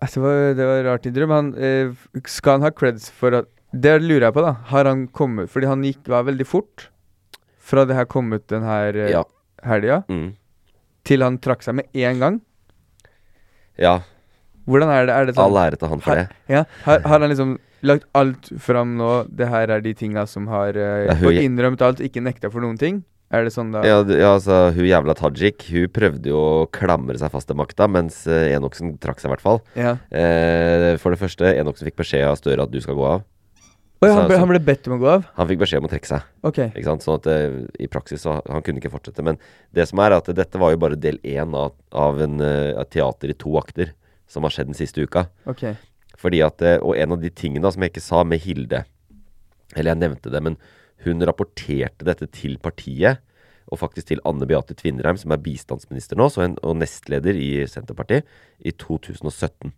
altså, 0.01 0.21
det, 0.21 0.23
var, 0.25 0.55
det 0.57 0.67
var 0.71 0.85
rart 0.91 1.07
innrøm. 1.07 1.31
Han 1.31 1.55
øh, 1.55 1.95
Skal 2.27 2.53
han 2.59 2.63
ha 2.63 2.71
creds 2.71 3.11
for 3.11 3.35
at 3.43 3.47
Det 3.73 4.03
lurer 4.03 4.27
jeg 4.29 4.35
på, 4.35 4.43
da. 4.45 4.53
Har 4.69 4.85
han 4.85 5.07
kommet 5.09 5.49
Fordi 5.51 5.67
han 5.67 5.83
gikk 5.83 6.09
var 6.09 6.25
veldig 6.29 6.47
fort 6.47 6.89
fra 7.63 7.85
det 7.89 7.95
her 7.97 8.05
kom 8.11 8.33
ut 8.33 8.47
den 8.49 8.63
her 8.67 8.93
øh, 8.97 9.11
Ja. 9.11 9.23
helga, 9.65 10.03
Mm. 10.09 10.33
til 11.05 11.23
han 11.23 11.39
trakk 11.39 11.63
seg 11.63 11.75
med 11.79 11.87
én 11.95 12.19
gang. 12.19 12.41
Ja. 13.79 14.01
Hvordan 14.67 14.91
er 14.93 15.07
det? 15.07 15.15
Er 15.15 15.27
det 15.27 15.35
sånn 15.37 15.45
All 15.49 15.57
ære 15.71 15.79
til 15.79 15.89
han 15.89 16.01
for 16.03 16.11
har, 16.15 16.17
det. 16.17 16.37
Ja, 16.53 16.65
har, 16.85 17.01
har 17.07 17.21
han 17.21 17.31
liksom 17.33 17.55
lagt 17.83 18.05
alt 18.15 18.51
fram 18.63 18.97
nå. 18.99 19.09
Det 19.31 19.49
her 19.49 19.71
er 19.75 19.81
de 19.83 19.93
tinga 19.95 20.27
som 20.31 20.47
har 20.51 20.77
eh, 20.77 21.07
Ja, 21.09 21.15
hun- 21.19 21.39
innrømt 21.41 21.83
alt, 21.83 22.01
ikke 22.01 22.23
nekta 22.23 22.51
for 22.53 22.61
noen 22.63 22.79
ting. 22.79 23.03
Er 23.33 23.47
det 23.47 23.55
sånn 23.55 23.71
da? 23.73 23.81
Ja, 23.87 24.01
ja, 24.05 24.35
altså, 24.35 24.57
hun 24.77 24.85
jævla 24.85 25.15
Tajik 25.17 25.65
Hun 25.73 25.89
prøvde 25.93 26.29
jo 26.29 26.39
å 26.39 26.65
klamre 26.73 27.17
seg 27.21 27.33
fast 27.33 27.49
til 27.49 27.57
makta, 27.57 27.89
mens 27.89 28.23
eh, 28.29 28.53
Enoksen 28.53 28.99
trakk 29.01 29.23
seg, 29.23 29.31
i 29.31 29.33
hvert 29.33 29.45
fall. 29.45 29.63
Ja. 29.79 29.95
Eh, 30.13 30.89
for 31.01 31.15
det 31.15 31.21
første, 31.23 31.49
Enoksen 31.49 31.89
fikk 31.89 31.97
beskjed 32.03 32.27
av 32.29 32.37
Støre 32.41 32.67
at 32.67 32.73
du 32.73 32.77
skal 32.85 32.99
gå 32.99 33.07
av. 33.09 33.25
Ja, 34.03 34.17
han, 34.19 34.27
ble, 34.27 34.37
han 34.43 34.51
ble 34.51 34.59
bedt 34.67 34.89
om 34.91 34.97
å 34.97 34.99
gå 34.99 35.09
av? 35.13 35.25
Han 35.39 35.49
fikk 35.49 35.63
beskjed 35.63 35.81
om 35.81 35.87
å 35.87 35.91
trekke 35.93 36.11
seg. 36.11 36.27
Okay. 36.51 36.85
Sånn 36.85 37.15
at 37.15 37.29
eh, 37.31 37.57
i 37.81 37.89
praksis 37.89 38.25
så 38.27 38.41
Han 38.51 38.65
kunne 38.67 38.83
ikke 38.83 38.93
fortsette. 38.93 39.25
Men 39.25 39.41
det 39.73 39.87
som 39.89 40.03
er, 40.03 40.19
at 40.19 40.29
dette 40.37 40.61
var 40.61 40.75
jo 40.75 40.83
bare 40.83 40.99
del 41.01 41.21
én 41.23 41.57
av, 41.57 41.73
av 41.95 42.21
en, 42.21 42.37
et 42.43 42.93
teater 42.93 43.33
i 43.33 43.39
to 43.39 43.55
akter 43.63 43.95
som 44.29 44.45
har 44.45 44.53
skjedd 44.53 44.73
den 44.73 44.77
siste 44.77 45.07
uka. 45.07 45.25
Okay. 45.49 45.79
Fordi 46.21 46.43
at, 46.45 46.61
Og 46.83 46.99
en 46.99 47.17
av 47.17 47.23
de 47.23 47.33
tingene 47.33 47.65
da 47.65 47.73
som 47.73 47.85
jeg 47.85 47.95
ikke 47.95 48.05
sa 48.05 48.21
med 48.29 48.43
Hilde 48.45 48.85
Eller 49.73 49.95
jeg 49.95 50.03
nevnte 50.03 50.33
det, 50.35 50.43
men 50.45 50.59
hun 51.05 51.25
rapporterte 51.27 52.07
dette 52.07 52.29
til 52.35 52.59
partiet. 52.63 53.23
Og 53.73 53.81
faktisk 53.81 54.11
til 54.11 54.21
Anne 54.29 54.47
Beate 54.49 54.75
Tvinnereim, 54.77 55.17
som 55.21 55.33
er 55.33 55.41
bistandsminister 55.41 56.19
nå, 56.19 56.27
en, 56.43 56.59
og 56.67 56.77
nestleder 56.81 57.39
i 57.39 57.63
Senterpartiet, 57.71 58.27
i 58.61 58.75
2017. 58.75 59.73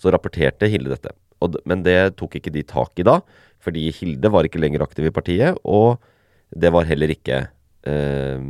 Så 0.00 0.12
rapporterte 0.14 0.68
Hilde 0.70 0.92
dette. 0.92 1.14
Og, 1.40 1.56
men 1.68 1.82
det 1.82 2.14
tok 2.20 2.36
ikke 2.38 2.52
de 2.54 2.62
tak 2.68 3.00
i 3.00 3.06
da, 3.06 3.18
fordi 3.64 3.88
Hilde 3.96 4.30
var 4.32 4.46
ikke 4.46 4.60
lenger 4.60 4.84
aktiv 4.84 5.08
i 5.08 5.14
partiet, 5.14 5.58
og 5.64 5.98
det 6.50 6.70
var 6.74 6.86
heller 6.88 7.12
ikke 7.12 7.40
eh, 7.88 8.46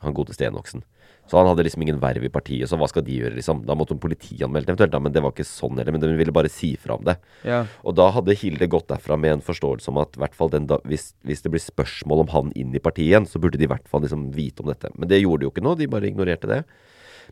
han 0.00 0.16
godeste 0.16 0.46
Enoksen. 0.46 0.84
Så 1.30 1.38
han 1.38 1.46
hadde 1.46 1.62
liksom 1.62 1.84
ingen 1.84 2.00
verv 2.02 2.24
i 2.26 2.32
partiet, 2.32 2.66
så 2.66 2.74
hva 2.74 2.88
skal 2.90 3.04
de 3.06 3.20
gjøre, 3.20 3.36
liksom? 3.36 3.60
Da 3.62 3.76
måtte 3.78 3.94
hun 3.94 4.02
politianmelde 4.02 4.72
eventuelt, 4.72 4.90
da, 4.90 4.98
men 4.98 5.14
det 5.14 5.22
var 5.22 5.30
ikke 5.30 5.46
sånn 5.46 5.78
heller. 5.78 5.94
Men 5.94 6.02
de 6.02 6.08
ville 6.18 6.34
bare 6.34 6.50
si 6.50 6.72
fra 6.80 6.96
om 6.98 7.04
det. 7.06 7.14
Ja. 7.46 7.60
Og 7.86 7.94
da 7.94 8.08
hadde 8.16 8.34
Hilde 8.34 8.66
gått 8.72 8.88
derfra 8.90 9.14
med 9.20 9.36
en 9.36 9.44
forståelse 9.46 9.92
om 9.92 10.00
at 10.02 10.18
hvert 10.18 10.34
fall 10.34 10.50
hvis, 10.90 11.12
hvis 11.22 11.44
det 11.44 11.52
blir 11.54 11.62
spørsmål 11.62 12.24
om 12.24 12.32
han 12.34 12.50
inn 12.58 12.74
i 12.74 12.82
partiet 12.82 13.12
igjen, 13.12 13.30
så 13.30 13.38
burde 13.38 13.60
de 13.60 13.68
i 13.68 13.70
hvert 13.70 13.86
fall 13.86 14.02
liksom 14.02 14.32
vite 14.34 14.64
om 14.64 14.72
dette. 14.72 14.90
Men 14.96 15.12
det 15.12 15.20
gjorde 15.22 15.44
de 15.44 15.46
jo 15.46 15.52
ikke 15.54 15.64
nå, 15.68 15.76
de 15.78 15.90
bare 15.92 16.10
ignorerte 16.10 16.50
det. 16.50 16.64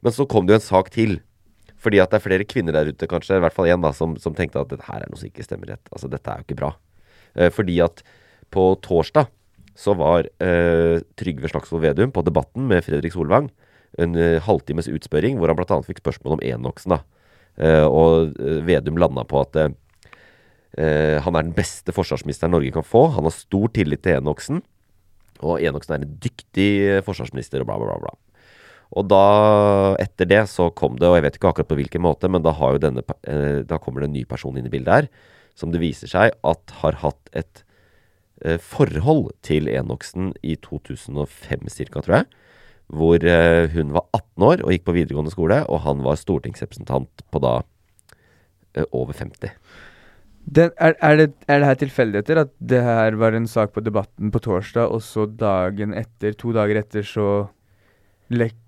Men 0.07 0.14
så 0.14 0.28
kom 0.31 0.47
det 0.47 0.55
jo 0.55 0.61
en 0.61 0.69
sak 0.69 0.95
til. 0.95 1.19
Fordi 1.83 1.99
at 2.02 2.14
det 2.14 2.21
er 2.21 2.26
flere 2.28 2.47
kvinner 2.47 2.78
der 2.78 2.90
ute, 2.95 3.11
kanskje, 3.11 3.38
i 3.38 3.43
hvert 3.43 3.55
fall 3.55 3.67
én, 3.71 3.83
som, 3.99 4.14
som 4.23 4.35
tenkte 4.35 4.62
at 4.62 4.71
dette 4.71 4.87
her 4.87 5.02
er 5.02 5.11
noe 5.11 5.19
som 5.19 5.31
ikke 5.31 5.47
stemmer 5.47 5.75
rett. 5.75 5.90
Altså, 5.90 6.11
dette 6.11 6.31
er 6.31 6.38
jo 6.38 6.47
ikke 6.47 6.61
bra. 6.62 6.73
Eh, 7.35 7.50
fordi 7.55 7.83
at 7.83 8.07
på 8.55 8.71
torsdag 8.83 9.26
så 9.78 9.95
var 9.99 10.26
eh, 10.43 10.99
Trygve 11.19 11.50
Slagsvold 11.50 11.85
Vedum 11.85 12.14
på 12.14 12.23
Debatten 12.26 12.67
med 12.71 12.87
Fredrik 12.87 13.14
Solvang. 13.14 13.50
En 13.97 14.16
eh, 14.18 14.38
halvtimes 14.45 14.90
utspørring 14.92 15.38
hvor 15.38 15.50
han 15.50 15.59
bl.a. 15.59 15.80
fikk 15.87 16.02
spørsmål 16.02 16.37
om 16.37 16.45
Enoksen. 16.45 16.97
da. 16.97 17.00
Eh, 17.59 17.85
og 17.87 18.37
eh, 18.38 18.61
Vedum 18.66 19.00
landa 19.00 19.25
på 19.28 19.45
at 19.47 19.62
han 20.78 21.35
er 21.35 21.42
den 21.42 21.54
beste 21.57 21.90
forsvarsministeren 21.97 22.52
Norge 22.52 22.71
kan 22.71 22.85
få. 22.87 23.07
Han 23.16 23.25
har 23.26 23.33
stor 23.35 23.71
tillit 23.75 24.02
til 24.04 24.18
Enoksen. 24.21 24.61
Og 25.40 25.64
Enoksen 25.64 25.95
er 25.97 26.04
en 26.04 26.12
dyktig 26.23 26.68
forsvarsminister, 27.07 27.64
og 27.64 27.71
bla, 27.71 27.78
bla, 27.80 27.97
bla. 27.99 28.12
Og 29.00 29.09
da, 29.09 29.23
etter 29.99 30.28
det, 30.28 30.42
så 30.52 30.68
kom 30.76 31.00
det, 31.00 31.09
og 31.09 31.16
jeg 31.16 31.25
vet 31.25 31.38
ikke 31.40 31.50
akkurat 31.50 31.71
på 31.73 31.78
hvilken 31.80 32.04
måte, 32.04 32.30
men 32.30 32.45
da, 32.45 32.52
denne, 32.85 33.02
da 33.66 33.80
kommer 33.80 34.04
det 34.04 34.11
en 34.11 34.16
ny 34.21 34.23
person 34.28 34.61
inn 34.61 34.68
i 34.68 34.75
bildet 34.76 34.92
her, 34.92 35.09
som 35.59 35.73
det 35.73 35.83
viser 35.83 36.12
seg 36.12 36.37
at 36.47 36.76
har 36.85 37.00
hatt 37.00 37.33
et 37.33 37.64
forhold 38.62 39.33
til 39.42 39.73
Enoksen 39.73 40.30
i 40.47 40.54
2005 40.62 41.64
ca., 41.75 42.04
tror 42.04 42.21
jeg. 42.21 42.30
Hvor 42.88 43.21
eh, 43.21 43.68
hun 43.75 43.92
var 43.97 44.07
18 44.16 44.47
år 44.49 44.62
og 44.64 44.73
gikk 44.73 44.87
på 44.87 44.97
videregående 44.97 45.35
skole, 45.35 45.61
og 45.68 45.83
han 45.85 46.00
var 46.07 46.21
stortingsrepresentant 46.21 47.25
på 47.28 47.42
da 47.45 47.59
eh, 48.75 48.88
over 48.97 49.12
50. 49.12 49.52
Den, 50.49 50.73
er, 50.80 50.95
er, 51.04 51.18
det, 51.21 51.28
er 51.45 51.61
det 51.61 51.68
her 51.68 51.78
tilfeldigheter? 51.83 52.42
At 52.47 52.54
det 52.57 52.80
her 52.85 53.18
var 53.21 53.37
en 53.37 53.49
sak 53.50 53.75
på 53.75 53.85
Debatten 53.85 54.33
på 54.33 54.40
torsdag, 54.40 54.88
og 54.88 55.04
så 55.04 55.26
dagen 55.28 55.92
etter, 55.97 56.33
to 56.38 56.54
dager 56.57 56.80
etter, 56.80 57.04
så 57.04 57.49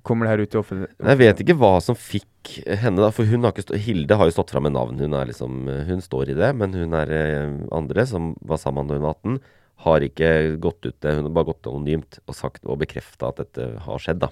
kommer 0.08 0.24
det 0.24 0.32
her 0.32 0.40
ut 0.40 0.54
i 0.54 0.58
offentlig 0.58 0.88
Jeg 0.96 1.18
vet 1.20 1.40
ikke 1.42 1.56
hva 1.60 1.72
som 1.84 1.96
fikk 1.96 2.52
henne, 2.80 3.00
da. 3.00 3.10
For 3.12 3.28
hun 3.28 3.44
har 3.44 3.52
ikke 3.52 3.66
stå, 3.66 3.80
Hilde 3.80 4.16
har 4.16 4.28
jo 4.28 4.36
stått 4.36 4.52
fram 4.52 4.64
med 4.68 4.76
navn. 4.76 5.00
Hun, 5.00 5.16
er 5.16 5.28
liksom, 5.28 5.64
hun 5.88 6.00
står 6.04 6.32
i 6.32 6.36
det. 6.36 6.52
Men 6.56 6.76
hun 6.76 6.96
er 6.96 7.12
eh, 7.12 7.56
andre, 7.72 8.06
som 8.08 8.34
var 8.40 8.60
sammen 8.60 8.88
da 8.88 8.96
hun 8.96 9.08
var 9.08 9.16
18, 9.20 9.40
har 9.84 10.04
ikke 10.04 10.30
gått 10.60 10.84
ut 10.86 10.96
det. 11.00 11.14
Hun 11.16 11.24
har 11.28 11.34
bare 11.36 11.50
gått 11.52 11.66
anonymt 11.70 12.18
og 12.28 12.34
sagt 12.36 12.64
og 12.66 12.78
bekrefta 12.82 13.30
at 13.32 13.40
dette 13.44 13.68
har 13.86 13.98
skjedd, 14.02 14.20
da. 14.26 14.28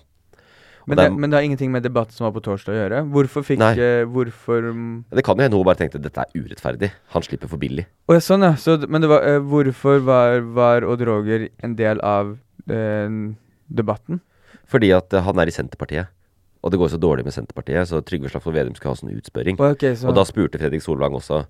Men 0.88 0.96
det 0.96 1.06
men 1.20 1.28
det 1.30 1.36
har 1.36 1.44
ingenting 1.44 1.70
med 1.70 1.82
debatten 1.84 2.16
som 2.16 2.24
var 2.24 2.32
på 2.32 2.40
torsdag 2.46 2.72
å 2.72 2.76
gjøre? 2.78 3.00
Hvorfor 3.12 3.42
fikk 3.44 3.58
Nei. 3.60 3.74
eh, 3.76 4.04
Hvorfor 4.08 4.70
Det 5.12 5.24
kan 5.24 5.36
jo 5.36 5.44
hende 5.44 5.58
hun 5.60 5.66
bare 5.68 5.76
tenkte 5.82 6.00
dette 6.00 6.22
er 6.24 6.32
urettferdig. 6.32 6.88
Han 7.12 7.22
slipper 7.26 7.50
for 7.50 7.60
billig. 7.60 7.84
Å 8.08 8.16
ja, 8.16 8.20
sånn 8.24 8.40
ja. 8.46 8.54
Så, 8.56 8.78
men 8.88 9.02
det 9.04 9.10
var, 9.10 9.20
eh, 9.28 9.36
hvorfor 9.38 10.00
var, 10.00 10.40
var 10.56 10.86
Odd 10.88 11.02
Roger 11.04 11.48
en 11.60 11.76
del 11.76 12.00
av 12.00 12.38
eh, 12.72 13.08
debatten? 13.68 14.22
Fordi 14.68 14.90
at 14.96 15.12
eh, 15.12 15.20
han 15.28 15.38
er 15.44 15.48
i 15.52 15.52
Senterpartiet. 15.52 16.08
Og 16.64 16.72
det 16.72 16.80
går 16.80 16.88
så 16.90 16.98
dårlig 16.98 17.24
med 17.28 17.36
Senterpartiet, 17.36 17.86
så 17.86 18.00
Trygve 18.02 18.28
Slagsvold 18.32 18.56
Vedum 18.56 18.74
skal 18.74 18.90
ha 18.94 18.96
sånn 18.98 19.12
utspørring. 19.14 19.60
Å, 19.60 19.72
ok, 19.76 19.84
så- 19.94 20.08
Og 20.08 20.14
da 20.16 20.24
spurte 20.24 20.58
Fredrik 20.58 20.82
Solvang 20.82 21.12
også 21.20 21.44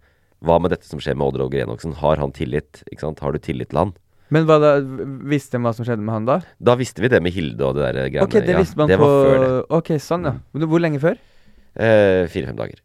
hva 0.44 0.58
med 0.62 0.70
dette 0.74 0.86
som 0.86 1.00
skjer 1.02 1.16
med 1.18 1.26
Odd 1.30 1.40
Roger 1.42 1.64
Enoksen. 1.64 1.96
Har 2.02 2.20
han 2.22 2.32
tillit? 2.36 2.82
Har 3.02 3.32
du 3.34 3.38
tillit 3.42 3.70
til 3.72 3.78
han? 3.80 3.94
Men 4.34 4.44
hva 4.44 4.58
da, 4.60 4.72
visste 5.30 5.56
de 5.56 5.64
hva 5.64 5.72
som 5.74 5.86
skjedde 5.88 6.04
med 6.04 6.14
han 6.14 6.26
da? 6.28 6.36
Da 6.60 6.74
visste 6.78 7.00
vi 7.00 7.08
det 7.08 7.22
med 7.24 7.32
Hilde 7.32 7.64
og 7.64 7.78
det 7.78 7.86
der 7.86 8.10
greiene. 8.12 8.26
Ok, 8.26 8.36
det 8.44 8.52
ja, 8.52 8.60
visste 8.60 8.76
man 8.80 8.90
det 8.90 8.98
på. 9.00 9.08
Ok, 9.78 9.94
sånn 10.04 10.28
ja. 10.28 10.34
Men 10.52 10.68
Hvor 10.68 10.84
lenge 10.84 11.00
før? 11.02 11.16
Eh, 11.78 12.26
Fire-fem 12.28 12.58
dager. 12.58 12.82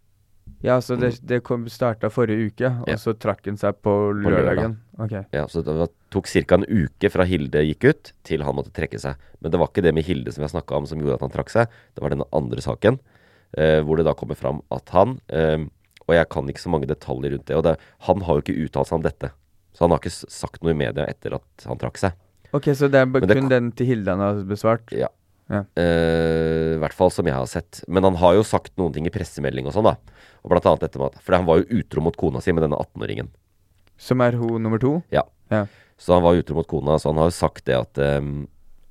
Ja, 0.63 0.77
så 0.79 0.95
det, 0.95 1.17
det 1.27 1.41
starta 1.67 2.07
forrige 2.07 2.47
uke, 2.47 2.69
og 2.85 2.87
Ja. 2.87 2.95
så 2.95 3.11
trakk 3.19 3.43
han 3.45 3.57
seg 3.59 3.75
på 3.83 3.91
På 3.91 4.13
lørdagen? 4.15 4.77
lørdag. 4.95 5.03
Ok. 5.03 5.33
Ja, 5.35 5.43
så 5.51 5.61
det 5.61 5.89
tok 6.09 6.25
ca. 6.47 6.55
en 6.55 6.63
uke 6.63 7.09
fra 7.11 7.25
Hilde 7.25 7.65
gikk 7.67 7.83
ut, 7.89 8.13
til 8.23 8.41
han 8.43 8.55
måtte 8.55 8.71
trekke 8.71 8.97
seg. 8.97 9.15
Men 9.41 9.51
det 9.51 9.59
var 9.59 9.67
ikke 9.67 9.83
det 9.83 9.93
med 9.93 10.05
Hilde 10.05 10.31
som 10.31 10.41
vi 10.41 10.47
har 10.47 10.61
snakka 10.61 10.77
om 10.77 10.85
som 10.85 10.99
gjorde 10.99 11.15
at 11.15 11.25
han 11.27 11.31
trakk 11.31 11.49
seg. 11.49 11.67
Det 11.93 12.01
var 12.01 12.09
denne 12.15 12.29
andre 12.31 12.61
saken, 12.61 12.99
eh, 13.57 13.81
hvor 13.83 13.97
det 13.97 14.05
da 14.05 14.13
kommer 14.13 14.35
fram 14.39 14.61
at 14.71 14.87
han 14.95 15.19
eh, 15.27 15.67
Og 16.07 16.15
jeg 16.17 16.27
kan 16.33 16.49
ikke 16.51 16.63
så 16.65 16.71
mange 16.73 16.89
detaljer 16.89 17.31
rundt 17.37 17.47
det. 17.47 17.55
Og 17.55 17.63
det, 17.63 17.77
han 18.07 18.21
har 18.27 18.37
jo 18.39 18.43
ikke 18.43 18.57
uttalt 18.65 18.89
seg 18.89 18.99
om 18.99 19.05
dette. 19.05 19.31
Så 19.73 19.85
han 19.85 19.93
har 19.95 20.01
ikke 20.03 20.13
sagt 20.29 20.61
noe 20.63 20.73
i 20.75 20.77
media 20.77 21.05
etter 21.09 21.35
at 21.39 21.67
han 21.69 21.79
trakk 21.81 21.97
seg. 22.01 22.17
Ok, 22.53 22.67
så 22.77 22.89
det 22.91 22.99
er 23.01 23.07
ba- 23.09 23.23
det 23.23 23.37
kun 23.39 23.49
den 23.49 23.71
til 23.73 23.87
Hilde 23.89 24.11
han 24.13 24.21
har 24.21 24.41
besvart? 24.45 24.91
Ja. 24.93 25.07
Ja. 25.51 25.63
Uh, 25.75 26.75
I 26.77 26.81
hvert 26.83 26.93
fall 26.95 27.11
som 27.11 27.27
jeg 27.27 27.35
har 27.35 27.47
sett. 27.49 27.81
Men 27.87 28.05
han 28.07 28.15
har 28.21 28.35
jo 28.37 28.43
sagt 28.47 28.71
noen 28.79 28.93
ting 28.95 29.07
i 29.09 29.13
pressemelding 29.13 29.67
og 29.67 29.73
sånn, 29.75 29.89
da. 29.89 29.95
Og 30.43 30.51
blant 30.53 30.67
annet 30.69 30.85
dette 30.85 30.99
med 31.01 31.11
at 31.15 31.23
For 31.25 31.35
han 31.35 31.47
var 31.47 31.59
jo 31.61 31.79
utro 31.81 32.03
mot 32.05 32.15
kona 32.19 32.41
si 32.43 32.53
med 32.55 32.63
denne 32.65 32.77
18-åringen. 32.79 33.31
Som 33.99 34.21
er 34.25 34.37
hun 34.39 34.61
nummer 34.63 34.79
to? 34.81 34.97
Ja. 35.13 35.23
Ja. 35.51 35.65
Så 35.99 36.15
han 36.15 36.23
var 36.25 36.35
utro 36.39 36.57
mot 36.57 36.67
kona, 36.67 36.95
så 36.99 37.11
han 37.11 37.19
har 37.21 37.29
jo 37.31 37.35
sagt 37.37 37.65
det 37.69 37.75
at, 37.77 37.99
um, 38.21 38.47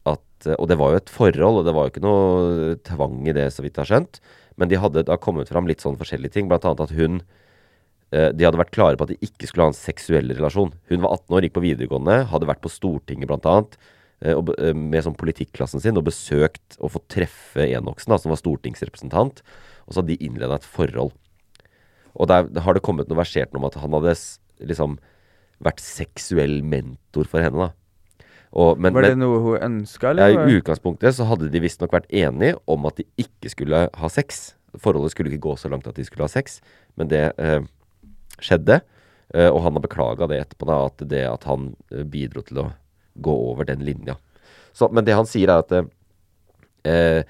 at 0.08 0.46
Og 0.58 0.68
det 0.70 0.78
var 0.80 0.92
jo 0.94 1.00
et 1.02 1.10
forhold, 1.12 1.60
og 1.62 1.66
det 1.68 1.74
var 1.76 1.86
jo 1.88 1.92
ikke 1.94 2.04
noe 2.04 2.76
tvang 2.88 3.18
i 3.28 3.34
det, 3.36 3.48
så 3.54 3.62
vidt 3.64 3.76
jeg 3.78 3.84
har 3.86 3.90
skjønt. 3.94 4.20
Men 4.60 4.70
de 4.70 4.80
hadde 4.80 5.04
da 5.08 5.16
kommet 5.20 5.50
fram 5.52 5.68
litt 5.68 5.84
sånn 5.84 5.98
forskjellige 6.00 6.36
ting, 6.36 6.50
blant 6.50 6.66
annet 6.68 6.84
at 6.84 6.94
hun 6.96 7.22
eh, 8.12 8.30
De 8.36 8.46
hadde 8.46 8.60
vært 8.60 8.74
klare 8.74 8.98
på 8.98 9.06
at 9.06 9.14
de 9.14 9.18
ikke 9.24 9.48
skulle 9.48 9.68
ha 9.68 9.72
en 9.72 9.78
seksuell 9.78 10.32
relasjon. 10.34 10.74
Hun 10.92 11.04
var 11.04 11.16
18 11.16 11.36
år, 11.38 11.46
gikk 11.46 11.56
på 11.56 11.64
videregående, 11.66 12.22
hadde 12.32 12.50
vært 12.50 12.62
på 12.64 12.72
Stortinget 12.72 13.30
blant 13.30 13.48
eh, 13.48 14.34
Og, 14.36 14.52
eh, 14.58 14.74
med 14.76 15.06
sånn 15.06 15.18
politikklassen 15.18 15.82
sin 15.82 15.98
og 16.00 16.06
besøkt 16.10 16.78
og 16.80 16.94
fått 16.96 17.08
treffe 17.16 17.66
Enoksen, 17.68 18.12
da, 18.12 18.20
som 18.20 18.34
var 18.34 18.40
stortingsrepresentant. 18.42 19.44
Og 19.86 19.94
så 19.94 20.02
hadde 20.02 20.14
de 20.14 20.28
innleda 20.28 20.60
et 20.60 20.68
forhold. 20.68 21.14
Og 22.12 22.28
der 22.28 22.48
har 22.60 22.76
det 22.76 22.84
kommet 22.84 23.08
noe 23.08 23.22
versert 23.22 23.54
om 23.56 23.64
at 23.64 23.78
han 23.80 23.94
hadde 23.96 24.14
liksom 24.62 24.98
vært 25.62 25.80
seksuell 25.82 26.60
mentor 26.66 27.28
for 27.30 27.44
henne, 27.44 27.68
da. 27.68 27.81
Og, 28.52 28.76
men, 28.76 28.92
var 28.92 29.06
det 29.06 29.14
men- 29.16 29.24
noe 29.24 29.40
hun 29.40 29.62
ønska, 29.64 30.12
ja, 30.12 30.28
eller? 30.28 30.48
I 30.48 30.58
utgangspunktet 30.60 31.16
så 31.16 31.24
hadde 31.28 31.48
de 31.52 31.62
visstnok 31.62 31.92
vært 31.94 32.10
enige 32.12 32.58
om 32.68 32.84
at 32.86 33.00
de 33.00 33.06
ikke 33.20 33.52
skulle 33.52 33.86
ha 33.88 34.10
sex. 34.12 34.54
Forholdet 34.76 35.14
skulle 35.14 35.32
ikke 35.32 35.46
gå 35.48 35.56
så 35.60 35.70
langt 35.72 35.88
at 35.88 35.96
de 35.96 36.04
skulle 36.04 36.26
ha 36.26 36.32
sex, 36.32 36.60
men 36.96 37.08
det 37.08 37.32
eh, 37.40 37.64
skjedde. 38.40 38.82
Eh, 39.32 39.48
og 39.48 39.62
han 39.64 39.76
har 39.76 39.84
beklaga 39.84 40.28
det 40.28 40.42
etterpå, 40.42 40.68
da, 40.68 40.78
at 40.90 41.04
det 41.08 41.24
at 41.28 41.44
han 41.48 41.70
eh, 41.90 42.04
bidro 42.04 42.44
til 42.44 42.60
å 42.60 42.68
gå 43.24 43.32
over 43.52 43.68
den 43.68 43.84
linja. 43.84 44.18
Så, 44.76 44.88
men 44.92 45.04
det 45.04 45.16
han 45.16 45.28
sier, 45.28 45.48
er 45.52 45.64
at 45.64 45.72
eh, 46.84 47.22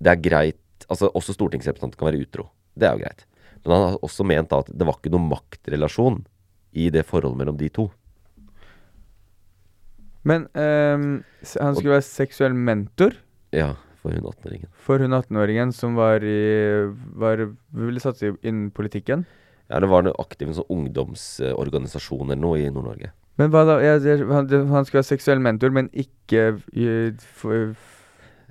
det 0.00 0.12
er 0.16 0.24
greit 0.24 0.56
Altså, 0.90 1.06
også 1.14 1.36
stortingsrepresentanter 1.36 2.00
kan 2.00 2.08
være 2.08 2.24
utro. 2.24 2.48
Det 2.74 2.88
er 2.88 2.96
jo 2.96 3.02
greit. 3.04 3.20
Men 3.62 3.72
han 3.76 3.82
har 3.84 3.98
også 4.02 4.24
ment 4.26 4.50
at 4.56 4.72
det 4.74 4.86
var 4.88 4.96
ikke 4.96 5.12
noen 5.12 5.28
maktrelasjon 5.30 6.16
i 6.82 6.88
det 6.90 7.04
forholdet 7.06 7.38
mellom 7.38 7.58
de 7.60 7.68
to. 7.70 7.84
Men 10.26 10.48
um, 10.52 11.04
han 11.46 11.76
skulle 11.76 11.94
være 11.96 12.04
seksuell 12.04 12.52
mentor 12.56 13.14
Ja, 13.56 13.72
for 14.02 14.12
hun 14.12 14.26
18-åringen. 14.28 14.68
for 14.76 15.00
hun 15.00 15.16
18-åringen 15.16 15.72
som 15.76 15.94
var 15.96 16.24
i 16.24 16.36
var, 17.16 17.46
ville 17.72 18.02
satse 18.02 18.34
innen 18.42 18.70
politikken. 18.76 19.24
Ja, 19.70 19.80
det 19.80 19.88
var 19.88 20.08
aktiv 20.18 20.50
en 20.50 20.56
sånn 20.58 20.68
ungdomsorganisasjon 20.74 22.26
eller 22.32 22.40
noe 22.42 22.58
i 22.60 22.70
Nord-Norge. 22.72 23.12
Men 23.40 23.52
hva 23.54 23.62
da? 23.68 23.78
Jeg, 23.80 24.02
jeg, 24.04 24.26
han, 24.28 24.48
han 24.72 24.84
skulle 24.84 25.00
være 25.00 25.08
seksuell 25.12 25.40
mentor, 25.40 25.72
men 25.72 25.88
ikke 25.96 26.50
i, 26.76 26.88
for, 27.40 27.70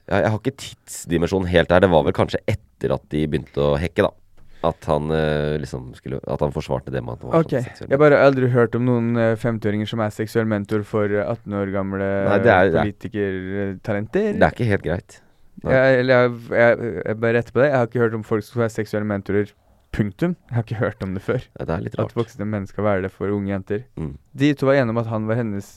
Ja, 0.09 0.23
jeg 0.23 0.31
har 0.33 0.39
ikke 0.39 0.55
tidsdimensjonen 0.63 1.51
helt 1.51 1.69
der. 1.69 1.83
Det 1.85 1.91
var 1.91 2.07
vel 2.07 2.15
kanskje 2.17 2.41
etter 2.49 2.95
at 2.95 3.03
de 3.13 3.25
begynte 3.29 3.61
å 3.61 3.75
hekke, 3.77 4.07
da. 4.07 4.13
At 4.61 4.83
han 4.91 5.07
eh, 5.15 5.53
liksom 5.61 5.93
skulle 5.95 6.17
At 6.27 6.41
han 6.43 6.51
forsvarte 6.51 6.91
det 6.91 6.99
med 7.05 7.13
at 7.15 7.21
han 7.23 7.31
var 7.31 7.45
okay. 7.45 7.61
sånn 7.61 7.69
seksuell. 7.71 7.89
Jeg 7.93 7.99
bare 8.01 8.17
har 8.19 8.25
aldri 8.27 8.49
hørt 8.51 8.73
om 8.75 8.83
noen 8.89 9.13
eh, 9.15 9.35
50-åringer 9.39 9.87
som 9.87 10.01
er 10.03 10.11
seksuell 10.11 10.49
mentor 10.51 10.83
for 10.83 11.07
eh, 11.07 11.23
18 11.23 11.55
år 11.61 11.71
gamle 11.71 12.09
Nei, 12.27 12.37
det 12.43 12.51
er- 12.51 12.71
det 12.73 12.75
er- 12.75 12.83
politikertalenter. 12.89 14.33
Det 14.35 14.43
er 14.49 14.51
ikke 14.57 14.67
helt 14.73 14.83
greit. 14.83 15.21
Nei. 15.63 15.73
Jeg, 15.75 15.99
eller 16.03 16.13
jeg, 16.23 16.35
jeg, 16.59 16.91
jeg 17.05 17.19
bare 17.19 17.33
retter 17.39 17.55
på 17.55 17.59
det. 17.63 17.69
Jeg 17.69 17.77
har 17.79 17.87
ikke 17.89 17.99
hørt 18.03 18.13
om 18.19 18.23
folk 18.23 18.43
som 18.47 18.61
er 18.63 18.71
seksuelle 18.71 19.07
mentorer. 19.07 19.49
Punktum. 19.91 20.35
Jeg 20.51 20.55
har 20.55 20.63
ikke 20.67 20.77
hørt 20.83 21.01
om 21.03 21.15
det 21.17 21.23
før. 21.25 21.39
Det 21.57 21.69
er 21.73 21.81
litt 21.81 21.95
At 21.97 22.03
rart. 22.03 22.13
voksne 22.19 22.45
menn 22.45 22.67
skal 22.69 22.83
være 22.85 23.01
det 23.07 23.11
for 23.11 23.31
unge 23.33 23.49
jenter. 23.49 23.85
Mm. 23.97 24.11
De 24.37 24.51
to 24.53 24.67
var 24.69 24.75
enige 24.77 24.93
om 24.93 24.99
at 25.01 25.07
han 25.09 25.25
var 25.25 25.39
hennes 25.39 25.69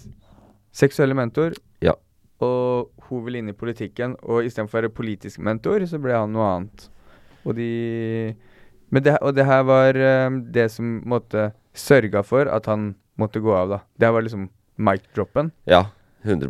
seksuelle 0.77 1.15
mentor. 1.17 1.55
Ja. 1.81 1.95
Og 2.45 2.91
hun 3.09 3.25
ville 3.25 3.39
inn 3.41 3.49
i 3.49 3.57
politikken, 3.57 4.17
og 4.23 4.45
istedenfor 4.45 4.79
å 4.79 4.83
være 4.83 4.93
politisk 4.95 5.39
mentor, 5.41 5.87
så 5.89 5.99
ble 6.03 6.13
han 6.19 6.33
noe 6.35 6.49
annet. 6.59 6.89
Og 7.47 7.57
de 7.57 7.71
men 8.93 9.03
det, 9.05 9.17
Og 9.25 9.35
det 9.35 9.47
her 9.49 9.63
var 9.65 9.97
eh, 9.97 10.31
det 10.53 10.69
som 10.71 11.01
måtte 11.09 11.51
sørga 11.75 12.23
for 12.25 12.49
at 12.53 12.69
han 12.69 12.95
måtte 13.19 13.41
gå 13.41 13.53
av, 13.57 13.69
da. 13.71 13.79
Det 13.97 14.09
her 14.09 14.15
var 14.17 14.25
liksom 14.27 14.51
mic-droppen. 14.77 15.51
Ja, 15.69 15.87
100 16.23 16.49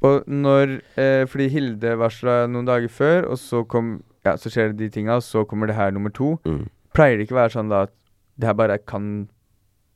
Og 0.00 0.24
når 0.26 0.80
eh, 0.96 1.26
Fordi 1.28 1.48
Hilde 1.52 1.96
varsla 2.00 2.46
noen 2.48 2.68
dager 2.68 2.88
før, 2.88 3.28
og 3.32 3.38
så 3.38 3.64
kom 3.68 4.02
Ja, 4.24 4.36
så 4.38 4.48
skjer 4.52 4.70
det 4.70 4.78
de 4.78 4.88
tinga, 4.94 5.16
og 5.18 5.24
så 5.26 5.42
kommer 5.44 5.66
det 5.66 5.74
her 5.74 5.90
nummer 5.90 6.10
to. 6.14 6.38
mm. 6.46 6.68
Pleier 6.94 7.16
det 7.18 7.26
ikke 7.26 7.34
å 7.34 7.42
være 7.42 7.54
sånn 7.56 7.70
da 7.72 7.82
at 7.88 7.92
det 8.38 8.46
her 8.46 8.54
bare 8.54 8.78
kan 8.78 9.28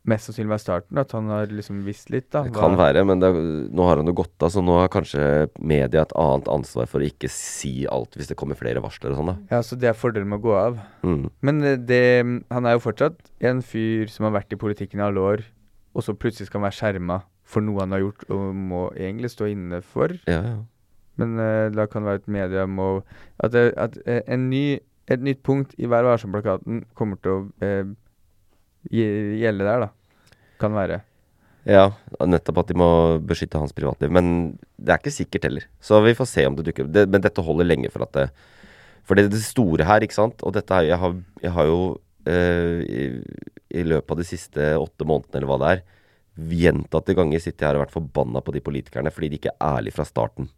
mest 0.07 0.29
sannsynlig 0.29 0.53
være 0.55 0.63
starten? 0.63 0.99
At 1.03 1.13
han 1.17 1.29
har 1.33 1.51
liksom 1.51 1.81
visst 1.87 2.11
litt, 2.15 2.29
da? 2.35 2.45
Det 2.47 2.55
kan 2.55 2.77
være, 2.79 3.03
men 3.09 3.23
det, 3.23 3.31
nå 3.75 3.87
har 3.89 4.01
han 4.01 4.07
jo 4.11 4.15
gått 4.23 4.47
av, 4.47 4.53
så 4.55 4.63
nå 4.65 4.79
har 4.81 4.91
kanskje 4.93 5.25
media 5.59 6.05
et 6.07 6.15
annet 6.19 6.51
ansvar 6.53 6.87
for 6.91 7.03
å 7.03 7.09
ikke 7.09 7.31
si 7.33 7.73
alt 7.91 8.15
hvis 8.19 8.31
det 8.31 8.39
kommer 8.39 8.59
flere 8.59 8.83
varsler 8.85 9.13
og 9.15 9.21
sånn, 9.21 9.33
da. 9.33 9.37
Ja, 9.57 9.63
så 9.67 9.79
det 9.79 9.91
er 9.91 9.99
fordelen 9.99 10.31
med 10.31 10.41
å 10.41 10.47
gå 10.47 10.55
av. 10.59 10.79
Mm. 11.07 11.27
Men 11.47 11.63
eh, 11.67 11.77
det 11.79 12.03
Han 12.55 12.67
er 12.69 12.77
jo 12.79 12.85
fortsatt 12.87 13.19
en 13.51 13.61
fyr 13.67 14.07
som 14.13 14.29
har 14.29 14.37
vært 14.39 14.55
i 14.55 14.61
politikken 14.61 15.03
i 15.03 15.07
alle 15.09 15.27
år, 15.35 15.45
og 15.97 16.05
så 16.07 16.15
plutselig 16.15 16.49
skal 16.51 16.61
han 16.63 16.69
være 16.69 16.79
skjerma 16.81 17.21
for 17.47 17.63
noe 17.63 17.83
han 17.85 17.95
har 17.95 18.03
gjort, 18.03 18.25
og 18.31 18.49
må 18.59 18.87
egentlig 18.99 19.31
stå 19.35 19.47
inne 19.53 19.79
for. 19.83 20.15
Ja, 20.27 20.41
ja. 20.43 20.57
Men 21.17 21.39
uh, 21.41 21.69
da 21.73 21.87
kan 21.89 22.03
det 22.05 22.11
være 22.11 22.21
et 22.21 22.27
media 22.29 22.67
må 22.69 23.01
At, 23.41 23.55
at 23.57 23.95
en 24.07 24.51
ny, 24.51 24.81
et 25.09 25.23
nytt 25.25 25.39
punkt 25.47 25.73
i 25.81 25.89
Vær 25.89 26.05
varsom-plakaten 26.05 26.83
kommer 26.99 27.17
til 27.25 27.33
å 27.33 27.39
gje- 27.63 27.95
gjelde 28.91 29.67
der, 29.67 29.87
da. 29.87 30.41
Kan 30.61 30.77
være. 30.77 31.03
Ja, 31.67 31.89
nettopp 32.23 32.63
at 32.63 32.69
de 32.71 32.77
må 32.79 32.89
beskytte 33.27 33.59
hans 33.59 33.75
privatliv. 33.75 34.13
Men 34.15 34.55
det 34.79 34.93
er 34.93 35.01
ikke 35.01 35.15
sikkert 35.15 35.49
heller. 35.49 35.67
Så 35.83 35.99
vi 36.05 36.15
får 36.15 36.29
se 36.31 36.45
om 36.47 36.55
det 36.59 36.69
dukker 36.69 36.87
opp. 36.87 36.93
Det, 36.95 37.07
men 37.11 37.25
dette 37.25 37.43
holder 37.43 37.67
lenge 37.67 37.91
for 37.91 38.07
at 38.07 38.15
det 38.15 38.29
For 39.07 39.19
det, 39.19 39.29
det 39.31 39.43
store 39.43 39.87
her, 39.87 40.03
ikke 40.03 40.17
sant 40.17 40.41
Og 40.43 40.51
dette 40.57 40.75
her 40.75 40.83
Jeg 40.83 40.99
har, 40.99 41.13
jeg 41.43 41.53
har 41.55 41.67
jo 41.69 41.81
eh, 42.27 42.81
i, 42.87 43.05
i 43.71 43.85
løpet 43.87 44.11
av 44.11 44.19
de 44.19 44.27
siste 44.27 44.71
åtte 44.79 45.07
månedene, 45.07 45.39
eller 45.39 45.51
hva 45.51 45.59
det 45.63 45.69
er, 45.75 45.83
gjentatte 46.37 47.15
ganger 47.17 47.43
sittet 47.43 47.67
her 47.67 47.79
og 47.79 47.85
vært 47.85 47.95
forbanna 47.95 48.43
på 48.45 48.55
de 48.55 48.63
politikerne 48.67 49.13
fordi 49.15 49.31
de 49.31 49.39
ikke 49.41 49.53
er 49.55 49.79
ærlige 49.79 49.97
fra 49.97 50.07
starten. 50.07 50.51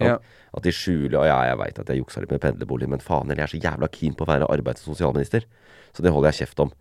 Ja. 0.00 0.16
At 0.56 0.64
de 0.66 0.72
skjuler 0.74 1.20
Og 1.20 1.26
ja, 1.28 1.36
jeg 1.50 1.58
veit 1.60 1.78
at 1.78 1.90
jeg 1.90 2.00
juksa 2.00 2.22
litt 2.22 2.32
med 2.32 2.42
pendlerbolig, 2.42 2.88
men 2.90 3.02
faen 3.02 3.30
heller, 3.30 3.44
jeg 3.44 3.50
er 3.50 3.54
så 3.54 3.64
jævla 3.66 3.90
keen 3.92 4.16
på 4.18 4.26
å 4.26 4.30
være 4.30 4.48
arbeids- 4.50 4.86
og 4.86 4.94
sosialminister. 4.96 5.46
Så 5.92 6.02
det 6.02 6.10
holder 6.14 6.32
jeg 6.32 6.42
kjeft 6.42 6.64
om. 6.64 6.72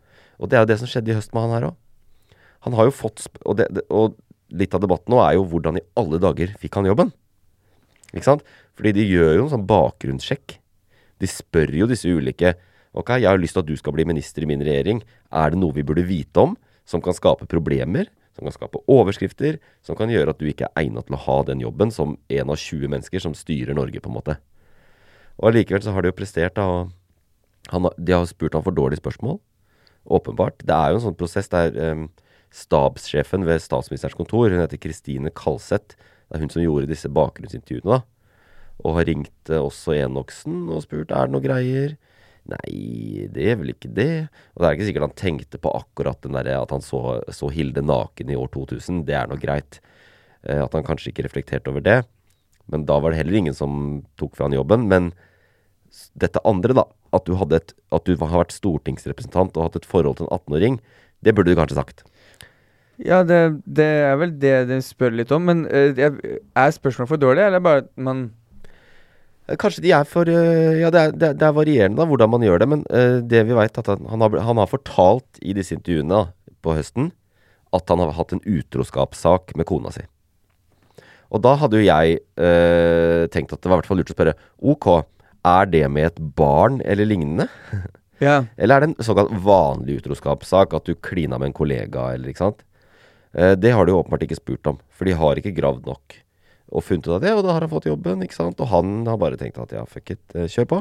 Og 0.41 0.49
det 0.49 0.58
er 0.58 0.65
jo 0.65 0.71
det 0.71 0.80
som 0.82 0.89
skjedde 0.89 1.13
i 1.13 1.17
høst 1.17 1.34
med 1.36 1.45
han 1.45 1.56
her 1.56 1.69
òg. 1.69 1.77
Han 2.65 2.77
har 2.77 2.89
jo 2.89 2.93
fått 2.93 3.25
og, 3.41 3.56
det, 3.58 3.67
det, 3.73 3.86
og 3.89 4.17
litt 4.54 4.73
av 4.75 4.84
debatten 4.84 5.13
nå 5.13 5.21
er 5.23 5.38
jo 5.38 5.45
hvordan 5.49 5.80
i 5.80 5.86
alle 5.97 6.19
dager 6.21 6.54
fikk 6.62 6.77
han 6.80 6.89
jobben? 6.89 7.13
Ikke 8.12 8.27
sant? 8.27 8.43
Fordi 8.77 8.93
de 8.97 9.08
gjør 9.08 9.38
jo 9.38 9.45
en 9.45 9.54
sånn 9.54 9.69
bakgrunnssjekk. 9.69 10.58
De 11.21 11.30
spør 11.30 11.73
jo 11.77 11.89
disse 11.89 12.10
ulike 12.10 12.56
Ok, 12.91 13.13
jeg 13.21 13.30
har 13.30 13.39
lyst 13.39 13.56
til 13.56 13.63
at 13.63 13.69
du 13.69 13.77
skal 13.80 13.93
bli 13.95 14.04
minister 14.04 14.43
i 14.43 14.47
min 14.49 14.60
regjering. 14.67 14.97
Er 15.32 15.54
det 15.54 15.60
noe 15.62 15.71
vi 15.71 15.86
burde 15.88 16.04
vite 16.04 16.41
om 16.43 16.58
som 16.84 16.99
kan 16.99 17.15
skape 17.15 17.47
problemer? 17.47 18.10
Som 18.36 18.43
kan 18.43 18.56
skape 18.56 18.82
overskrifter? 18.91 19.62
Som 19.80 19.95
kan 19.95 20.12
gjøre 20.12 20.34
at 20.34 20.41
du 20.41 20.49
ikke 20.49 20.67
er 20.67 20.84
egnet 20.84 21.08
til 21.08 21.15
å 21.15 21.21
ha 21.23 21.38
den 21.47 21.63
jobben 21.63 21.93
som 21.95 22.17
en 22.27 22.51
av 22.51 22.60
20 22.60 22.91
mennesker 22.91 23.23
som 23.23 23.36
styrer 23.38 23.77
Norge, 23.77 24.04
på 24.04 24.12
en 24.12 24.17
måte. 24.17 24.36
Og 25.39 25.54
allikevel 25.54 25.86
så 25.86 25.95
har 25.95 26.04
de 26.04 26.12
jo 26.12 26.17
prestert, 26.19 26.60
da. 26.60 26.91
Han, 27.71 27.88
de 27.95 28.12
har 28.12 28.27
spurt 28.27 28.60
ham 28.60 28.65
for 28.65 28.75
dårlige 28.75 28.99
spørsmål. 28.99 29.39
Åpenbart. 30.06 30.64
Det 30.66 30.76
er 30.76 30.92
jo 30.92 31.00
en 31.00 31.06
sånn 31.08 31.18
prosess 31.20 31.52
der 31.52 31.76
um, 31.92 32.08
stabssjefen 32.52 33.46
ved 33.48 33.62
statsministerens 33.64 34.18
kontor, 34.18 34.50
hun 34.52 34.64
heter 34.64 34.82
Kristine 34.82 35.32
Kalseth, 35.36 35.96
det 36.32 36.38
er 36.38 36.44
hun 36.46 36.52
som 36.54 36.64
gjorde 36.64 36.90
disse 36.90 37.12
bakgrunnsintervjuene, 37.12 38.00
da. 38.00 38.02
Og 38.82 38.96
har 38.98 39.08
ringt 39.10 39.52
eh, 39.52 39.62
også 39.62 39.94
Enoksen 40.00 40.70
og 40.72 40.86
spurt 40.86 41.12
er 41.14 41.28
det 41.28 41.36
noe 41.36 41.44
greier. 41.44 41.98
Nei, 42.50 43.28
det 43.30 43.50
er 43.52 43.60
vel 43.60 43.74
ikke 43.76 43.92
det. 43.94 44.30
Og 44.56 44.64
det 44.64 44.68
er 44.68 44.78
ikke 44.78 44.88
sikkert 44.88 45.06
han 45.06 45.20
tenkte 45.20 45.60
på 45.62 45.74
akkurat 45.78 46.24
den 46.24 46.38
der, 46.38 46.50
at 46.58 46.72
han 46.74 46.82
så, 46.82 47.20
så 47.30 47.52
Hilde 47.54 47.84
naken 47.86 48.32
i 48.32 48.40
år 48.40 48.50
2000. 48.56 49.04
Det 49.06 49.18
er 49.18 49.30
nå 49.30 49.38
greit. 49.44 49.82
Eh, 50.48 50.64
at 50.64 50.74
han 50.78 50.88
kanskje 50.88 51.12
ikke 51.12 51.28
reflekterte 51.28 51.70
over 51.70 51.84
det. 51.86 52.00
Men 52.72 52.88
da 52.90 52.98
var 53.04 53.12
det 53.12 53.22
heller 53.22 53.38
ingen 53.38 53.58
som 53.58 54.02
tok 54.18 54.38
fra 54.38 54.48
han 54.48 54.58
jobben. 54.58 54.88
Men 54.90 55.12
dette 56.18 56.42
andre, 56.48 56.80
da. 56.82 56.88
At 57.12 57.28
du, 57.28 57.36
et, 57.36 57.74
at 57.91 58.08
du 58.08 58.15
har 58.15 58.38
vært 58.43 58.56
stortingsrepresentant 58.56 59.58
og 59.58 59.67
hatt 59.67 59.82
et 59.82 59.88
forhold 59.89 60.19
til 60.19 60.28
en 60.30 60.36
18-åring. 60.38 60.80
Det 61.21 61.36
burde 61.36 61.52
du 61.52 61.60
kanskje 61.60 61.80
sagt. 61.80 62.06
Ja, 63.02 63.24
det, 63.26 63.39
det 63.65 63.88
er 64.06 64.15
vel 64.21 64.36
det 64.39 64.54
de 64.69 64.78
spør 64.86 65.17
litt 65.17 65.34
om. 65.36 65.50
Men 65.50 65.65
eh, 65.67 65.97
er 65.97 66.76
spørsmålet 66.76 67.12
for 67.12 67.21
dårlig, 67.21 67.47
eller 67.47 67.63
bare 67.63 67.84
at 67.84 67.91
man 68.00 68.30
Eh, 69.52 69.58
Kanskje 69.60 69.84
de 69.86 69.93
er 69.95 70.08
for 70.08 70.30
eh, 70.30 70.80
Ja, 70.82 70.91
det 70.93 71.02
er, 71.02 71.15
det 71.15 71.30
er, 71.30 71.39
det 71.39 71.47
er 71.47 71.56
varierende 71.56 72.00
da, 72.00 72.08
hvordan 72.10 72.32
man 72.34 72.45
gjør 72.45 72.62
det. 72.63 72.69
Men 72.71 72.86
det 73.28 73.45
vi 73.47 73.58
veit, 73.58 73.78
at 73.78 73.89
han, 73.91 74.06
han, 74.10 74.24
har, 74.24 74.38
han 74.47 74.62
har 74.62 74.71
fortalt 74.71 75.41
i 75.41 75.56
disse 75.58 75.76
intervjuene 75.78 76.28
på 76.62 76.78
høsten 76.78 77.12
at 77.71 77.88
han 77.88 78.02
har 78.04 78.12
hatt 78.17 78.34
en 78.36 78.43
utroskapssak 78.43 79.54
med 79.56 79.67
kona 79.69 79.93
si. 79.95 80.04
Og 81.32 81.39
da 81.39 81.54
hadde 81.56 81.80
jo 81.80 81.86
jeg 81.86 82.17
eh, 82.19 83.24
tenkt 83.32 83.54
at 83.56 83.62
det 83.63 83.71
var 83.71 83.78
i 83.78 83.82
hvert 83.82 83.88
fall 83.88 84.02
lurt 84.02 84.12
å 84.12 84.15
spørre 84.17 84.36
Ok, 84.60 84.88
er 85.47 85.69
det 85.71 85.86
med 85.89 86.12
et 86.12 86.21
barn 86.38 86.82
eller 86.86 87.10
lignende? 87.10 87.49
Ja. 88.21 88.43
Eller 88.54 88.77
er 88.77 88.84
det 88.84 88.88
en 88.91 89.06
såkalt 89.08 89.32
vanlig 89.41 89.95
utroskapssak, 89.97 90.75
at 90.77 90.86
du 90.86 90.93
klina 90.93 91.39
med 91.41 91.47
en 91.49 91.56
kollega, 91.58 92.12
eller 92.13 92.30
ikke 92.30 92.43
sant? 92.43 92.60
Eh, 93.34 93.56
det 93.58 93.71
har 93.73 93.88
de 93.88 93.95
åpenbart 93.97 94.27
ikke 94.27 94.38
spurt 94.38 94.69
om, 94.69 94.77
for 94.93 95.10
de 95.10 95.15
har 95.17 95.41
ikke 95.41 95.56
gravd 95.58 95.88
nok. 95.89 96.19
Og 96.69 96.86
funnet 96.86 97.10
ut 97.10 97.15
av 97.15 97.23
det, 97.23 97.32
og 97.34 97.41
da 97.47 97.56
har 97.56 97.65
han 97.65 97.71
fått 97.71 97.89
jobben, 97.89 98.21
ikke 98.21 98.38
sant? 98.38 98.62
Og 98.62 98.69
han 98.69 98.93
har 99.10 99.17
bare 99.17 99.39
tenkt 99.41 99.58
at 99.63 99.73
ja, 99.73 99.88
fuck 99.89 100.13
it, 100.13 100.21
eh, 100.36 100.45
kjør 100.45 100.69
på. 100.69 100.80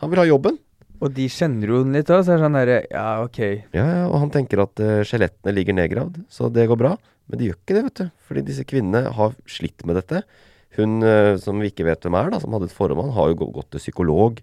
Han 0.00 0.14
vil 0.14 0.22
ha 0.22 0.26
jobben. 0.30 0.56
Og 0.98 1.12
de 1.14 1.28
kjenner 1.30 1.70
jo 1.70 1.84
den 1.84 1.94
litt 1.94 2.10
òg, 2.10 2.24
så 2.24 2.32
er 2.32 2.40
det 2.40 2.44
sånn 2.46 2.58
derre 2.58 2.78
Ja, 2.88 3.06
OK. 3.22 3.38
Ja, 3.76 3.84
ja, 3.84 4.04
og 4.08 4.16
han 4.24 4.32
tenker 4.34 4.64
at 4.64 4.80
uh, 4.82 5.04
skjelettene 5.06 5.54
ligger 5.54 5.76
nedgravd, 5.78 6.22
så 6.32 6.48
det 6.50 6.66
går 6.70 6.80
bra. 6.80 6.96
Men 7.30 7.38
de 7.38 7.50
gjør 7.50 7.58
ikke 7.60 7.76
det, 7.76 7.82
vet 7.86 8.00
du. 8.00 8.08
Fordi 8.26 8.44
disse 8.48 8.64
kvinnene 8.66 9.12
har 9.14 9.36
slitt 9.46 9.84
med 9.86 10.00
dette. 10.00 10.24
Hun 10.78 11.02
eh, 11.02 11.34
som 11.42 11.58
vi 11.58 11.72
ikke 11.72 11.86
vet 11.88 12.04
hvem 12.06 12.16
er, 12.18 12.30
da, 12.32 12.40
som 12.42 12.54
hadde 12.54 12.68
et 12.70 12.74
forhold 12.74 12.98
med 12.98 13.08
han, 13.08 13.16
har 13.16 13.32
jo 13.32 13.48
gått 13.56 13.72
til 13.74 13.82
psykolog 13.82 14.38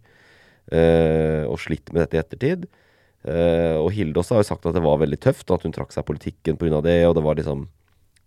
eh, 0.71 1.43
og 1.47 1.59
slitt 1.63 1.93
med 1.93 2.03
dette 2.03 2.17
i 2.17 2.21
ettertid. 2.21 2.67
Eh, 3.25 3.77
og 3.79 3.89
Hilde 3.95 4.21
også 4.21 4.35
har 4.35 4.43
jo 4.43 4.49
sagt 4.51 4.67
at 4.69 4.75
det 4.75 4.83
var 4.85 4.99
veldig 5.01 5.19
tøft, 5.23 5.47
og 5.49 5.57
at 5.57 5.65
hun 5.65 5.73
trakk 5.75 5.93
seg 5.93 6.03
av 6.03 6.09
politikken 6.09 6.59
pga. 6.61 6.81
det, 6.85 6.99
og 7.07 7.15
det 7.17 7.25
var 7.25 7.39
liksom 7.39 7.67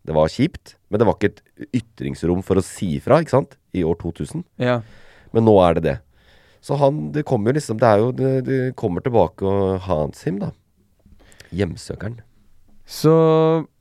Det 0.09 0.15
var 0.15 0.29
kjipt. 0.33 0.77
Men 0.89 1.01
det 1.01 1.07
var 1.07 1.17
ikke 1.19 1.35
et 1.35 1.75
ytringsrom 1.83 2.43
for 2.43 2.57
å 2.57 2.65
si 2.65 2.97
ifra, 2.97 3.21
ikke 3.21 3.35
sant? 3.35 3.59
I 3.77 3.85
år 3.85 3.99
2000. 4.01 4.45
Ja. 4.57 4.81
Men 5.33 5.45
nå 5.45 5.59
er 5.61 5.75
det 5.75 5.83
det. 5.85 5.99
Så 6.65 6.79
han 6.81 7.13
Det 7.13 7.25
kommer 7.25 7.53
jo 7.53 7.59
liksom 7.59 7.79
Det 7.79 7.87
er 7.87 7.99
jo 7.99 8.13
Det, 8.13 8.45
det 8.47 8.77
kommer 8.77 9.01
tilbake 9.05 9.45
og 9.45 9.81
hans 9.85 10.25
him, 10.25 10.39
da. 10.41 10.51
Hjemsøkeren. 11.53 12.23
Så 12.89 13.13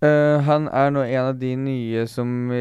øh, 0.03 0.37
han 0.43 0.67
er 0.67 0.91
nå 0.91 1.01
en 1.07 1.29
av 1.31 1.39
de 1.39 1.55
nye 1.55 2.05
som 2.07 2.51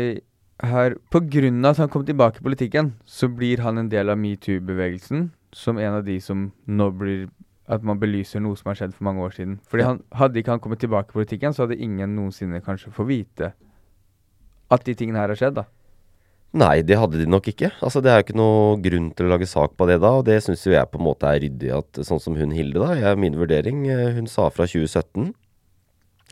har 0.63 0.97
På 1.11 1.21
grunn 1.21 1.65
av 1.65 1.75
at 1.75 1.83
han 1.85 1.91
kom 1.93 2.05
tilbake 2.07 2.41
i 2.41 2.47
politikken, 2.47 2.95
så 3.05 3.29
blir 3.29 3.61
han 3.61 3.79
en 3.79 3.91
del 3.93 4.09
av 4.09 4.17
metoo-bevegelsen. 4.17 5.31
Som 5.53 5.79
en 5.79 5.99
av 5.99 6.05
de 6.05 6.21
som 6.21 6.51
nå 6.67 6.91
blir 6.91 7.29
At 7.69 7.83
man 7.83 7.99
belyser 7.99 8.39
noe 8.39 8.55
som 8.55 8.69
har 8.71 8.77
skjedd 8.79 8.93
for 8.95 9.05
mange 9.09 9.21
år 9.27 9.33
siden. 9.35 9.57
Fordi 9.67 9.83
han, 9.83 10.03
Hadde 10.15 10.39
ikke 10.39 10.55
han 10.55 10.61
kommet 10.63 10.79
tilbake 10.79 11.11
i 11.11 11.19
politikken, 11.19 11.53
så 11.53 11.65
hadde 11.65 11.81
ingen 11.83 12.15
noensinne 12.15 12.63
kanskje 12.63 12.93
få 12.95 13.09
vite 13.09 13.53
at 14.71 14.85
de 14.87 14.95
tingene 14.99 15.19
her 15.19 15.31
har 15.31 15.39
skjedd, 15.39 15.59
da. 15.61 15.67
Nei, 16.57 16.81
det 16.87 16.97
hadde 16.99 17.19
de 17.21 17.27
nok 17.29 17.49
ikke. 17.53 17.73
Altså, 17.85 18.01
Det 18.03 18.11
er 18.11 18.21
jo 18.21 18.27
ikke 18.27 18.39
noe 18.39 18.77
grunn 18.83 19.11
til 19.15 19.27
å 19.27 19.33
lage 19.35 19.49
sak 19.51 19.77
på 19.77 19.87
det 19.87 19.99
da, 20.01 20.13
og 20.19 20.25
det 20.25 20.39
syns 20.45 20.65
jo 20.67 20.73
jeg 20.73 20.91
på 20.91 20.99
en 20.99 21.07
måte 21.07 21.29
er 21.29 21.43
ryddig. 21.43 21.73
at 21.75 22.07
Sånn 22.07 22.23
som 22.23 22.37
hun 22.39 22.55
Hilde, 22.55 22.81
da. 22.81 22.95
Jeg, 22.95 23.19
min 23.19 23.37
vurdering, 23.37 23.87
eh, 23.89 24.15
hun 24.17 24.27
sa 24.27 24.49
fra 24.49 24.67
2017. 24.67 25.35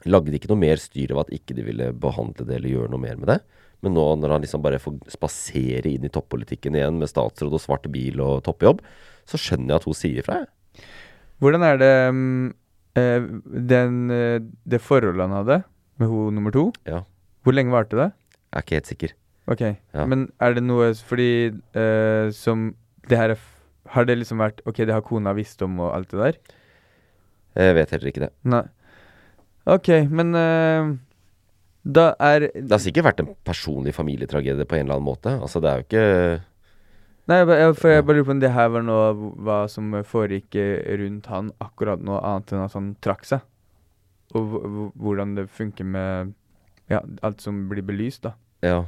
Lagde 0.06 0.32
ikke 0.32 0.48
noe 0.48 0.60
mer 0.60 0.76
styr 0.76 1.12
av 1.12 1.24
at 1.24 1.34
ikke 1.34 1.54
de 1.54 1.62
ville 1.62 1.92
behandle 1.92 2.46
det 2.46 2.56
eller 2.56 2.68
gjøre 2.68 2.90
noe 2.90 3.00
mer 3.00 3.16
med 3.16 3.28
det. 3.28 3.40
Men 3.82 3.94
nå 3.96 4.04
når 4.20 4.30
han 4.36 4.44
liksom 4.44 4.62
bare 4.64 4.78
får 4.80 4.98
spasere 5.12 5.90
inn 5.90 6.04
i 6.06 6.12
toppolitikken 6.12 6.76
igjen 6.78 6.98
med 7.00 7.08
statsråd 7.10 7.52
og 7.56 7.60
svart 7.62 7.88
bil 7.92 8.20
og 8.24 8.42
toppjobb, 8.46 8.80
så 9.28 9.40
skjønner 9.40 9.74
jeg 9.74 9.80
at 9.82 9.88
hun 9.88 9.94
sier 9.98 10.20
ifra. 10.22 10.38
Hvordan 11.42 11.64
er 11.66 11.80
det 11.80 11.90
eh, 12.96 13.26
den, 13.74 13.98
eh, 14.14 14.38
det 14.64 14.80
forholdet 14.80 15.26
han 15.26 15.36
hadde 15.40 15.58
med 16.00 16.08
hun 16.08 16.34
nummer 16.38 16.54
to? 16.54 16.68
Ja. 16.88 17.02
Hvor 17.44 17.52
lenge 17.56 17.74
varte 17.74 17.98
det? 17.98 18.10
Jeg 18.54 18.56
er 18.60 18.64
ikke 18.64 18.78
helt 18.78 18.92
sikker. 18.92 19.14
Ok, 19.46 19.60
Ja. 19.92 20.06
men 20.08 20.30
er 20.40 20.54
det 20.56 20.62
noe 20.64 20.86
Fordi 21.04 21.52
eh, 21.76 22.30
som 22.32 22.70
det 23.10 23.18
her 23.18 23.34
er 23.34 23.40
Har 23.92 24.06
det 24.08 24.14
liksom 24.16 24.38
vært 24.40 24.62
Ok, 24.64 24.78
det 24.88 24.94
har 24.94 25.02
kona 25.04 25.34
visst 25.36 25.60
om 25.60 25.74
og 25.84 25.90
alt 25.92 26.08
det 26.08 26.18
der? 26.22 26.38
Jeg 27.54 27.74
vet 27.76 27.90
heller 27.92 28.08
ikke 28.08 28.22
det. 28.24 28.30
Nei. 28.48 28.62
Ok, 29.66 29.90
men 30.08 30.32
da 31.84 32.14
er 32.18 32.46
Det 32.54 32.70
har 32.72 32.80
sikkert 32.80 33.04
vært 33.04 33.20
en 33.20 33.34
personlig 33.44 33.92
familietragedie 33.94 34.64
på 34.64 34.76
en 34.78 34.86
eller 34.86 34.96
annen 34.96 35.08
måte. 35.08 35.34
Altså, 35.40 35.60
det 35.60 35.70
er 35.70 35.76
jo 35.80 35.86
ikke 35.88 36.42
Nei, 37.28 37.38
jeg, 37.40 37.48
jeg, 37.56 37.74
for 37.80 37.88
jeg 37.88 38.04
bare 38.04 38.16
lurer 38.18 38.26
på 38.28 38.34
om 38.34 38.40
det 38.42 38.50
her 38.52 38.66
var 38.68 38.82
noe 38.84 39.04
hva 39.46 39.58
som 39.72 39.94
foregikk 40.04 40.56
eh, 40.60 40.96
rundt 41.00 41.28
han 41.32 41.46
akkurat 41.64 42.02
noe 42.04 42.18
annet 42.20 42.52
enn 42.52 42.64
at 42.66 42.74
han 42.76 42.90
trakk 43.04 43.24
seg. 43.24 43.40
Og 44.36 44.44
hv- 44.50 44.66
hv- 44.66 44.90
hvordan 45.00 45.32
det 45.38 45.46
funker 45.48 45.88
med 45.88 46.34
ja, 46.92 47.00
alt 47.24 47.40
som 47.40 47.62
blir 47.70 47.80
belyst, 47.88 48.26
da. 48.26 48.34
Ja. 48.60 48.82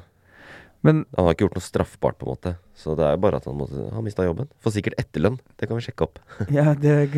Men 0.84 1.06
Han 1.16 1.24
har 1.24 1.32
ikke 1.32 1.46
gjort 1.46 1.56
noe 1.56 1.64
straffbart, 1.64 2.18
på 2.20 2.26
en 2.28 2.34
måte. 2.34 2.52
Så 2.76 2.92
det 2.98 3.06
er 3.08 3.16
jo 3.16 3.22
bare 3.24 3.40
at 3.40 3.48
han, 3.48 3.56
måtte, 3.56 3.88
han 3.96 4.04
mista 4.04 4.26
jobben. 4.28 4.52
Får 4.60 4.76
sikkert 4.76 5.00
etterlønn. 5.00 5.40
Det 5.56 5.70
kan 5.70 5.80
vi 5.80 5.86
sjekke 5.88 6.04
opp. 6.10 6.20
Ja, 6.52 6.74
det 6.76 7.08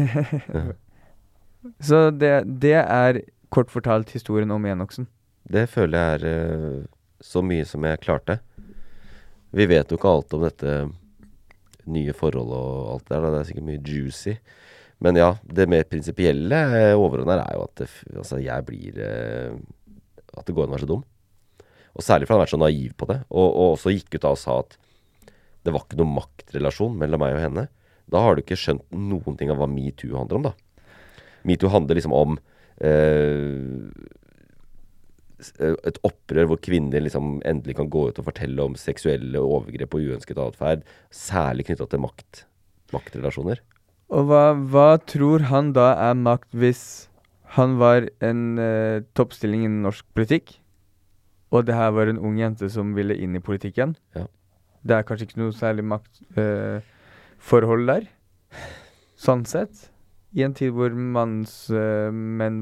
Så 1.82 2.10
det, 2.14 2.32
det 2.62 2.76
er 2.78 3.20
kort 3.50 3.74
fortalt 3.74 4.14
historien 4.14 4.50
om 4.54 4.64
Enoksen. 4.70 5.08
Det 5.48 5.64
føler 5.72 5.98
jeg 5.98 6.18
er 6.18 6.26
eh, 6.28 6.86
så 7.24 7.42
mye 7.44 7.66
som 7.66 7.84
jeg 7.88 8.02
klarte. 8.04 8.38
Vi 9.56 9.64
vet 9.68 9.90
jo 9.90 9.96
ikke 9.96 10.10
alt 10.12 10.34
om 10.36 10.44
dette 10.44 10.72
nye 11.88 12.14
forholdet 12.16 12.58
og 12.58 12.90
alt 12.94 13.06
det 13.08 13.14
der. 13.16 13.28
Det 13.32 13.38
er 13.38 13.48
sikkert 13.48 13.68
mye 13.70 13.84
juicy. 13.84 14.34
Men 15.04 15.16
ja, 15.16 15.30
det 15.42 15.68
mer 15.70 15.86
prinsipielle 15.88 16.58
overordna 16.98 17.38
er 17.44 17.54
jo 17.56 17.64
at 17.64 17.80
det, 17.80 17.88
altså, 18.18 18.40
jeg 18.42 18.66
blir 18.66 18.98
eh, 18.98 19.54
At 20.34 20.44
det 20.48 20.54
går 20.56 20.66
an 20.66 20.74
å 20.74 20.76
være 20.76 20.84
så 20.84 20.90
dum. 20.90 21.06
Og 21.98 22.04
særlig 22.04 22.28
fordi 22.28 22.36
han 22.36 22.42
har 22.42 22.46
vært 22.46 22.54
så 22.54 22.60
naiv 22.62 22.94
på 22.98 23.08
det. 23.10 23.18
Og, 23.30 23.48
og 23.48 23.72
også 23.72 23.94
gikk 23.94 24.18
ut 24.18 24.28
av 24.28 24.36
og 24.36 24.42
sa 24.42 24.60
at 24.62 24.78
det 25.66 25.74
var 25.74 25.84
ikke 25.84 25.98
noen 25.98 26.14
maktrelasjon 26.16 26.94
mellom 27.00 27.20
meg 27.24 27.34
og 27.34 27.42
henne. 27.42 27.64
Da 28.08 28.22
har 28.24 28.36
du 28.36 28.44
ikke 28.44 28.56
skjønt 28.56 28.84
noen 28.94 29.36
ting 29.36 29.50
av 29.52 29.58
hva 29.60 29.66
metoo 29.68 30.16
handler 30.16 30.38
om, 30.38 30.46
da. 30.46 30.52
Metoo 31.48 31.72
handler 31.72 31.98
liksom 31.98 32.14
om 32.16 32.38
eh, 32.84 33.88
et 35.38 35.98
opprør 36.06 36.48
hvor 36.50 36.58
kvinner 36.62 37.02
liksom 37.04 37.38
endelig 37.46 37.76
kan 37.78 37.90
gå 37.92 38.08
ut 38.10 38.18
og 38.18 38.26
fortelle 38.26 38.64
om 38.64 38.74
seksuelle 38.78 39.38
overgrep 39.38 39.94
og 39.94 40.06
uønsket 40.10 40.40
atferd, 40.42 40.86
særlig 41.14 41.68
knytta 41.68 41.86
til 41.90 42.02
makt, 42.02 42.44
maktrelasjoner. 42.94 43.62
Og 44.08 44.24
hva, 44.30 44.44
hva 44.56 44.88
tror 45.04 45.46
han 45.50 45.72
da 45.76 45.92
er 46.08 46.16
makt 46.18 46.50
hvis 46.56 46.82
han 47.56 47.78
var 47.80 48.08
en 48.24 48.58
eh, 48.60 49.04
toppstilling 49.16 49.62
innen 49.66 49.84
norsk 49.86 50.04
politikk, 50.16 50.56
og 51.52 51.66
det 51.68 51.76
her 51.76 51.90
var 51.96 52.06
en 52.10 52.20
ung 52.20 52.36
jente 52.40 52.68
som 52.72 52.96
ville 52.96 53.16
inn 53.16 53.36
i 53.36 53.44
politikken? 53.44 53.96
Ja. 54.16 54.26
Det 54.84 54.94
er 54.96 55.06
kanskje 55.06 55.26
ikke 55.28 55.40
noe 55.42 55.52
særlig 55.56 55.84
maktforhold 55.88 57.84
eh, 57.84 57.92
der, 57.94 58.04
sånn 59.18 59.44
sett? 59.48 59.88
I 60.38 60.44
en 60.46 60.54
tid 60.54 60.74
hvor 60.76 60.94
manns 60.94 61.54
eh, 61.74 62.10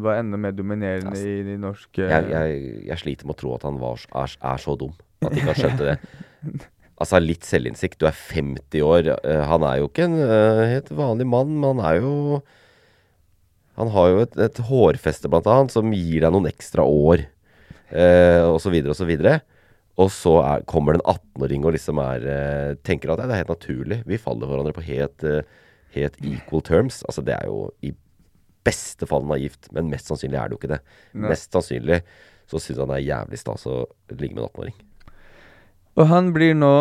var 0.05 0.21
enda 0.21 0.39
mer 0.41 0.55
dominerende 0.57 1.12
Altså, 1.12 1.27
i 1.29 1.43
de 1.45 1.57
norske 1.61 2.07
Jeg, 2.09 2.31
jeg, 2.33 2.62
jeg 2.89 3.03
sliter 3.03 3.29
med 3.29 3.37
å 3.37 3.41
tro 3.43 3.53
at 3.57 3.67
han 3.69 3.81
var, 3.83 4.01
er, 4.23 4.37
er 4.53 4.62
så 4.62 4.77
dum 4.81 4.95
at 5.25 5.33
ikke 5.33 5.51
har 5.51 5.61
skjønt 5.61 5.85
det. 5.85 5.99
Altså 6.97 7.19
litt 7.21 7.45
selvinnsikt. 7.45 7.99
Du 8.01 8.07
er 8.09 8.17
50 8.17 8.85
år. 8.85 9.11
eh, 9.21 9.43
han 9.45 9.65
er 9.69 9.83
jo 9.83 9.89
ikke 9.91 10.07
en 10.07 10.15
eh, 10.17 10.62
helt 10.71 10.89
vanlig 10.97 11.27
mann, 11.29 11.51
men 11.53 11.77
han 11.77 11.83
er 11.85 11.99
jo 12.01 12.12
Han 13.77 13.91
har 13.93 14.07
jo 14.09 14.23
et, 14.23 14.39
et 14.41 14.61
hårfeste, 14.65 15.29
blant 15.29 15.49
annet, 15.53 15.75
som 15.75 15.93
gir 15.93 16.23
deg 16.25 16.33
noen 16.33 16.49
ekstra 16.49 16.87
år, 16.89 17.27
eh, 17.93 18.41
og 18.49 18.57
så 18.65 18.73
videre 18.73 18.95
og 18.95 18.97
så 18.97 19.05
videre. 19.05 19.35
Og 20.01 20.09
så 20.12 20.33
er, 20.41 20.65
kommer 20.65 20.97
det 20.97 21.03
en 21.03 21.12
18-åring 21.12 21.69
og 21.69 21.77
liksom 21.77 22.01
er 22.01 22.25
tenker 22.89 23.12
at 23.12 23.21
det 23.21 23.29
er 23.29 23.43
helt 23.43 23.53
naturlig. 23.53 24.01
Vi 24.09 24.17
faller 24.21 24.49
hverandre 24.49 24.73
på 24.77 24.87
helt, 24.89 25.29
eh, 25.29 25.45
helt 25.94 26.18
equal 26.25 26.64
terms. 26.64 27.03
Altså 27.07 27.25
det 27.25 27.37
er 27.37 27.46
jo 27.49 27.70
i 27.87 27.92
beste 28.66 29.07
fall 29.07 29.27
naivt, 29.29 29.70
men 29.75 29.90
mest 29.92 30.11
sannsynlig 30.11 30.38
er 30.40 30.49
det 30.49 30.57
jo 30.57 30.61
ikke 30.61 30.72
det. 30.75 30.81
Nei. 31.14 31.31
Mest 31.31 31.55
sannsynlig 31.55 32.01
så 32.51 32.61
syns 32.62 32.81
han 32.83 32.90
det 32.92 33.01
er 33.01 33.09
jævlig 33.09 33.40
stas 33.40 33.66
å 33.70 33.77
ligge 34.14 34.37
med 34.37 34.44
en 34.44 34.49
18-åring. 34.49 34.79
Og 35.96 36.09
han 36.11 36.33
blir 36.35 36.57
nå 36.59 36.75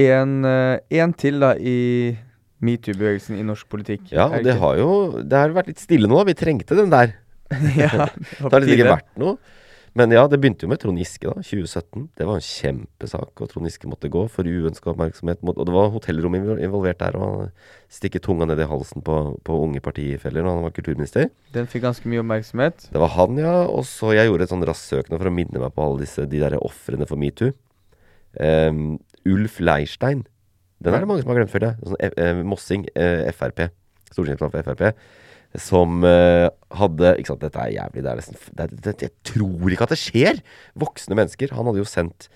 en, 0.00 0.36
eh, 0.48 1.00
en 1.02 1.12
til 1.12 1.42
da 1.42 1.52
i 1.58 2.16
metoo-bevegelsen 2.62 3.38
i 3.38 3.46
norsk 3.46 3.68
politikk. 3.70 4.06
Ja, 4.14 4.28
og 4.30 4.46
det 4.46 4.54
har 4.60 4.78
jo 4.78 4.92
Det 5.20 5.36
har 5.36 5.50
vært 5.50 5.72
litt 5.72 5.82
stille 5.82 6.08
nå. 6.08 6.22
Vi 6.24 6.34
trengte 6.38 6.78
den 6.78 6.90
der. 6.90 7.16
ja, 7.76 8.08
Det 8.38 8.52
har 8.52 8.62
liksom 8.62 8.78
ikke 8.78 8.94
vært 8.94 9.10
noe. 9.20 9.36
Men 9.94 10.08
ja, 10.14 10.22
det 10.26 10.38
begynte 10.40 10.64
jo 10.64 10.70
med 10.72 10.80
Trond 10.80 10.96
Giske, 10.96 11.28
da. 11.28 11.42
2017. 11.44 12.06
Det 12.16 12.24
var 12.24 12.38
en 12.38 12.44
kjempesak, 12.46 13.32
og 13.44 13.48
Trond 13.50 13.66
Giske 13.68 13.88
måtte 13.90 14.08
gå 14.08 14.22
for 14.32 14.48
uønska 14.48 14.88
oppmerksomhet. 14.94 15.42
mot- 15.44 15.58
Og 15.60 15.66
det 15.68 15.74
var 15.74 15.90
hotellrom 15.92 16.34
involvert 16.34 16.98
der, 17.02 17.16
og 17.16 17.40
han 17.42 17.50
stikke 17.92 18.18
tunga 18.24 18.46
ned 18.48 18.58
i 18.58 18.64
halsen 18.70 19.02
på, 19.04 19.18
på 19.44 19.52
unge 19.66 19.82
partifeller 19.84 20.42
når 20.46 20.54
han 20.56 20.62
var 20.64 20.70
kulturminister. 20.72 21.28
Den 21.52 21.66
fikk 21.68 21.82
ganske 21.84 22.08
mye 22.08 22.22
oppmerksomhet. 22.24 22.88
Det 22.90 23.00
var 23.04 23.12
han, 23.18 23.36
ja. 23.36 23.66
Og 23.68 23.84
så 23.84 24.14
jeg 24.16 24.30
gjorde 24.30 24.42
et 24.48 24.54
sånn 24.54 24.64
raskt 24.64 24.88
søk 24.88 25.10
nå 25.12 25.18
for 25.20 25.28
å 25.28 25.34
minne 25.34 25.60
meg 25.60 25.74
på 25.76 25.84
alle 25.84 26.00
disse, 26.06 26.24
de 26.24 26.40
derre 26.40 26.62
ofrene 26.64 27.06
for 27.06 27.20
metoo. 27.20 27.52
Um, 28.40 28.98
Ulf 29.28 29.58
Leirstein. 29.60 30.24
Den 30.82 30.94
er 30.96 31.04
det 31.04 31.08
mange 31.08 31.20
som 31.22 31.30
har 31.30 31.42
glemt 31.42 31.52
før 31.52 31.66
det. 31.66 31.74
Sånn, 31.84 32.00
eh, 32.00 32.40
Mossing, 32.42 32.86
eh, 32.96 33.28
Frp. 33.36 33.68
Stortingsrepresentant 34.10 34.64
for 34.64 34.74
Frp. 34.74 34.94
Som 35.60 36.00
uh, 36.06 36.48
hadde 36.72 37.10
Ikke 37.18 37.32
sant, 37.32 37.42
dette 37.44 37.60
er 37.60 37.74
jævlig. 37.74 38.04
Det 38.04 38.10
er 38.10 38.20
nesten 38.20 38.38
det, 38.56 38.68
det, 38.86 38.94
Jeg 39.04 39.12
tror 39.28 39.74
ikke 39.74 39.86
at 39.88 39.94
det 39.94 40.00
skjer! 40.00 40.42
Voksne 40.80 41.18
mennesker. 41.18 41.52
Han 41.56 41.68
hadde 41.68 41.82
jo 41.82 41.88
sendt 41.88 42.28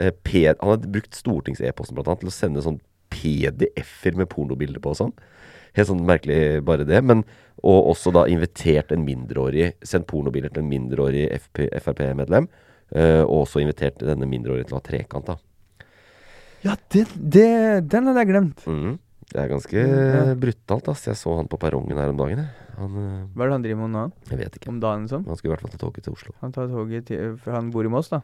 uh, 0.00 0.10
P, 0.24 0.46
Han 0.48 0.72
hadde 0.72 0.92
brukt 0.94 1.18
stortings-e-posten 1.18 1.98
blant 1.98 2.10
annet 2.10 2.24
til 2.24 2.32
å 2.32 2.36
sende 2.38 2.64
sånn 2.64 2.80
PDF-er 3.14 4.16
med 4.18 4.30
pornobilder 4.32 4.82
på 4.82 4.94
og 4.94 5.00
sånn. 5.02 5.16
Helt 5.76 5.90
sånn 5.90 6.04
merkelig 6.06 6.62
bare 6.66 6.86
det. 6.88 7.02
Men, 7.06 7.22
og 7.62 7.90
også 7.92 8.12
da 8.14 8.24
invitert 8.30 8.92
en 8.94 9.04
mindreårig 9.06 9.72
Sendt 9.86 10.08
pornobilder 10.10 10.52
til 10.54 10.64
en 10.64 10.70
mindreårig 10.72 11.28
Frp-medlem. 11.84 12.48
Uh, 12.94 13.24
og 13.24 13.44
også 13.44 13.62
invitert 13.62 14.02
denne 14.02 14.28
mindreårige 14.28 14.68
til 14.68 14.76
å 14.76 14.80
ha 14.80 14.86
trekant, 14.86 15.30
da. 15.32 15.38
Ja, 16.64 16.76
det, 16.94 17.08
det, 17.12 17.48
den 17.92 18.08
hadde 18.08 18.22
jeg 18.22 18.30
glemt. 18.32 18.64
Mhm. 18.70 19.00
Det 19.34 19.42
er 19.42 19.50
ganske 19.50 19.74
Ja. 19.82 20.34
brutalt, 20.38 20.88
ass. 20.92 21.08
Jeg 21.08 21.18
så 21.18 21.32
han 21.36 21.48
på 21.50 21.58
perrongen 21.58 21.98
her 21.98 22.12
om 22.12 22.16
dagen. 22.20 22.44
Han 22.78 22.92
eh, 23.00 23.26
Hva 23.34 23.42
er 23.44 23.48
det 23.50 23.56
han 23.56 23.64
driver 23.66 23.80
med 23.88 23.90
nå? 23.96 24.04
Jeg 24.30 24.38
vet 24.38 24.58
ikke. 24.60 24.68
Om 24.70 24.78
dagen 24.82 25.08
sånn? 25.10 25.26
Han 25.26 25.36
skulle 25.36 25.50
i 25.50 25.54
hvert 25.56 25.64
fall 25.66 25.74
ta 25.74 25.80
toget 25.82 26.06
til 26.06 26.14
Oslo. 26.14 26.34
Han 26.40 26.54
tar 26.54 26.70
toget 26.70 27.06
til 27.10 27.36
For 27.42 27.50
han 27.56 27.72
bor 27.74 27.84
i 27.84 27.90
Moss, 27.90 28.08
da. 28.14 28.22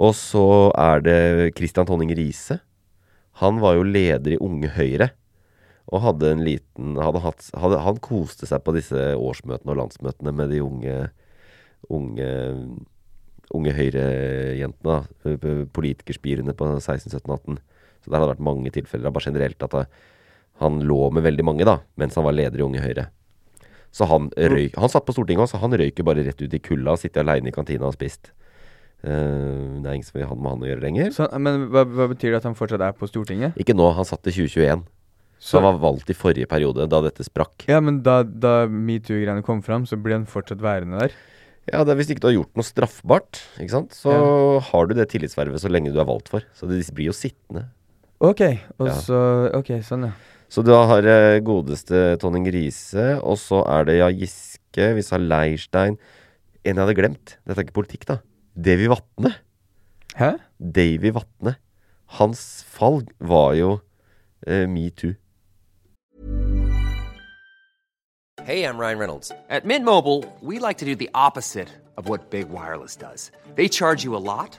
Og 0.00 0.14
så 0.16 0.72
er 0.72 1.02
det 1.04 1.54
Christian 1.58 1.84
Tonning 1.86 2.08
Riise. 2.16 2.60
Han 3.42 3.58
var 3.60 3.76
jo 3.76 3.84
leder 3.84 4.32
i 4.32 4.38
Unge 4.40 4.70
Høyre. 4.72 5.10
Og 5.92 6.00
hadde 6.00 6.30
en 6.32 6.44
liten 6.46 6.96
hadde 6.96 7.20
hatt, 7.20 7.50
hadde, 7.58 7.78
Han 7.84 7.98
koste 8.00 8.48
seg 8.48 8.62
på 8.64 8.72
disse 8.72 8.96
årsmøtene 9.18 9.74
og 9.74 9.76
landsmøtene 9.82 10.32
med 10.32 10.48
de 10.54 10.62
unge 10.64 11.10
Unge, 11.92 12.28
unge 13.52 13.72
Høyre-jentene. 13.76 15.02
Politikerspirene 15.74 16.54
på 16.56 16.68
16, 16.80 17.10
17, 17.10 17.32
18. 17.36 17.58
Så 18.02 18.10
der 18.10 18.18
hadde 18.18 18.34
vært 18.34 18.44
mange 18.44 18.72
tilfeller 18.74 19.10
av 19.10 19.16
bare 19.16 19.30
generelt 19.30 19.66
at 19.66 19.76
det, 19.78 19.86
han 20.62 20.78
lå 20.86 21.00
med 21.14 21.24
veldig 21.24 21.46
mange 21.46 21.66
da, 21.66 21.78
mens 21.98 22.18
han 22.18 22.26
var 22.26 22.36
leder 22.36 22.60
i 22.60 22.66
Unge 22.66 22.82
Høyre. 22.82 23.08
Så 23.92 24.06
han 24.08 24.30
røyk 24.32 24.78
Han 24.80 24.88
satt 24.88 25.04
på 25.04 25.12
Stortinget 25.12 25.44
også, 25.44 25.60
han 25.60 25.74
røyker 25.76 26.06
bare 26.06 26.24
rett 26.24 26.40
ut 26.40 26.54
i 26.56 26.62
kulda 26.64 26.94
sitter 27.00 27.24
aleine 27.24 27.50
i 27.50 27.54
kantina 27.54 27.90
og 27.90 27.96
spist. 27.96 28.32
Uh, 29.02 29.82
det 29.82 29.88
er 29.88 29.96
ingen 29.96 30.06
som 30.06 30.16
vil 30.20 30.28
ha 30.30 30.36
med 30.38 30.54
han 30.54 30.64
å 30.64 30.68
gjøre 30.70 30.84
lenger. 30.84 31.12
Så, 31.14 31.26
men 31.42 31.66
hva, 31.74 31.82
hva 31.84 32.08
betyr 32.12 32.32
det 32.32 32.40
at 32.40 32.48
han 32.48 32.58
fortsatt 32.58 32.84
er 32.86 32.94
på 32.96 33.08
Stortinget? 33.10 33.58
Ikke 33.60 33.76
nå, 33.76 33.90
han 33.96 34.08
satt 34.08 34.30
i 34.30 34.34
2021. 34.34 34.86
Så 35.42 35.58
han 35.58 35.66
var 35.66 35.80
valgt 35.82 36.10
i 36.12 36.14
forrige 36.14 36.46
periode, 36.46 36.86
da 36.86 37.00
dette 37.02 37.26
sprakk. 37.26 37.64
Ja, 37.66 37.80
men 37.82 37.98
da, 38.06 38.20
da 38.22 38.68
metoo-greiene 38.70 39.42
kom 39.42 39.58
fram, 39.66 39.88
så 39.90 39.98
ble 39.98 40.20
han 40.20 40.26
fortsatt 40.30 40.62
værende 40.62 41.00
der? 41.02 41.16
Ja, 41.66 41.82
det 41.82 41.92
er 41.92 41.98
Hvis 41.98 42.12
ikke 42.14 42.22
du 42.22 42.28
har 42.28 42.36
gjort 42.36 42.58
noe 42.58 42.66
straffbart, 42.66 43.40
ikke 43.58 43.74
sant? 43.74 43.94
så 43.94 44.14
har 44.70 44.86
du 44.86 44.94
det 44.98 45.08
tillitsvervet 45.10 45.62
så 45.62 45.70
lenge 45.70 45.90
du 45.94 45.98
er 45.98 46.06
valgt 46.06 46.30
for. 46.30 46.46
Så 46.54 46.70
de 46.70 46.78
blir 46.94 47.10
jo 47.10 47.16
sittende. 47.16 47.66
Ok, 48.22 48.40
og 48.78 48.86
Ja. 48.86 48.94
så 49.02 49.18
Ok, 49.58 49.72
sånn, 49.82 50.06
ja. 50.06 50.12
Så 50.52 50.62
du 50.62 50.70
har 50.70 51.02
eh, 51.02 51.40
godeste 51.40 52.16
Tonning 52.20 52.44
Riise, 52.52 53.16
og 53.24 53.38
så 53.40 53.62
er 53.66 53.84
det 53.88 53.96
ja 53.98 54.08
Giske, 54.12 54.92
vi 54.94 55.02
sa 55.02 55.16
Leirstein 55.16 55.96
En 56.64 56.76
jeg 56.76 56.86
hadde 56.86 56.94
glemt. 56.94 57.36
Dette 57.44 57.58
er 57.58 57.64
ikke 57.64 57.74
politikk, 57.80 58.04
da. 58.06 58.18
Davy 58.54 58.86
Vatne. 58.86 59.32
Hæ? 60.14 60.36
Davy 60.60 61.10
Vatne. 61.10 61.56
Hans 62.20 62.62
fall 62.68 63.02
var 63.18 63.54
jo 63.58 63.80
eh, 64.46 64.66
metoo. 64.70 65.16
Hey, 68.44 68.64
I'm 68.64 68.76
Ryan 68.78 68.98
Reynolds. 68.98 69.32
At 69.48 69.64
Mint 69.64 69.84
Mobile, 69.84 70.24
we 70.40 70.58
like 70.60 70.78
to 70.78 70.84
do 70.84 70.94
the 70.94 71.10
opposite 71.14 71.68
of 71.96 72.08
what 72.08 72.30
Big 72.30 72.48
Wireless 72.50 72.94
does. 72.96 73.30
They 73.56 73.68
charge 73.68 74.04
you 74.04 74.14
a 74.16 74.22
lot, 74.22 74.58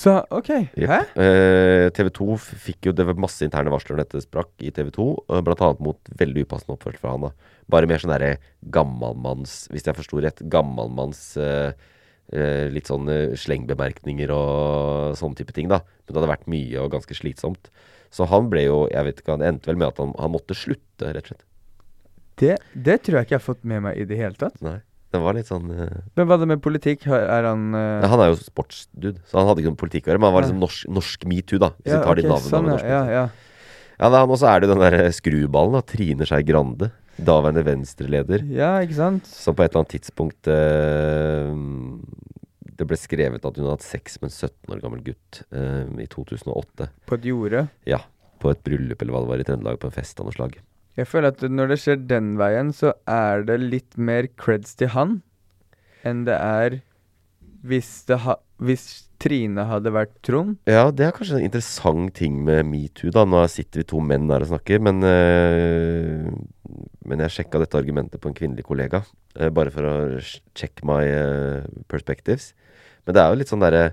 Så 0.00 0.14
OK. 0.32 0.48
Hæ? 0.72 0.98
Eh, 1.20 1.86
TV 1.92 2.08
2 2.16 2.36
fikk 2.40 2.88
jo 2.88 2.92
Det 2.96 3.04
var 3.04 3.18
masse 3.20 3.44
interne 3.44 3.72
varsler 3.72 3.98
når 3.98 4.06
dette 4.06 4.22
sprakk 4.24 4.52
i 4.64 4.72
TV 4.72 4.88
2, 4.96 5.06
eh, 5.28 5.42
blant 5.44 5.64
annet 5.66 5.82
mot 5.84 6.12
veldig 6.22 6.46
upassende 6.46 6.76
oppførsel 6.76 7.02
fra 7.02 7.14
han. 7.16 7.26
da 7.26 7.32
Bare 7.68 7.90
mer 7.90 8.00
sånn 8.00 8.14
derre 8.14 8.38
gammalmanns 8.72 9.66
Hvis 9.72 9.84
jeg 9.88 9.98
forsto 9.98 10.22
rett, 10.24 10.40
gammalmanns 10.48 11.22
eh, 11.36 11.76
eh, 12.32 12.66
litt 12.72 12.88
sånn 12.88 13.12
eh, 13.12 13.36
slengbemerkninger 13.36 14.32
og 14.32 15.18
sånne 15.20 15.36
type 15.42 15.52
ting, 15.56 15.68
da. 15.68 15.82
Men 15.84 16.14
det 16.14 16.20
hadde 16.20 16.32
vært 16.32 16.50
mye 16.50 16.80
og 16.80 16.92
ganske 16.96 17.16
slitsomt. 17.18 17.68
Så 18.10 18.26
han 18.30 18.48
ble 18.50 18.64
jo 18.70 18.82
Jeg 18.90 19.04
vet 19.06 19.20
ikke, 19.20 19.36
han 19.36 19.48
endte 19.52 19.68
vel 19.68 19.80
med 19.82 19.92
at 19.92 20.00
han, 20.00 20.16
han 20.16 20.32
måtte 20.32 20.56
slutte, 20.56 21.12
rett 21.12 21.26
og 21.28 21.34
slett. 21.34 21.46
Det, 22.40 22.56
det 22.72 23.02
tror 23.04 23.20
jeg 23.20 23.28
ikke 23.28 23.36
jeg 23.36 23.42
har 23.42 23.50
fått 23.50 23.68
med 23.68 23.84
meg 23.84 24.00
i 24.00 24.08
det 24.08 24.16
hele 24.16 24.38
tatt. 24.40 24.56
Nei. 24.64 24.78
Det 25.10 25.18
var 25.18 25.34
litt 25.34 25.48
sånn 25.50 25.66
uh... 25.74 26.00
Men 26.14 26.28
hva 26.28 26.36
er 26.36 26.42
det 26.44 26.48
med 26.52 26.62
politikk? 26.62 27.06
Er 27.10 27.48
han 27.48 27.70
uh... 27.74 27.98
ja, 27.98 28.10
Han 28.12 28.22
er 28.22 28.30
jo 28.30 28.38
sportsdude, 28.38 29.18
så 29.26 29.40
han 29.40 29.48
hadde 29.48 29.64
ikke 29.64 29.72
noe 29.72 29.80
politikk 29.80 30.06
å 30.06 30.12
gjøre. 30.12 30.22
Men 30.22 30.30
han 30.30 30.36
var 30.36 30.46
liksom 30.46 30.62
norsk, 30.62 30.90
norsk 31.00 31.26
metoo, 31.30 31.60
da. 31.62 31.72
Hvis 31.80 31.94
Ja, 31.94 31.98
tar 31.98 32.12
tar 32.12 32.20
de 32.20 32.26
navnene 32.28 32.52
sånn, 32.54 32.68
norsk 32.70 32.90
ja, 32.90 33.02
ja. 33.10 33.24
Ja, 34.00 34.08
er 34.08 34.16
han, 34.22 34.32
og 34.32 34.38
så 34.40 34.48
er 34.48 34.62
det 34.62 34.70
den 34.70 34.80
der 34.80 34.96
skruballen, 35.12 35.74
da. 35.76 35.82
Trine 35.84 36.28
Skei 36.28 36.44
Grande. 36.46 36.92
Daværende 37.20 37.64
Venstre-leder. 37.66 38.46
Ja, 38.54 38.70
ikke 38.80 38.96
sant? 38.96 39.28
Som 39.28 39.58
på 39.58 39.64
et 39.64 39.74
eller 39.74 39.82
annet 39.82 39.92
tidspunkt 39.98 40.48
uh, 40.48 41.52
Det 42.64 42.86
ble 42.88 42.96
skrevet 42.96 43.44
at 43.44 43.58
hun 43.58 43.66
hadde 43.66 43.76
hatt 43.76 43.84
sex 43.84 44.16
med 44.22 44.30
en 44.30 44.36
17 44.38 44.72
år 44.72 44.80
gammel 44.80 45.02
gutt 45.10 45.42
eh, 45.52 45.84
i 46.00 46.06
2008. 46.08 46.88
På 47.10 47.18
et 47.18 47.26
jorde? 47.28 47.66
Ja. 47.84 47.98
På 48.40 48.54
et 48.54 48.62
bryllup 48.64 49.02
eller 49.02 49.12
hva 49.12 49.20
det 49.26 49.32
var 49.34 49.42
i 49.42 49.44
Trøndelag, 49.50 49.80
på 49.82 49.90
en 49.90 49.98
fest 49.98 50.22
av 50.22 50.30
noe 50.30 50.36
slag. 50.38 50.56
Jeg 51.00 51.08
føler 51.08 51.32
at 51.32 51.42
når 51.48 51.72
det 51.72 51.80
skjer 51.80 52.00
den 52.10 52.34
veien, 52.36 52.74
så 52.76 52.92
er 53.08 53.46
det 53.48 53.56
litt 53.62 53.96
mer 53.96 54.28
creds 54.36 54.76
til 54.76 54.92
han 54.92 55.20
enn 56.04 56.26
det 56.26 56.36
er 56.36 56.80
hvis, 57.64 57.88
det 58.08 58.18
ha, 58.24 58.36
hvis 58.60 58.84
Trine 59.20 59.66
hadde 59.68 59.92
vært 59.92 60.12
Trond. 60.24 60.54
Ja, 60.68 60.88
det 60.92 61.06
er 61.06 61.14
kanskje 61.16 61.38
en 61.38 61.46
interessant 61.48 62.14
ting 62.16 62.38
med 62.44 62.64
metoo, 62.68 63.12
da. 63.12 63.26
Nå 63.28 63.42
sitter 63.52 63.82
vi 63.82 63.88
to 63.92 64.00
menn 64.04 64.30
her 64.32 64.44
og 64.44 64.52
snakker, 64.52 64.80
men 64.80 65.04
øh, 65.04 66.28
Men 67.04 67.24
jeg 67.24 67.34
sjekka 67.34 67.60
dette 67.60 67.76
argumentet 67.76 68.20
på 68.20 68.30
en 68.30 68.36
kvinnelig 68.36 68.64
kollega, 68.64 69.02
øh, 69.36 69.50
bare 69.50 69.72
for 69.74 69.88
å 69.88 69.94
check 70.54 70.84
my 70.86 71.02
eh, 71.04 71.68
perspectives. 71.88 72.52
Men 73.04 73.16
det 73.16 73.22
er 73.22 73.32
jo 73.32 73.40
litt 73.40 73.52
sånn 73.52 73.64
derre 73.64 73.90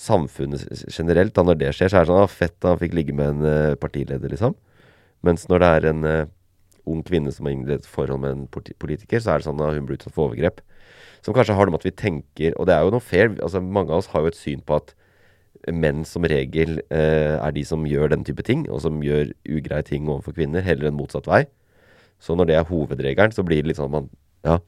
Samfunnet 0.00 0.62
generelt, 0.86 1.34
da, 1.34 1.42
når 1.42 1.56
det 1.58 1.72
skjer, 1.74 1.90
så 1.90 1.98
er 1.98 2.04
det 2.04 2.12
sånn 2.12 2.22
ah, 2.22 2.30
Fett, 2.30 2.58
han 2.62 2.78
fikk 2.78 2.94
ligge 2.94 3.14
med 3.16 3.32
en 3.32 3.78
partileder, 3.82 4.30
liksom. 4.30 4.54
Mens 5.26 5.48
når 5.50 5.60
det 5.60 5.70
er 5.70 5.86
en 5.90 6.04
ung 6.90 7.02
kvinne 7.06 7.32
som 7.34 7.46
har 7.46 7.54
innledet 7.54 7.88
forhold 7.88 8.22
med 8.22 8.36
en 8.36 8.74
politiker, 8.82 9.22
så 9.22 9.34
er 9.34 9.40
det 9.40 9.48
sånn 9.48 9.62
at 9.62 9.76
hun 9.76 9.86
blir 9.88 9.98
utsatt 9.98 10.14
for 10.16 10.28
overgrep. 10.28 10.60
Som 11.24 11.36
kanskje 11.36 11.56
har 11.56 11.68
noe 11.68 11.74
med 11.74 11.82
at 11.82 11.88
vi 11.90 11.98
tenker 12.00 12.54
Og 12.56 12.64
det 12.64 12.72
er 12.72 12.80
jo 12.80 12.94
noe 12.94 13.04
fair. 13.04 13.34
altså 13.44 13.60
Mange 13.60 13.92
av 13.92 14.00
oss 14.00 14.08
har 14.08 14.22
jo 14.24 14.30
et 14.30 14.38
syn 14.38 14.62
på 14.64 14.78
at 14.78 14.94
menn 15.68 16.06
som 16.08 16.24
regel 16.24 16.78
eh, 16.88 17.36
er 17.36 17.52
de 17.52 17.64
som 17.68 17.84
gjør 17.84 18.14
den 18.14 18.24
type 18.24 18.40
ting, 18.46 18.64
og 18.72 18.80
som 18.80 19.02
gjør 19.04 19.34
ugreie 19.44 19.84
ting 19.84 20.08
overfor 20.08 20.32
kvinner, 20.38 20.64
heller 20.64 20.88
enn 20.88 20.96
motsatt 20.96 21.28
vei. 21.28 21.42
Så 22.20 22.36
når 22.36 22.48
det 22.48 22.56
er 22.56 22.68
hovedregelen, 22.68 23.34
så 23.36 23.44
blir 23.44 23.60
det 23.60 23.72
litt 23.72 23.80
sånn 23.80 23.92
man 23.92 24.10
Ja. 24.46 24.58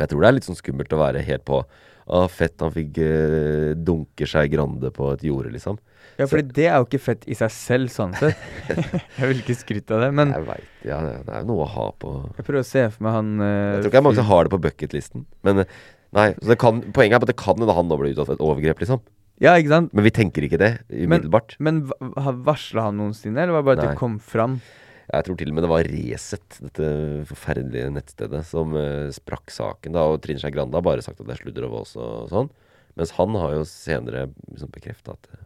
Jeg 0.00 0.10
tror 0.10 0.20
det 0.20 0.28
er 0.28 0.34
litt 0.34 0.46
sånn 0.48 0.58
skummelt 0.58 0.90
å 0.92 0.98
være 0.98 1.22
helt 1.22 1.44
på 1.46 1.60
Å, 2.06 2.22
fett, 2.30 2.54
han 2.62 2.70
fikk 2.70 3.00
eh, 3.02 3.72
dunke 3.74 4.28
seg 4.30 4.52
grande 4.52 4.92
på 4.94 5.08
et 5.10 5.24
jorde, 5.26 5.50
liksom. 5.56 5.78
Ja, 6.16 6.28
for 6.30 6.40
det 6.40 6.68
er 6.68 6.78
jo 6.78 6.86
ikke 6.86 7.00
fett 7.02 7.26
i 7.28 7.34
seg 7.36 7.50
selv, 7.52 7.90
sånn 7.92 8.14
sett. 8.16 8.38
jeg 9.18 9.26
vil 9.32 9.42
ikke 9.42 9.56
skryte 9.58 9.96
av 9.96 10.04
det, 10.06 10.12
men 10.16 10.30
Jeg 10.32 10.46
veit, 10.46 10.70
ja. 10.86 11.00
Det 11.02 11.16
det 11.26 11.34
er 11.34 11.42
jo 11.42 11.50
noe 11.50 11.66
å 11.66 11.72
ha 11.74 11.88
på 11.98 12.12
jeg 12.38 12.46
prøver 12.46 12.62
å 12.62 12.68
se 12.68 12.86
for 12.94 13.04
meg 13.04 13.16
han 13.18 13.34
eh, 13.42 13.50
Jeg 13.50 13.82
tror 13.82 13.90
ikke 13.90 13.96
det 13.96 14.00
er 14.00 14.06
mange 14.06 14.20
som 14.20 14.30
har 14.30 14.46
det 14.46 14.54
på 14.54 14.62
bucketlisten. 14.68 15.26
Men 15.48 15.64
eh, 15.64 15.76
nei, 16.16 16.30
så 16.38 16.54
det 16.54 16.58
kan, 16.62 16.80
poenget 16.96 17.18
er 17.18 17.26
at 17.26 17.34
det 17.34 17.38
kan 17.42 17.58
hende 17.58 17.76
han 17.76 17.90
nå 17.90 17.98
blir 18.00 18.14
utsatt 18.14 18.30
for 18.30 18.38
et 18.38 18.46
overgrep, 18.48 18.86
liksom. 18.86 19.02
Ja, 19.42 19.52
ikke 19.60 19.74
sant? 19.74 19.92
Men 19.92 20.06
vi 20.06 20.14
tenker 20.16 20.46
ikke 20.46 20.62
det 20.62 20.72
umiddelbart. 20.88 21.58
Men, 21.60 21.82
men 21.90 22.40
varsla 22.46 22.86
han 22.86 22.96
noensinne, 23.02 23.42
eller 23.42 23.58
var 23.58 23.64
det 23.64 23.68
bare 23.68 23.80
at 23.82 23.84
Nei. 23.84 23.92
det 23.92 24.00
kom 24.00 24.16
fram? 24.22 24.60
Jeg 25.06 25.26
tror 25.26 25.38
til 25.38 25.50
og 25.52 25.56
med 25.56 25.64
det 25.64 25.70
var 25.70 25.86
Resett, 25.86 26.58
dette 26.64 26.86
forferdelige 27.28 27.90
nettstedet, 27.94 28.42
som 28.48 28.74
uh, 28.74 29.06
sprakk 29.14 29.52
saken. 29.54 29.94
da, 29.94 30.06
Og 30.10 30.18
Trine 30.24 30.42
Skei 30.42 30.50
Grande 30.54 30.74
har 30.74 30.86
bare 30.86 31.04
sagt 31.04 31.20
at 31.22 31.28
det 31.28 31.36
er 31.36 31.42
sludder 31.44 31.68
og 31.68 31.76
vås 31.76 31.94
og 32.00 32.30
sånn. 32.32 32.50
Mens 32.98 33.12
han 33.18 33.36
har 33.38 33.54
jo 33.54 33.66
senere 33.68 34.26
liksom 34.50 34.72
bekrefta 34.74 35.14
at 35.14 35.30
uh, 35.34 35.42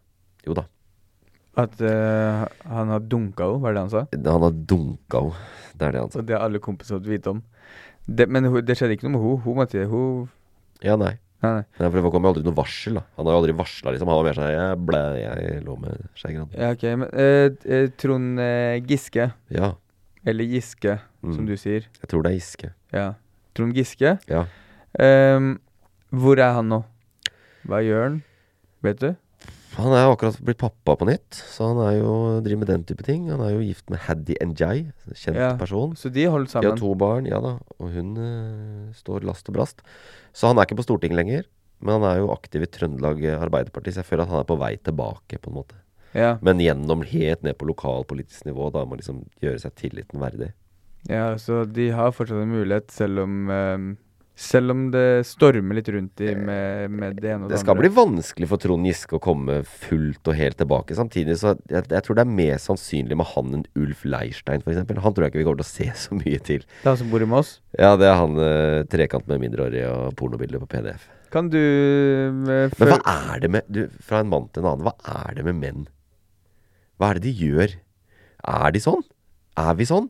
jo 0.46 0.56
da, 0.56 0.64
At 1.60 1.76
uh, 1.82 2.46
han 2.70 2.92
har 2.94 3.04
dunka 3.04 3.50
henne, 3.50 3.62
var 3.64 3.76
det 3.76 3.84
han 3.84 3.92
sa? 3.92 4.04
han 4.16 4.46
har 4.48 4.60
dunka 4.74 5.24
henne. 5.26 5.48
Det 5.74 5.88
er 5.88 5.96
det 5.96 6.04
han 6.06 6.12
sa. 6.14 6.22
Og 6.22 6.28
det 6.30 6.38
har 6.38 6.46
alle 6.46 6.62
kompiser 6.62 6.96
fått 6.96 7.10
vite 7.10 7.34
om. 7.36 7.42
Det, 8.06 8.26
men 8.32 8.48
det 8.64 8.78
skjedde 8.78 8.96
ikke 8.96 9.10
noe 9.10 9.18
med 9.18 9.26
henne. 9.26 9.42
Hun 9.44 9.60
måtte 9.60 9.88
hun 9.90 10.30
Ja, 10.80 10.96
nei. 10.96 11.18
Nei, 11.42 11.50
nei. 11.56 11.64
Nei, 11.80 11.88
for 11.90 11.96
Det 12.02 12.10
kom 12.12 12.22
jo 12.26 12.30
aldri 12.34 12.42
noe 12.44 12.54
varsel. 12.58 12.94
da 12.98 13.02
Han 13.16 13.26
har 13.26 13.32
jo 13.32 13.38
aldri 13.40 13.54
varsla, 13.56 13.92
liksom. 13.94 14.08
Han 14.12 14.18
var 14.18 14.24
mer 14.28 14.34
sånn 14.36 14.50
jeg, 14.52 14.80
ble, 14.86 15.00
jeg 15.20 15.62
lå 15.64 15.76
med 15.80 16.02
Skei 16.14 16.34
Grande. 16.34 16.58
Ja, 16.58 16.70
ok. 16.76 16.82
Men 17.00 17.08
eh, 17.12 17.50
eh, 17.64 17.86
Trond 17.96 18.38
eh, 18.44 18.80
Giske, 18.84 19.32
Ja. 19.50 19.70
eller 20.26 20.44
Giske, 20.44 20.98
som 21.22 21.40
Mm. 21.44 21.46
du 21.46 21.56
sier. 21.56 21.86
Jeg 22.02 22.08
tror 22.08 22.22
det 22.22 22.32
er 22.32 22.36
Giske. 22.36 22.72
Ja. 22.92 23.14
Trond 23.54 23.72
Giske. 23.74 24.18
Ja. 24.28 24.44
Ehm, 24.98 25.58
hvor 26.12 26.38
er 26.38 26.52
han 26.52 26.68
nå? 26.68 26.84
Hva 27.66 27.80
gjør 27.84 28.02
han? 28.08 28.22
Vet 28.82 28.98
du? 29.00 29.16
Han 29.76 29.94
er 29.94 30.08
akkurat 30.08 30.38
blitt 30.42 30.58
pappa 30.58 30.96
på 30.98 31.06
nytt, 31.06 31.36
så 31.52 31.70
han 31.70 31.78
er 31.84 32.00
jo 32.00 32.14
driver 32.42 32.62
med 32.64 32.70
den 32.72 32.86
type 32.88 33.04
ting. 33.06 33.28
Han 33.30 33.42
er 33.44 33.52
jo 33.54 33.62
gift 33.62 33.86
med 33.92 34.02
Haddy 34.02 34.34
Njay, 34.50 34.88
kjent 35.14 35.38
Ja, 35.38 35.52
person. 35.60 35.94
Så 35.98 36.10
de 36.10 36.26
holder 36.26 36.50
De 36.64 36.72
har 36.72 36.80
to 36.80 36.90
barn, 36.98 37.28
ja 37.30 37.38
da. 37.44 37.54
Og 37.78 37.92
hun 37.94 38.16
uh, 38.18 38.90
står 38.98 39.26
last 39.28 39.46
og 39.52 39.58
brast. 39.60 39.84
Så 40.34 40.50
han 40.50 40.58
er 40.58 40.66
ikke 40.66 40.80
på 40.80 40.88
Stortinget 40.88 41.20
lenger. 41.20 41.46
Men 41.80 41.96
han 41.96 42.08
er 42.10 42.18
jo 42.20 42.32
aktiv 42.34 42.66
i 42.66 42.68
Trøndelag 42.68 43.22
Arbeiderparti, 43.38 43.94
så 43.94 44.02
jeg 44.02 44.10
føler 44.10 44.26
at 44.26 44.34
han 44.34 44.42
er 44.42 44.50
på 44.50 44.58
vei 44.60 44.74
tilbake, 44.84 45.38
på 45.40 45.52
en 45.52 45.60
måte. 45.62 45.78
Ja. 46.12 46.34
Men 46.44 46.60
gjennom 46.60 47.06
helt 47.06 47.46
ned 47.46 47.56
på 47.56 47.68
lokalpolitisk 47.70 48.44
nivå. 48.48 48.68
Da 48.74 48.82
må 48.84 48.98
liksom 48.98 49.22
gjøre 49.40 49.62
seg 49.62 49.76
tilliten 49.78 50.20
verdig. 50.20 50.50
Ja, 51.08 51.32
så 51.40 51.62
de 51.64 51.88
har 51.96 52.12
fortsatt 52.12 52.42
en 52.42 52.52
mulighet, 52.52 52.90
selv 52.92 53.22
om 53.24 53.48
ehm, 53.54 53.90
Selv 54.40 54.72
om 54.72 54.86
det 54.94 55.26
stormer 55.28 55.76
litt 55.76 55.88
rundt 55.92 56.20
i 56.24 56.30
med, 56.32 56.88
med 56.96 57.18
det 57.20 57.28
ene 57.34 57.44
og 57.44 57.50
det, 57.50 57.50
andre. 57.50 57.52
Det 57.52 57.58
skal 57.60 57.76
bli 57.76 57.90
vanskelig 57.92 58.46
for 58.48 58.62
Trond 58.62 58.88
Giske 58.88 59.18
å 59.18 59.20
komme 59.20 59.58
fullt 59.68 60.30
og 60.32 60.36
helt 60.38 60.56
tilbake. 60.56 60.96
Samtidig 60.96 61.36
så 61.42 61.52
jeg, 61.68 61.84
jeg 61.92 62.04
tror 62.06 62.16
det 62.16 62.24
er 62.24 62.30
mer 62.38 62.56
sannsynlig 62.62 63.18
med 63.20 63.28
han 63.34 63.50
enn 63.58 63.64
Ulf 63.76 64.06
Leirstein, 64.08 64.62
f.eks. 64.64 64.78
Han 64.88 65.16
tror 65.16 65.26
jeg 65.26 65.34
ikke 65.34 65.42
vi 65.42 65.44
kommer 65.44 65.60
til 65.60 65.68
å 65.68 65.72
se 65.74 65.88
så 66.06 66.16
mye 66.16 66.40
til. 66.46 66.64
Det 66.64 66.86
er 66.86 66.92
han 66.94 67.00
som 67.02 67.10
bor 67.12 67.20
i 67.20 67.28
Moss. 67.28 67.50
Ja, 67.76 67.90
det 68.00 68.08
er 68.08 68.16
han 68.22 68.40
eh, 68.40 68.80
trekant 68.96 69.28
med 69.28 69.42
mindreårige 69.44 69.90
og 69.92 70.14
pornobilder 70.16 70.62
på 70.64 70.70
PDF. 70.72 71.04
Kan 71.30 71.50
du 71.52 71.60
eh, 71.60 72.72
Men 72.80 72.94
hva 72.94 72.96
er 73.12 73.42
det 73.44 73.50
med 73.54 73.68
du, 73.70 73.84
Fra 74.02 74.22
en 74.24 74.30
mann 74.32 74.48
til 74.50 74.64
en 74.64 74.70
annen, 74.72 74.88
hva 74.88 74.96
er 75.26 75.36
det 75.36 75.44
med 75.50 75.60
menn? 75.60 75.84
Hva 76.96 77.12
er 77.12 77.20
det 77.20 77.28
de 77.28 77.34
gjør? 77.44 77.76
Er 78.56 78.72
de 78.72 78.80
sånn? 78.82 79.04
Er 79.60 79.76
vi 79.76 79.84
sånn? 79.88 80.08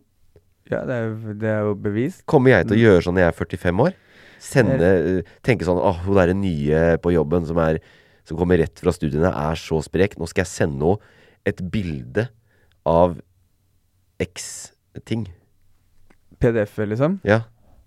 Ja, 0.70 0.84
det 0.86 0.94
er, 1.02 1.12
det 1.34 1.50
er 1.50 1.64
jo 1.66 1.74
bevist. 1.82 2.22
Kommer 2.30 2.54
jeg 2.54 2.68
til 2.70 2.76
Mm. 2.76 2.78
å 2.78 2.84
gjøre 2.86 3.02
sånn 3.02 3.16
når 3.18 3.24
jeg 3.24 3.32
er 3.34 3.38
45 3.42 3.82
år? 3.88 3.98
Sende 4.40 4.90
Tenke 5.44 5.66
sånn 5.68 5.78
Å, 5.78 5.92
hun 6.06 6.16
derre 6.16 6.34
nye 6.36 6.96
på 7.02 7.12
jobben 7.12 7.44
som 7.48 7.60
er 7.60 7.80
Som 8.24 8.38
kommer 8.40 8.60
rett 8.60 8.80
fra 8.80 8.94
studiene, 8.94 9.28
er 9.28 9.58
så 9.58 9.80
sprek. 9.84 10.16
Nå 10.20 10.28
skal 10.30 10.46
jeg 10.46 10.52
sende 10.54 10.94
henne 10.94 11.16
et 11.48 11.60
bilde 11.72 12.26
av 12.86 13.14
X-ting. 14.20 15.24
PDF-er, 16.40 16.90
liksom? 16.92 17.16
Ja. 17.26 17.40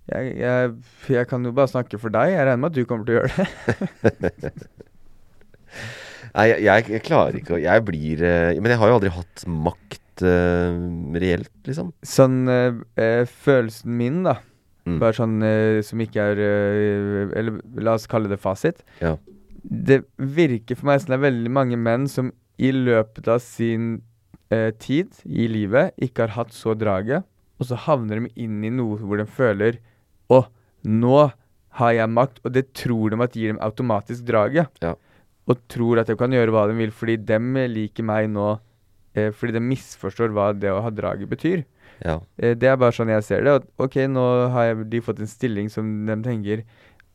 Jeg, 0.10 0.34
jeg, 0.42 0.72
jeg 1.14 1.28
kan 1.30 1.46
jo 1.46 1.54
bare 1.56 1.72
snakke 1.72 2.00
for 2.02 2.12
deg. 2.14 2.34
Jeg 2.34 2.48
regner 2.48 2.64
med 2.64 2.74
at 2.74 2.80
du 2.80 2.88
kommer 2.90 3.06
til 3.08 3.14
å 3.14 3.22
gjøre 3.22 3.30
det. 3.38 4.52
Nei, 6.34 6.48
jeg, 6.50 6.88
jeg, 6.90 7.02
klarer 7.06 7.38
ikke 7.38 7.56
å 7.56 7.62
Jeg 7.62 7.84
blir 7.86 8.22
eh, 8.26 8.56
Men 8.58 8.74
jeg 8.74 8.80
har 8.82 8.90
jo 8.90 8.96
aldri 8.98 9.12
hatt 9.14 9.44
makt 9.50 10.24
uh, 10.26 10.74
reelt, 11.22 11.54
liksom. 11.68 11.92
Sånn 12.06 12.42
eh, 12.50 13.24
følelsen 13.46 13.94
min, 14.00 14.24
da. 14.26 14.40
Mm. 14.84 14.98
Bare 15.00 15.16
sånn 15.16 15.38
uh, 15.40 15.80
som 15.86 16.02
ikke 16.04 16.24
er 16.34 16.40
uh, 16.44 17.36
Eller 17.40 17.60
la 17.80 17.96
oss 17.96 18.08
kalle 18.12 18.32
det 18.32 18.42
fasit. 18.44 18.82
Ja. 19.00 19.16
Det 19.64 20.02
virker 20.18 20.76
for 20.76 20.90
meg 20.90 21.00
som 21.00 21.14
det 21.14 21.20
er 21.22 21.28
veldig 21.30 21.54
mange 21.56 21.80
menn 21.80 22.10
som 22.12 22.34
i 22.60 22.74
løpet 22.76 23.30
av 23.32 23.40
sin 23.44 24.02
uh, 24.52 24.72
tid 24.84 25.16
i 25.24 25.48
livet 25.52 25.96
ikke 26.04 26.26
har 26.26 26.36
hatt 26.36 26.52
så 26.56 26.76
draget, 26.76 27.24
og 27.60 27.70
så 27.70 27.80
havner 27.86 28.20
de 28.20 28.34
inn 28.44 28.60
i 28.66 28.74
noe 28.74 29.00
hvor 29.00 29.22
de 29.22 29.28
føler 29.30 29.80
Å, 30.32 30.44
nå 30.84 31.18
har 31.80 31.96
jeg 31.96 32.12
makt, 32.12 32.44
og 32.44 32.54
det 32.56 32.68
tror 32.78 33.14
de 33.14 33.18
at 33.24 33.36
gir 33.38 33.54
dem 33.54 33.64
automatisk 33.64 34.28
draget. 34.28 34.70
Ja. 34.84 34.94
Og 35.50 35.60
tror 35.72 36.00
at 36.02 36.12
de 36.12 36.16
kan 36.20 36.32
gjøre 36.32 36.54
hva 36.54 36.68
de 36.70 36.76
vil 36.78 36.94
fordi 36.96 37.18
de 37.18 37.40
liker 37.72 38.06
meg 38.08 38.30
nå, 38.32 38.54
fordi 39.14 39.56
de 39.58 39.62
misforstår 39.64 40.32
hva 40.34 40.52
det 40.56 40.72
å 40.72 40.84
ha 40.86 40.92
draget 40.94 41.32
betyr. 41.32 41.66
Ja. 42.04 42.18
Eh, 42.38 42.56
det 42.56 42.70
er 42.72 42.78
bare 42.82 42.92
sånn 42.96 43.12
jeg 43.14 43.24
ser 43.24 43.44
det. 43.46 43.54
Ok, 43.80 43.96
nå 44.10 44.24
har 44.52 44.84
de 44.84 45.02
fått 45.02 45.20
en 45.20 45.30
stilling 45.30 45.70
som 45.72 46.06
de 46.08 46.16
tenker 46.26 46.64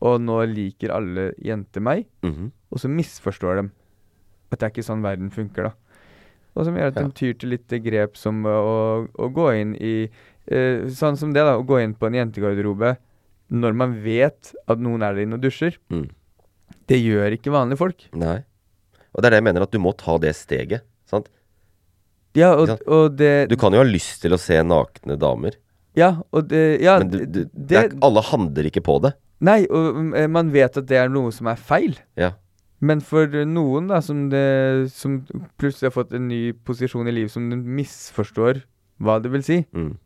Og 0.01 0.21
nå 0.23 0.37
liker 0.47 0.93
alle 0.95 1.33
jenter 1.43 1.81
meg. 1.83 2.05
Mhm. 2.23 2.51
Og 2.71 2.79
så 2.79 2.87
misforstår 2.87 3.59
de 3.59 3.69
at 4.51 4.59
det 4.59 4.63
er 4.63 4.71
ikke 4.71 4.85
sånn 4.87 5.03
verden 5.03 5.29
funker, 5.29 5.63
da. 5.63 5.71
Og 6.55 6.65
som 6.65 6.75
gjør 6.75 6.87
at 6.87 6.95
Ja. 6.95 7.03
de 7.03 7.11
tyr 7.11 7.33
til 7.37 7.49
litt 7.49 7.67
grep 7.67 8.15
som 8.17 8.41
å, 8.43 9.07
å 9.13 9.27
gå 9.33 9.49
inn 9.59 9.75
i 9.75 10.09
eh, 10.49 10.87
Sånn 10.87 11.17
som 11.17 11.33
det, 11.33 11.43
da. 11.43 11.57
Å 11.59 11.65
gå 11.65 11.83
inn 11.83 11.93
på 11.93 12.07
en 12.07 12.13
jentegarderobe 12.13 12.97
når 13.51 13.73
man 13.75 13.93
vet 14.03 14.53
at 14.67 14.79
noen 14.79 15.03
er 15.03 15.13
der 15.13 15.23
inne 15.25 15.35
og 15.35 15.41
dusjer. 15.41 15.75
Mm. 15.91 16.09
Det 16.87 16.97
gjør 17.03 17.35
ikke 17.37 17.51
vanlige 17.51 17.77
folk. 17.77 18.07
Nei. 18.13 18.43
Og 19.13 19.21
det 19.21 19.25
er 19.27 19.29
det 19.35 19.37
jeg 19.43 19.47
mener, 19.49 19.61
at 19.63 19.71
du 19.71 19.79
må 19.79 19.91
ta 19.97 20.17
det 20.17 20.33
steget. 20.37 20.81
Sant? 21.09 21.29
Ja, 22.37 22.51
og, 22.55 22.75
og 22.85 23.15
det 23.17 23.49
Du 23.49 23.55
kan 23.57 23.73
jo 23.73 23.79
ha 23.81 23.87
lyst 23.87 24.21
til 24.21 24.35
å 24.35 24.39
se 24.41 24.59
nakne 24.63 25.17
damer, 25.19 25.55
Ja, 25.97 26.21
og 26.31 26.49
det 26.51 26.79
Ja, 26.83 26.99
men 27.01 27.09
du, 27.09 27.17
du, 27.25 27.39
det, 27.45 27.49
det 27.71 27.77
er, 27.79 27.95
alle 28.05 28.21
handler 28.21 28.67
ikke 28.69 28.83
på 28.85 28.99
det. 29.01 29.13
Nei, 29.41 29.63
og 29.71 30.13
eh, 30.19 30.27
man 30.29 30.51
vet 30.53 30.77
at 30.77 30.85
det 30.87 30.97
er 30.99 31.09
noe 31.09 31.31
som 31.31 31.47
er 31.47 31.55
feil. 31.55 31.97
Ja. 32.19 32.33
Men 32.79 33.01
for 33.03 33.27
noen 33.47 33.87
da, 33.89 33.97
som, 34.03 34.27
det, 34.31 34.91
som 34.95 35.17
plutselig 35.59 35.89
har 35.89 35.95
fått 35.97 36.13
en 36.15 36.27
ny 36.29 36.53
posisjon 36.53 37.07
i 37.09 37.15
livet 37.15 37.33
som 37.33 37.49
de 37.51 37.57
misforstår 37.59 38.61
hva 39.03 39.17
det 39.23 39.31
vil 39.33 39.43
si, 39.43 39.57
Mm. 39.75 39.97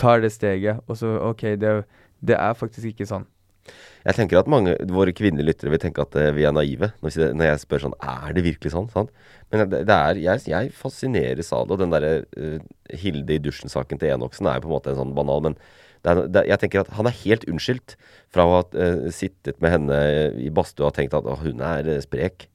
tar 0.00 0.20
det 0.20 0.32
steget, 0.32 0.80
og 0.88 0.96
så 1.00 1.14
OK, 1.30 1.42
det, 1.60 1.74
det 2.24 2.36
er 2.38 2.54
faktisk 2.56 2.92
ikke 2.92 3.06
sånn. 3.08 3.26
Jeg 4.04 4.18
tenker 4.18 4.36
at 4.36 4.48
mange 4.52 4.74
våre 4.92 5.14
kvinnelige 5.16 5.48
lyttere 5.48 5.72
vil 5.72 5.80
tenke 5.80 6.04
at 6.04 6.16
eh, 6.20 6.32
vi 6.36 6.44
er 6.44 6.52
naive 6.52 6.90
når, 7.00 7.14
jeg 7.46 7.60
spør 7.62 7.86
sånn 7.86 7.94
Er 8.04 8.34
det 8.36 8.42
virkelig 8.44 8.74
sånn? 8.74 8.90
sånn? 8.92 9.08
Men 9.52 9.70
det, 9.72 9.80
er 9.94 10.20
Jeg, 10.20 10.42
jeg 10.50 10.74
fascineres 10.76 11.52
av 11.56 11.64
det. 11.64 11.76
Og 11.76 11.80
den 11.80 11.94
derre 11.94 12.12
uh, 12.36 12.58
Hilde 12.92 13.38
i 13.38 13.40
dusjen-saken 13.40 14.00
til 14.00 14.12
Enoksen 14.12 14.50
er 14.50 14.58
jo 14.58 14.66
på 14.66 14.70
en 14.70 14.76
måte 14.76 14.92
en 14.92 15.00
sånn 15.00 15.16
banal, 15.16 15.40
men 15.48 15.58
det 16.04 16.12
er, 16.12 16.18
det, 16.28 16.42
jeg 16.50 16.60
tenker 16.60 16.82
at 16.82 16.90
han 16.98 17.08
er 17.08 17.16
helt 17.22 17.46
unnskyldt 17.48 17.94
fra 18.34 18.44
å 18.44 18.56
ha 18.58 18.64
uh, 18.76 19.06
sittet 19.14 19.56
med 19.64 19.72
henne 19.72 20.00
i 20.36 20.50
badstua 20.52 20.90
og 20.90 20.98
tenkt 20.98 21.16
at 21.16 21.24
å, 21.24 21.38
hun 21.40 21.64
er 21.64 21.88
sprek, 22.04 22.50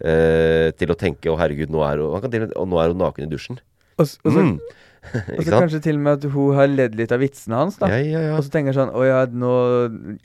uh, 0.00 0.72
til 0.80 0.94
å 0.94 0.96
tenke 0.96 1.28
å 1.28 1.36
herregud, 1.36 1.68
nå 1.74 1.84
er 1.84 2.00
hun, 2.00 2.48
og 2.56 2.70
nå 2.72 2.80
er 2.80 2.94
hun 2.94 3.04
naken 3.04 3.28
i 3.28 3.32
dusjen. 3.34 3.60
Og, 3.96 4.04
og 4.04 4.32
så, 4.32 4.42
Mm. 4.42 4.58
og 5.38 5.42
så 5.46 5.52
kanskje 5.52 5.80
til 5.84 5.98
og 6.00 6.02
med 6.02 6.16
at 6.18 6.32
hun 6.32 6.56
har 6.56 6.66
ledd 6.66 6.96
litt 6.98 7.12
av 7.14 7.20
vitsene 7.22 7.60
hans, 7.60 7.76
da. 7.78 7.88
Ja, 7.92 7.98
ja, 8.02 8.22
ja. 8.26 8.32
Og 8.36 8.42
så 8.42 8.50
tenker 8.50 8.74
sånn 8.74 8.90
Å 8.90 9.04
ja, 9.06 9.20
nå 9.30 9.52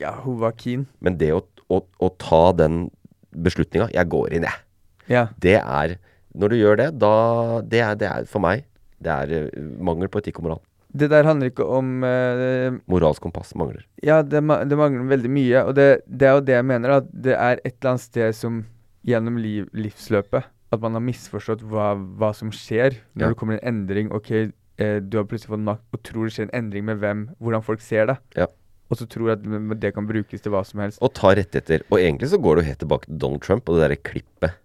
Ja, 0.01 0.15
hun 0.23 0.39
var 0.41 0.55
keen. 0.57 0.87
Men 1.05 1.19
det 1.21 1.29
å, 1.35 1.43
å, 1.69 1.83
å 1.85 2.09
ta 2.21 2.41
den 2.57 2.87
beslutninga 3.31 3.91
Jeg 3.93 4.09
går 4.11 4.33
inn, 4.37 4.47
jeg. 4.49 4.65
Ja. 5.11 5.27
Det 5.37 5.59
er 5.61 5.95
Når 6.33 6.53
du 6.53 6.57
gjør 6.57 6.81
det, 6.81 6.89
da 6.97 7.13
Det 7.61 7.83
er, 7.85 7.95
det 8.01 8.09
er 8.09 8.27
for 8.31 8.43
meg 8.43 8.65
Det 8.97 9.13
er 9.13 9.35
eh, 9.37 9.61
mangel 9.77 10.09
på 10.11 10.21
etikk 10.23 10.41
og 10.41 10.47
moral. 10.49 10.61
Det 10.91 11.07
der 11.13 11.23
handler 11.23 11.47
ikke 11.53 11.63
om 11.71 12.01
uh, 12.03 12.73
Moralsk 12.91 13.23
kompass 13.23 13.53
mangler. 13.55 13.85
Ja, 14.03 14.19
det, 14.27 14.41
det 14.43 14.77
mangler 14.77 15.05
veldig 15.07 15.29
mye. 15.31 15.61
Og 15.63 15.77
det, 15.77 15.85
det 16.05 16.27
er 16.27 16.35
jo 16.35 16.43
det 16.43 16.57
jeg 16.57 16.67
mener, 16.67 16.97
at 16.99 17.07
det 17.13 17.37
er 17.37 17.61
et 17.63 17.77
eller 17.77 17.93
annet 17.93 18.03
sted 18.03 18.35
som 18.35 18.57
gjennom 19.07 19.37
liv, 19.39 19.69
livsløpet 19.71 20.49
At 20.71 20.79
man 20.79 20.93
har 20.95 21.01
misforstått 21.03 21.61
hva, 21.67 21.93
hva 22.17 22.31
som 22.35 22.49
skjer 22.55 22.95
når 23.15 23.21
Ja. 23.21 23.29
det 23.33 23.37
kommer 23.37 23.59
en 23.59 23.67
endring. 23.73 24.11
Ok, 24.15 24.31
eh, 24.31 24.99
du 24.99 25.17
har 25.17 25.25
plutselig 25.25 25.51
fått 25.51 25.59
makt 25.65 25.83
og 25.93 26.03
tror 26.03 26.25
det 26.29 26.33
skjer 26.37 26.47
en 26.49 26.63
endring 26.63 26.85
med 26.85 26.97
hvem, 27.01 27.25
hvordan 27.41 27.63
folk 27.63 27.81
ser 27.81 28.05
deg. 28.07 28.17
Ja. 28.37 28.47
Og 28.91 28.97
så 28.97 29.05
tror 29.07 29.31
at 29.31 29.43
det 29.79 29.93
kan 29.93 30.07
brukes 30.07 30.41
til 30.41 30.51
hva 30.51 30.65
som 30.65 30.79
helst. 30.81 30.99
Og 31.01 31.13
ta 31.13 31.29
rettigheter. 31.35 31.83
Og 31.91 31.99
egentlig 31.99 32.27
så 32.31 32.39
går 32.41 32.55
det 32.55 32.63
jo 32.63 32.67
helt 32.71 32.79
tilbake 32.79 33.05
til 33.07 33.17
Donald 33.19 33.41
Trump 33.41 33.69
og 33.69 33.75
det 33.79 33.89
derre 33.89 34.03
klippet. 34.03 34.57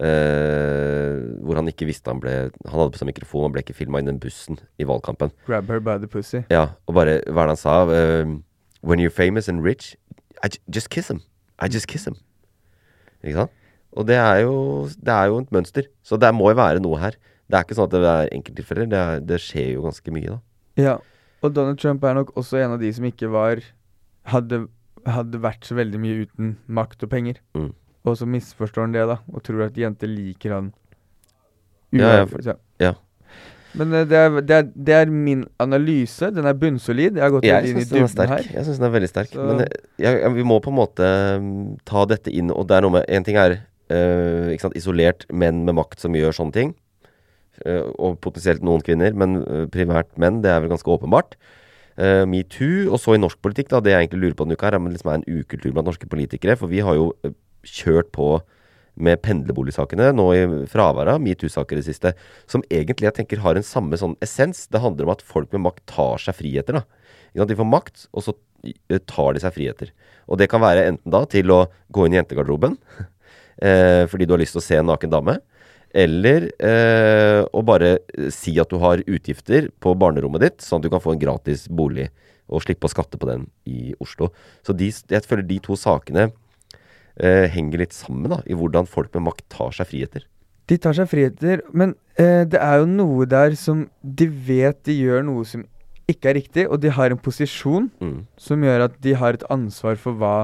eh, 0.00 1.36
hvor 1.44 1.54
han 1.58 1.66
ikke 1.68 1.84
visste 1.86 2.08
han 2.08 2.18
ble 2.22 2.50
Han 2.66 2.72
hadde 2.80 2.92
på 2.94 2.98
seg 3.02 3.08
mikrofon, 3.10 3.42
han 3.44 3.52
ble 3.52 3.60
ikke 3.62 3.74
filma 3.76 3.98
i 4.00 4.06
den 4.06 4.18
bussen 4.18 4.58
i 4.80 4.84
valgkampen. 4.88 5.30
Grab 5.46 5.68
her 5.68 5.80
by 5.80 5.98
the 5.98 6.06
pussy. 6.08 6.40
Ja, 6.50 6.70
og 6.88 6.94
bare 6.94 7.20
Hva 7.28 7.44
er 7.44 7.50
det 7.52 7.56
han 7.56 7.60
sa? 7.60 7.74
Uh, 7.86 8.38
When 8.82 8.98
you're 8.98 9.10
famous 9.14 9.48
and 9.48 9.62
rich, 9.62 9.96
I 10.42 10.48
just 10.74 10.88
kiss 10.90 11.08
him. 11.10 11.20
I 11.60 11.68
just 11.68 11.86
kiss 11.86 12.04
him. 12.06 12.16
Ikke 13.22 13.34
sant? 13.34 13.50
Og 13.96 14.06
det 14.08 14.16
er 14.16 14.40
jo 14.44 14.88
Det 14.96 15.12
er 15.12 15.26
jo 15.28 15.38
et 15.42 15.50
mønster. 15.52 15.88
Så 16.02 16.18
det 16.18 16.32
må 16.34 16.48
jo 16.50 16.56
være 16.56 16.80
noe 16.80 16.98
her. 16.98 17.16
Det 17.50 17.58
er 17.58 17.64
ikke 17.66 17.76
sånn 17.76 17.88
at 17.90 17.96
det 17.96 18.02
er 18.08 18.28
enkelttilfeller. 18.38 18.88
Det, 18.88 18.98
er- 18.98 19.20
det 19.20 19.40
skjer 19.40 19.72
jo 19.74 19.82
ganske 19.84 20.12
mye, 20.14 20.28
da. 20.36 20.38
Ja. 20.80 20.96
Og 21.42 21.52
Donald 21.54 21.78
Trump 21.82 22.04
er 22.04 22.14
nok 22.14 22.30
også 22.38 22.56
en 22.62 22.72
av 22.76 22.80
de 22.80 22.92
som 22.92 23.04
ikke 23.04 23.28
var 23.30 23.60
Hadde, 24.30 24.68
hadde 25.04 25.38
vært 25.42 25.64
så 25.66 25.74
veldig 25.74 25.98
mye 25.98 26.20
uten 26.28 26.52
makt 26.70 27.02
og 27.02 27.10
penger. 27.10 27.40
Mm. 27.58 27.72
Og 28.06 28.16
så 28.16 28.24
misforstår 28.30 28.84
han 28.86 28.92
det, 28.94 29.02
da, 29.10 29.16
og 29.34 29.42
tror 29.42 29.64
at 29.66 29.74
jenter 29.74 30.06
liker 30.06 30.54
han. 30.54 30.68
Ja, 31.90 32.20
ja, 32.20 32.24
for- 32.30 32.40
ja. 32.46 32.54
ja. 32.80 32.92
Men 33.74 33.92
eh, 33.96 34.04
det 34.04 34.16
er, 34.16 34.40
det, 34.40 34.50
er, 34.60 34.62
det 34.86 34.94
er 34.94 35.06
min 35.10 35.42
analyse. 35.58 36.30
Den 36.30 36.46
er 36.46 36.54
bunnsolid. 36.54 37.16
Jeg 37.16 37.22
har 37.24 37.30
gått 37.34 37.44
Jeg 37.48 37.64
inn 37.72 37.78
i 37.80 37.82
syns 37.82 37.90
den 37.90 38.06
dybden 38.06 38.28
her. 38.28 38.46
Jeg 38.54 38.64
synes 38.68 38.78
den 38.78 38.86
er 38.88 38.94
veldig 38.94 39.08
sterk. 39.10 39.28
Så- 39.32 39.46
Men 39.48 39.58
jeg, 39.98 40.22
jeg, 40.22 40.32
vi 40.38 40.42
må 40.44 40.60
på 40.62 40.70
en 40.70 40.76
måte 40.78 41.10
mm, 41.42 41.78
ta 41.88 42.04
dette 42.06 42.30
inn 42.30 42.50
Og 42.52 42.66
det 42.68 42.76
er 42.76 42.84
noe 42.86 42.90
med 43.00 43.04
En 43.08 43.24
ting 43.24 43.36
er 43.36 43.58
sant, 44.62 44.76
isolert 44.78 45.26
menn 45.28 45.64
med 45.66 45.76
makt 45.76 46.04
som 46.04 46.16
gjør 46.16 46.36
sånne 46.36 46.56
ting. 46.56 46.72
Uh, 47.62 47.90
og 48.00 48.16
potensielt 48.24 48.62
noen 48.64 48.82
kvinner, 48.82 49.12
men 49.12 49.42
eh, 49.42 49.66
primært 49.70 50.08
menn. 50.20 50.40
Det 50.42 50.50
er 50.50 50.62
vel 50.64 50.72
ganske 50.72 50.88
åpenbart. 50.88 51.36
Uh, 52.00 52.24
Metoo, 52.26 52.88
og 52.88 52.98
så 53.02 53.14
i 53.14 53.20
norsk 53.20 53.38
politikk, 53.44 53.68
da. 53.70 53.82
Det 53.84 53.92
jeg 53.92 54.06
egentlig 54.06 54.22
lurer 54.22 54.38
på 54.38 54.46
denne 54.46 54.56
uka, 54.56 54.66
her 54.70 54.78
er 54.78 54.80
om 54.80 54.88
det 54.88 54.96
liksom 54.96 55.12
er 55.12 55.20
en 55.20 55.28
ukultur 55.28 55.74
blant 55.74 55.90
norske 55.90 56.08
politikere. 56.10 56.56
For 56.58 56.72
vi 56.72 56.80
har 56.84 56.96
jo 56.98 57.12
kjørt 57.68 58.10
på 58.16 58.34
med 59.02 59.22
pendlerboligsakene 59.24 60.10
nå 60.12 60.24
i 60.36 60.40
fraværet 60.68 61.14
av 61.14 61.22
metoo-saker 61.24 61.78
i 61.78 61.80
det 61.80 61.86
siste, 61.86 62.10
som 62.50 62.64
egentlig 62.68 63.08
jeg 63.08 63.16
tenker 63.20 63.40
har 63.40 63.56
en 63.56 63.64
samme 63.64 63.96
sånn 64.00 64.18
essens. 64.24 64.66
Det 64.72 64.82
handler 64.82 65.08
om 65.08 65.14
at 65.14 65.24
folk 65.24 65.52
med 65.54 65.64
makt 65.68 65.84
tar 65.92 66.24
seg 66.24 66.36
friheter, 66.40 66.80
da. 66.80 67.46
De 67.48 67.56
får 67.56 67.68
makt, 67.68 68.06
og 68.12 68.26
så 68.26 68.34
tar 69.08 69.36
de 69.36 69.44
seg 69.44 69.54
friheter. 69.54 69.92
Og 70.28 70.38
det 70.40 70.48
kan 70.52 70.62
være 70.62 70.84
enten 70.90 71.12
da 71.12 71.24
til 71.30 71.50
å 71.52 71.64
gå 71.92 72.06
inn 72.06 72.16
i 72.16 72.20
jentegarderoben 72.20 72.76
eh, 73.62 74.02
fordi 74.10 74.26
du 74.26 74.34
har 74.34 74.42
lyst 74.42 74.56
til 74.56 74.62
å 74.62 74.66
se 74.66 74.78
en 74.80 74.90
naken 74.90 75.12
dame, 75.12 75.38
eller 75.94 76.48
eh, 76.56 77.40
å 77.52 77.62
bare 77.68 77.94
si 78.32 78.54
at 78.62 78.70
du 78.72 78.78
har 78.80 79.02
utgifter 79.04 79.68
på 79.82 79.92
barnerommet 80.00 80.40
ditt, 80.46 80.64
sånn 80.64 80.80
at 80.80 80.86
du 80.88 80.92
kan 80.92 81.02
få 81.04 81.14
en 81.14 81.20
gratis 81.22 81.66
bolig 81.68 82.08
og 82.52 82.64
slippe 82.64 82.88
å 82.88 82.92
skatte 82.92 83.20
på 83.20 83.28
den 83.28 83.46
i 83.68 83.92
Oslo. 84.02 84.30
Så 84.66 84.74
de, 84.76 84.88
jeg 84.90 85.24
føler 85.28 85.44
de 85.48 85.58
to 85.64 85.76
sakene 85.78 86.30
eh, 87.16 87.46
henger 87.52 87.84
litt 87.84 87.96
sammen, 87.96 88.30
da, 88.32 88.40
i 88.48 88.56
hvordan 88.56 88.88
folk 88.88 89.12
med 89.16 89.28
makt 89.30 89.46
tar 89.52 89.72
seg 89.76 89.88
friheter. 89.92 90.24
De 90.70 90.78
tar 90.80 90.94
seg 90.96 91.08
friheter, 91.10 91.60
men 91.74 91.94
eh, 92.16 92.44
det 92.48 92.60
er 92.60 92.80
jo 92.82 92.88
noe 92.88 93.26
der 93.28 93.56
som 93.58 93.86
de 94.02 94.28
vet 94.48 94.78
de 94.88 94.96
gjør 94.96 95.24
noe 95.28 95.44
som 95.48 95.64
ikke 96.10 96.32
er 96.32 96.36
riktig, 96.40 96.64
og 96.68 96.80
de 96.82 96.90
har 96.92 97.12
en 97.14 97.20
posisjon 97.20 97.90
Mm. 98.02 98.24
som 98.40 98.64
gjør 98.64 98.88
at 98.88 98.96
de 99.04 99.12
har 99.16 99.36
et 99.38 99.44
ansvar 99.52 99.96
for 100.00 100.16
hva 100.18 100.34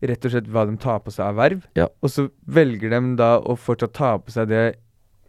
Rett 0.00 0.24
og 0.24 0.32
slett 0.32 0.48
hva 0.48 0.64
de 0.68 0.78
tar 0.80 1.02
på 1.04 1.12
seg 1.12 1.26
av 1.26 1.36
verv. 1.36 1.64
Ja. 1.76 1.88
Og 2.00 2.12
så 2.12 2.28
velger 2.48 2.92
de 2.94 3.14
da 3.20 3.34
å 3.40 3.56
fortsatt 3.58 3.92
ta 3.96 4.14
på 4.22 4.32
seg 4.32 4.48
det, 4.52 4.64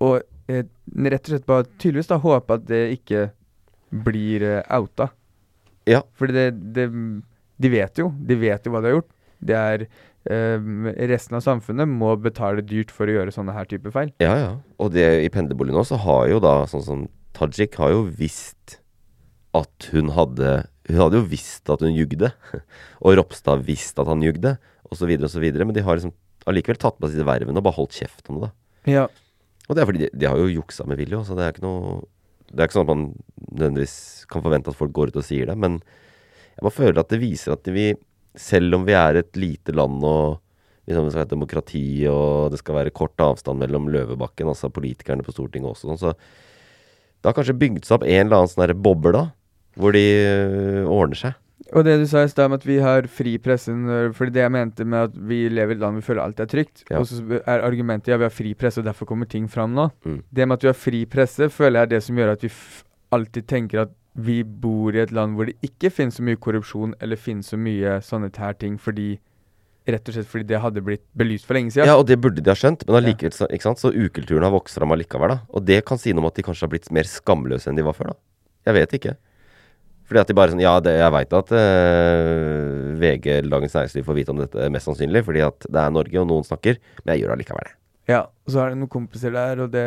og 0.01 0.21
eh, 0.47 0.63
rett 1.11 1.25
og 1.25 1.33
slett 1.33 1.49
bare 1.49 1.67
tydeligvis 1.75 2.11
da 2.11 2.21
håpe 2.23 2.55
at 2.55 2.67
det 2.69 2.83
ikke 2.95 3.25
blir 4.05 4.45
eh, 4.47 4.77
outa. 4.77 5.09
Ja. 5.89 6.03
Fordi 6.15 6.37
det, 6.37 6.47
det 6.75 6.87
De 7.61 7.69
vet 7.69 7.99
jo. 7.99 8.11
De 8.15 8.37
vet 8.39 8.65
jo 8.65 8.71
hva 8.73 8.81
de 8.81 8.89
har 8.89 8.95
gjort. 8.99 9.11
Det 9.41 9.57
er 9.57 9.83
eh, 9.85 10.69
Resten 11.11 11.37
av 11.37 11.43
samfunnet 11.45 11.89
må 11.89 12.13
betale 12.21 12.63
dyrt 12.65 12.93
for 12.93 13.09
å 13.09 13.17
gjøre 13.17 13.33
sånne 13.35 13.55
her 13.57 13.67
type 13.69 13.91
feil. 13.93 14.13
Ja, 14.23 14.35
ja. 14.39 14.51
Og 14.81 14.93
det, 14.95 15.07
i 15.25 15.31
pendlerbolig 15.33 15.75
nå 15.75 15.83
så 15.87 15.99
har 16.01 16.29
jo 16.31 16.39
da 16.43 16.61
sånn 16.69 16.85
som 16.85 17.09
Tajik 17.37 17.77
har 17.79 17.93
jo 17.93 18.05
visst 18.17 18.79
at 19.57 19.89
hun 19.91 20.11
hadde 20.15 20.61
Hun 20.89 21.01
hadde 21.03 21.19
jo 21.19 21.29
visst 21.29 21.69
at 21.71 21.83
hun 21.85 21.93
jugde. 21.95 22.31
Og 23.05 23.17
Ropstad 23.19 23.63
visste 23.67 24.01
at 24.01 24.09
han 24.09 24.23
jugde, 24.25 24.55
osv., 24.91 25.11
osv. 25.27 25.47
Men 25.61 25.75
de 25.77 25.85
har 25.85 25.99
liksom 25.99 26.15
allikevel 26.49 26.79
tatt 26.81 26.97
på 26.97 27.07
seg 27.07 27.19
disse 27.19 27.27
vervene 27.27 27.59
og 27.61 27.65
bare 27.67 27.77
holdt 27.77 27.99
kjeft 27.99 28.29
om 28.33 28.41
det. 28.45 28.51
Ja. 28.89 29.05
Og 29.67 29.77
det 29.77 29.83
er 29.83 29.89
fordi 29.89 30.03
de, 30.05 30.09
de 30.17 30.29
har 30.29 30.39
jo 30.41 30.49
juksa 30.49 30.87
med 30.89 30.99
vilje, 30.99 31.21
så 31.27 31.37
det 31.37 31.45
er 31.45 31.53
ikke 31.53 31.65
noe 31.67 31.99
Det 32.51 32.59
er 32.59 32.67
ikke 32.67 32.75
sånn 32.79 32.87
at 32.87 32.91
man 32.91 33.03
nødvendigvis 33.47 33.97
kan 34.31 34.43
forvente 34.43 34.71
at 34.73 34.79
folk 34.79 34.91
går 34.95 35.11
ut 35.11 35.19
og 35.21 35.23
sier 35.23 35.47
det, 35.47 35.55
men 35.55 35.77
jeg 35.79 36.65
bare 36.65 36.75
føler 36.75 36.99
at 36.99 37.11
det 37.13 37.19
viser 37.21 37.53
at 37.53 37.69
vi, 37.71 37.85
selv 38.35 38.75
om 38.75 38.83
vi 38.83 38.95
er 38.97 39.21
et 39.21 39.37
lite 39.39 39.71
land 39.71 40.03
og 40.03 40.41
liksom 40.83 41.05
det 41.05 41.13
skal 41.13 41.21
være 41.21 41.31
demokrati 41.31 41.83
og 42.11 42.51
det 42.51 42.59
skal 42.59 42.75
være 42.75 42.93
kort 42.95 43.23
avstand 43.23 43.61
mellom 43.61 43.87
Løvebakken, 43.93 44.49
altså 44.51 44.67
politikerne 44.73 45.23
på 45.23 45.31
Stortinget 45.31 45.71
også, 45.71 45.87
sånn, 45.87 46.01
så 46.01 46.11
det 47.21 47.29
har 47.29 47.37
kanskje 47.37 47.55
bygd 47.61 47.85
seg 47.85 47.99
opp 47.99 48.07
en 48.09 48.25
eller 48.25 48.41
annen 48.41 48.51
sånn 48.51 48.83
boble, 48.83 49.13
da, 49.15 49.23
hvor 49.79 49.93
de 49.95 50.01
øh, 50.01 50.89
ordner 50.91 51.15
seg. 51.15 51.37
Og 51.71 51.85
det 51.87 51.93
du 52.01 52.05
sa 52.09 52.25
i 52.25 52.27
stad 52.27 52.49
om 52.49 52.57
at 52.57 52.65
vi 52.67 52.79
har 52.83 53.05
fri 53.07 53.37
presse 53.39 53.71
når- 53.71 54.11
Fordi 54.17 54.33
det 54.35 54.41
jeg 54.41 54.51
mente 54.51 54.83
med 54.83 54.99
at 55.07 55.13
vi 55.15 55.47
lever 55.47 55.71
i 55.71 55.75
et 55.77 55.79
land 55.79 55.95
vi 55.95 56.01
føler 56.01 56.23
alt 56.23 56.39
er 56.39 56.45
trygt, 56.45 56.83
Ja. 56.89 56.99
og 56.99 57.05
så 57.07 57.21
er 57.47 57.61
argumentet 57.63 58.07
ja, 58.11 58.17
vi 58.17 58.23
har 58.27 58.29
fri 58.33 58.53
presse, 58.53 58.79
og 58.79 58.85
derfor 58.85 59.05
kommer 59.05 59.25
ting 59.29 59.47
fram 59.47 59.71
nå. 59.73 59.89
Mm. 60.03 60.23
Det 60.33 60.47
med 60.47 60.57
at 60.57 60.63
vi 60.63 60.67
har 60.67 60.73
fri 60.73 61.05
presse, 61.05 61.47
føler 61.49 61.79
jeg 61.79 61.81
er 61.81 61.93
det 61.95 62.03
som 62.03 62.15
gjør 62.17 62.31
at 62.33 62.41
vi 62.43 62.51
alltid 63.11 63.47
tenker 63.47 63.81
at 63.81 63.89
vi 64.15 64.43
bor 64.43 64.91
i 64.93 64.99
et 64.99 65.11
land 65.11 65.35
hvor 65.37 65.45
det 65.47 65.55
ikke 65.63 65.89
finnes 65.89 66.15
så 66.19 66.23
mye 66.23 66.35
korrupsjon, 66.35 66.93
eller 66.99 67.15
finnes 67.15 67.47
så 67.47 67.57
mye 67.57 68.01
sånne 68.01 68.31
her 68.37 68.53
ting, 68.53 68.77
fordi 68.77 69.19
Rett 69.89 70.07
og 70.07 70.13
slett 70.13 70.27
fordi 70.29 70.45
det 70.45 70.59
hadde 70.61 70.81
blitt 70.85 71.01
belyst 71.17 71.47
for 71.47 71.55
lenge 71.57 71.71
siden. 71.73 71.87
Ja, 71.89 71.95
og 71.97 72.05
det 72.05 72.19
burde 72.21 72.37
de 72.39 72.51
ha 72.51 72.53
skjønt, 72.53 72.83
men 72.85 72.99
allikevel, 72.99 73.33
ja. 73.33 73.47
ikke 73.49 73.65
sant? 73.65 73.79
så 73.81 73.89
ukulturen 73.89 74.43
har 74.45 74.51
vokst 74.53 74.77
fram 74.77 74.91
allikevel, 74.93 75.33
da. 75.33 75.39
Og 75.49 75.65
det 75.65 75.79
kan 75.87 75.97
si 75.97 76.13
noe 76.13 76.21
om 76.21 76.27
at 76.29 76.35
de 76.37 76.43
kanskje 76.45 76.67
har 76.67 76.69
blitt 76.69 76.91
mer 76.93 77.09
skamløse 77.09 77.67
enn 77.67 77.75
de 77.75 77.81
var 77.81 77.93
før, 77.97 78.11
da. 78.13 78.17
Jeg 78.69 78.77
vet 78.77 78.93
ikke. 78.99 79.15
Fordi 80.11 80.19
at 80.19 80.27
de 80.27 80.35
bare 80.35 80.51
sånn 80.51 80.59
Ja, 80.59 80.73
det, 80.83 80.97
jeg 80.99 81.15
veit 81.15 81.35
at 81.37 81.51
uh, 81.55 82.95
VG 82.99 83.27
eller 83.37 83.53
Dagens 83.53 83.77
Næringsliv 83.77 84.09
får 84.09 84.17
vite 84.17 84.33
om 84.33 84.41
dette, 84.43 84.71
mest 84.75 84.89
sannsynlig, 84.89 85.21
fordi 85.23 85.45
at 85.45 85.69
det 85.71 85.79
er 85.79 85.93
Norge, 85.95 86.17
og 86.19 86.27
noen 86.27 86.43
snakker, 86.43 86.81
men 87.05 87.13
jeg 87.13 87.23
gjør 87.23 87.31
det 87.31 87.37
allikevel, 87.37 87.69
det. 87.69 87.77
Ja, 88.09 88.25
og 88.25 88.51
så 88.51 88.59
har 88.59 88.71
det 88.73 88.79
noen 88.81 88.91
kompiser 88.91 89.31
der, 89.31 89.61
og 89.63 89.71
det 89.71 89.85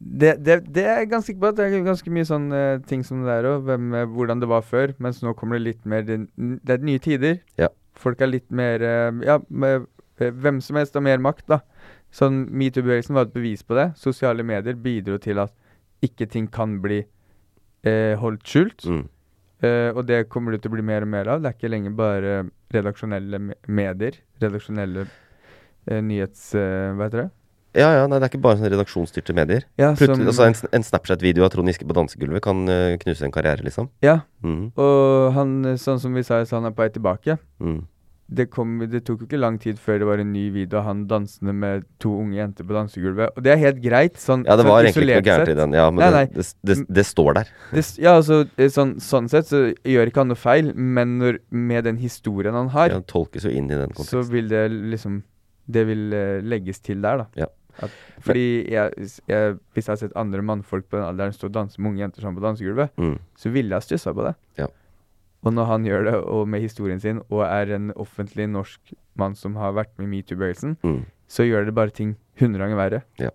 Det, 0.00 0.30
det, 0.46 0.56
det 0.72 0.84
er 0.86 1.02
jeg 1.02 1.10
ganske 1.10 1.28
sikker 1.28 1.42
på 1.42 1.50
at 1.50 1.58
det 1.58 1.66
er 1.66 1.84
ganske 1.84 2.12
mye 2.16 2.28
sånne 2.28 2.60
ting 2.88 3.02
som 3.04 3.20
det 3.20 3.32
der 3.34 3.48
òg. 3.50 3.68
Hvordan 4.14 4.40
det 4.40 4.48
var 4.48 4.62
før. 4.62 4.94
Mens 4.98 5.20
nå 5.22 5.34
kommer 5.36 5.58
det 5.58 5.66
litt 5.66 5.84
mer 5.84 6.06
Det, 6.06 6.22
det 6.36 6.76
er 6.76 6.86
nye 6.86 7.02
tider. 7.02 7.40
Ja. 7.60 7.68
Folk 7.94 8.22
er 8.22 8.30
litt 8.30 8.48
mer 8.50 8.82
eh, 8.82 9.10
Ja, 9.26 9.40
med, 9.48 9.88
eh, 10.20 10.30
hvem 10.30 10.62
som 10.64 10.78
helst 10.80 10.94
har 10.94 11.04
mer 11.04 11.18
makt, 11.18 11.46
da. 11.50 11.60
Sånn 12.14 12.46
Metoo-bevegelsen 12.54 13.18
var 13.18 13.26
et 13.26 13.34
bevis 13.34 13.66
på 13.66 13.76
det. 13.76 13.90
Sosiale 13.98 14.46
medier 14.46 14.78
bidro 14.78 15.18
til 15.18 15.42
at 15.42 15.52
ikke 16.04 16.28
ting 16.30 16.46
kan 16.52 16.78
bli 16.84 17.02
eh, 17.84 18.14
holdt 18.20 18.46
skjult. 18.46 18.86
Mm. 18.86 19.04
Eh, 19.64 19.90
og 19.94 20.02
det 20.08 20.24
kommer 20.32 20.54
det 20.54 20.62
til 20.64 20.72
å 20.72 20.74
bli 20.76 20.84
mer 20.86 21.06
og 21.06 21.10
mer 21.14 21.30
av. 21.32 21.40
Det 21.42 21.50
er 21.50 21.56
ikke 21.56 21.70
lenger 21.72 21.94
bare 21.98 22.34
redaksjonelle 22.74 23.40
medier. 23.66 24.18
Redaksjonelle 24.42 25.06
uh, 25.06 26.00
nyhets... 26.04 26.50
Uh, 26.56 26.92
hva 26.98 27.08
heter 27.08 27.24
det? 27.24 27.30
Ja, 27.74 27.88
ja, 27.96 28.02
nei, 28.06 28.20
det 28.22 28.28
er 28.28 28.30
ikke 28.30 28.42
bare 28.44 28.60
sånne 28.60 28.70
redaksjonsstyrte 28.70 29.34
medier. 29.34 29.64
Ja, 29.80 29.88
som- 29.98 30.20
altså 30.22 30.44
en, 30.46 30.54
en 30.78 30.84
Snapchat-video 30.86 31.42
av 31.42 31.50
Trond 31.50 31.66
Giske 31.70 31.88
på 31.90 31.96
dansegulvet 31.96 32.44
kan 32.44 32.60
knuse 33.02 33.26
en 33.26 33.34
karriere, 33.34 33.66
liksom. 33.66 33.88
Ja. 34.04 34.20
mm. 34.46 34.68
Og 34.78 35.32
han, 35.34 35.56
sånn 35.82 35.98
som 36.02 36.14
vi 36.14 36.22
sa, 36.22 36.38
så 36.46 36.60
han 36.60 36.68
er 36.70 36.76
på 36.76 36.84
vei 36.84 36.92
tilbake. 36.94 37.34
Mm. 37.58 37.80
Det, 38.26 38.46
kom, 38.50 38.78
det 38.88 39.02
tok 39.04 39.20
jo 39.20 39.26
ikke 39.28 39.38
lang 39.38 39.58
tid 39.60 39.76
før 39.78 39.98
det 40.00 40.06
var 40.08 40.18
en 40.22 40.30
ny 40.32 40.46
video 40.50 40.78
av 40.80 40.84
han 40.88 41.02
dansende 41.06 41.52
med 41.54 41.84
to 42.00 42.08
unge 42.22 42.38
jenter 42.38 42.64
på 42.64 42.72
dansegulvet. 42.72 43.34
Og 43.36 43.42
det 43.44 43.52
er 43.52 43.58
helt 43.60 43.82
greit. 43.84 44.16
Sånn, 44.16 44.46
Ja, 44.48 44.56
det 44.56 44.64
sånn 44.64 44.70
var 44.72 44.82
egentlig 44.84 45.04
ikke 45.10 45.20
noe 45.20 45.28
gærent 45.28 45.48
i 45.52 45.54
den, 45.58 45.72
ja, 45.76 45.90
men 45.90 46.00
nei, 46.00 46.24
det- 46.24 46.34
nei. 46.34 46.44
det 46.64 46.76
det 46.80 46.94
det 47.00 47.04
står 47.06 47.34
der. 47.34 47.48
Ja, 48.00 48.14
altså, 48.16 48.48
eh, 48.56 48.68
sånn, 48.72 48.94
sånn 48.98 49.28
sett 49.28 49.46
så 49.46 49.74
gjør 49.84 50.08
ikke 50.08 50.22
han 50.24 50.28
noe 50.28 50.40
feil, 50.40 50.72
men 50.74 51.18
når, 51.18 51.38
med 51.50 51.84
den 51.84 51.96
historien 51.98 52.54
han 52.54 52.68
har, 52.68 52.88
Ja, 52.88 52.94
han 52.94 53.04
tolkes 53.04 53.44
jo 53.44 53.50
inn 53.50 53.70
i 53.70 53.74
den 53.76 53.92
så 53.92 54.22
vil 54.24 54.48
det 54.48 54.70
liksom 54.70 55.22
Det 55.66 55.86
vil 55.86 56.12
uh, 56.12 56.40
legges 56.42 56.80
til 56.80 57.00
der, 57.00 57.16
da. 57.18 57.26
Ja. 57.36 57.46
At, 57.82 57.90
fordi 58.20 58.68
jeg, 58.70 58.92
jeg, 59.26 59.58
hvis 59.74 59.86
jeg 59.86 59.92
har 59.92 59.96
sett 59.96 60.12
andre 60.14 60.42
mannfolk 60.42 60.88
på 60.88 60.96
den 60.96 61.04
alderen 61.04 61.32
stå 61.32 61.46
og 61.48 61.52
danse 61.52 61.78
med 61.80 61.90
unge 61.92 62.00
jenter 62.04 62.20
sammen 62.22 62.36
på 62.40 62.44
dansegulvet, 62.44 62.90
Mm. 62.96 63.18
så 63.36 63.50
ville 63.50 63.70
jeg 63.74 63.82
stussa 63.82 64.12
på 64.14 64.22
det. 64.28 64.34
Ja. 64.58 64.66
Og 65.44 65.52
når 65.52 65.66
han 65.68 65.84
gjør 65.84 66.04
det, 66.08 66.14
og 66.24 66.48
med 66.48 66.62
historien 66.64 67.00
sin, 67.00 67.18
og 67.30 67.42
er 67.44 67.74
en 67.76 67.90
offentlig 68.00 68.46
norsk 68.48 68.94
mann 69.20 69.34
som 69.36 69.56
har 69.60 69.74
vært 69.76 69.92
med 69.98 70.06
i 70.08 70.12
metoo-bevegelsen, 70.16 70.76
Mm. 70.82 71.02
så 71.28 71.44
gjør 71.46 71.66
det 71.66 71.74
bare 71.76 71.90
ting 71.92 72.14
hundre 72.40 72.58
ganger 72.64 72.76
verre. 72.80 73.02
Ja. 73.20 73.30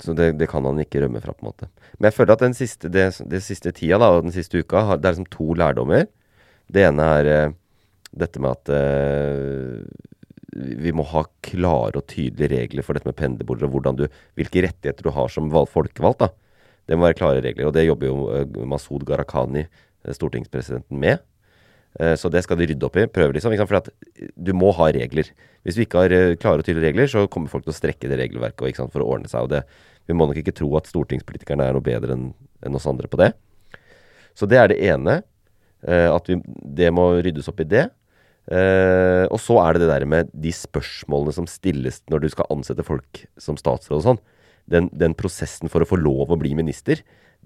Så 0.00 0.14
det, 0.14 0.36
det 0.38 0.48
kan 0.50 0.64
han 0.64 0.78
ikke 0.78 1.00
rømme 1.02 1.20
fra, 1.24 1.32
på 1.32 1.42
en 1.46 1.50
måte. 1.50 1.68
Men 1.98 2.10
jeg 2.10 2.16
føler 2.18 2.32
at 2.36 2.42
den 2.44 2.54
siste, 2.54 2.88
det, 2.92 3.06
det 3.30 3.42
siste 3.42 3.72
tida 3.72 3.98
da, 3.98 4.10
og 4.12 4.22
den 4.26 4.32
siste 4.34 4.60
uka, 4.60 4.82
har, 4.90 4.96
det 5.00 5.08
er 5.08 5.14
liksom 5.16 5.30
to 5.32 5.54
lærdommer. 5.56 6.06
Det 6.70 6.82
ene 6.84 7.06
er 7.20 7.30
eh, 7.32 7.54
dette 8.12 8.40
med 8.42 8.50
at 8.52 8.72
eh, 8.76 9.86
vi 10.56 10.92
må 10.96 11.04
ha 11.10 11.24
klare 11.44 11.98
og 12.00 12.06
tydelige 12.08 12.52
regler 12.54 12.84
for 12.86 12.96
dette 12.96 13.08
med 13.08 13.16
pendlerboliger, 13.18 13.72
og 13.72 13.98
du, 13.98 14.06
hvilke 14.38 14.62
rettigheter 14.66 15.04
du 15.08 15.10
har 15.16 15.28
som 15.32 15.48
valg, 15.52 15.68
folkevalgt. 15.72 16.22
da. 16.22 16.28
Det 16.86 16.96
må 16.96 17.08
være 17.08 17.18
klare 17.18 17.42
regler, 17.42 17.66
og 17.66 17.74
det 17.74 17.86
jobber 17.88 18.06
jo 18.10 18.18
eh, 18.36 18.46
Masud 18.68 19.04
Gharahkhani, 19.08 19.66
stortingspresidenten, 20.14 20.98
med. 21.00 21.18
Eh, 21.98 22.14
Så 22.14 22.30
det 22.30 22.44
skal 22.44 22.58
de 22.60 22.66
rydde 22.70 22.86
opp 22.86 22.96
i. 22.96 23.06
Prøve, 23.06 23.32
liksom. 23.32 23.56
For 23.66 23.80
eh, 23.80 24.28
du 24.36 24.52
må 24.52 24.70
ha 24.76 24.90
regler. 24.92 25.32
Hvis 25.64 25.74
du 25.74 25.82
ikke 25.82 26.04
har 26.04 26.12
eh, 26.12 26.36
klare 26.36 26.60
og 26.60 26.64
tydelige 26.68 26.92
regler, 26.92 27.06
så 27.10 27.26
kommer 27.26 27.48
folk 27.48 27.64
til 27.64 27.74
å 27.74 27.78
strekke 27.80 28.08
det 28.08 28.18
regelverket 28.20 28.76
for 28.92 29.00
å 29.02 29.08
ordne 29.16 29.28
seg. 29.28 29.42
Og 29.42 29.50
det, 29.50 29.64
vi 30.06 30.14
må 30.14 30.26
nok 30.28 30.36
ikke 30.38 30.54
tro 30.54 30.68
at 30.76 30.86
stortingspolitikerne 30.86 31.64
er 31.64 31.72
noe 31.74 31.82
bedre 31.82 32.12
enn 32.12 32.34
en 32.64 32.74
oss 32.78 32.86
andre 32.86 33.08
på 33.08 33.18
det. 33.18 33.32
Så 34.36 34.46
det 34.46 34.58
er 34.60 34.68
det 34.68 34.80
ene. 34.84 35.22
eh, 35.86 36.10
At 36.12 36.28
vi, 36.28 36.40
det 36.44 36.92
må 36.92 37.16
ryddes 37.24 37.48
opp 37.48 37.60
i 37.60 37.68
det. 37.68 37.88
Eh, 38.46 39.26
og 39.26 39.40
så 39.42 39.58
er 39.64 39.74
det 39.74 39.82
det 39.82 39.90
der 39.90 40.04
med 40.06 40.28
de 40.30 40.52
spørsmålene 40.54 41.32
som 41.34 41.48
stilles 41.50 42.02
når 42.06 42.20
du 42.22 42.28
skal 42.30 42.46
ansette 42.54 42.84
folk 42.86 43.24
som 43.42 43.56
statsråd 43.58 43.98
og 43.98 44.04
sånn. 44.04 44.20
Den, 44.70 44.88
den 44.94 45.14
prosessen 45.18 45.70
for 45.70 45.82
å 45.82 45.88
få 45.88 45.98
lov 45.98 46.30
å 46.30 46.38
bli 46.38 46.52
minister, 46.54 47.02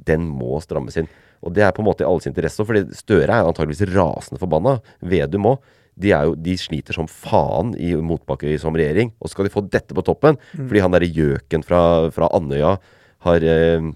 den 0.07 0.29
må 0.29 0.61
strammes 0.65 0.97
inn. 1.01 1.09
Og 1.41 1.55
det 1.57 1.65
er 1.65 1.73
på 1.73 1.81
en 1.81 1.89
måte 1.89 2.05
i 2.05 2.09
alles 2.09 2.29
interesse, 2.29 2.65
fordi 2.69 2.83
Støre 2.97 3.33
er 3.41 3.47
antageligvis 3.49 3.87
rasende 3.95 4.41
forbanna. 4.43 4.79
Vedum 5.01 5.47
òg. 5.55 5.63
De, 6.01 6.13
er 6.17 6.29
jo, 6.29 6.35
de 6.39 6.55
sliter 6.57 6.97
som 6.97 7.09
faen 7.11 7.75
i 7.77 7.91
motbakke 7.97 8.55
som 8.61 8.77
regjering. 8.77 9.11
Og 9.21 9.29
så 9.29 9.35
skal 9.35 9.49
de 9.49 9.53
få 9.53 9.65
dette 9.69 9.97
på 9.97 10.05
toppen, 10.07 10.39
Mm. 10.57 10.69
fordi 10.69 10.81
han 10.85 10.95
derre 10.95 11.09
gjøken 11.13 11.65
fra, 11.67 11.81
fra 12.15 12.29
Andøya 12.37 12.77
har 13.27 13.45
eh, 13.45 13.91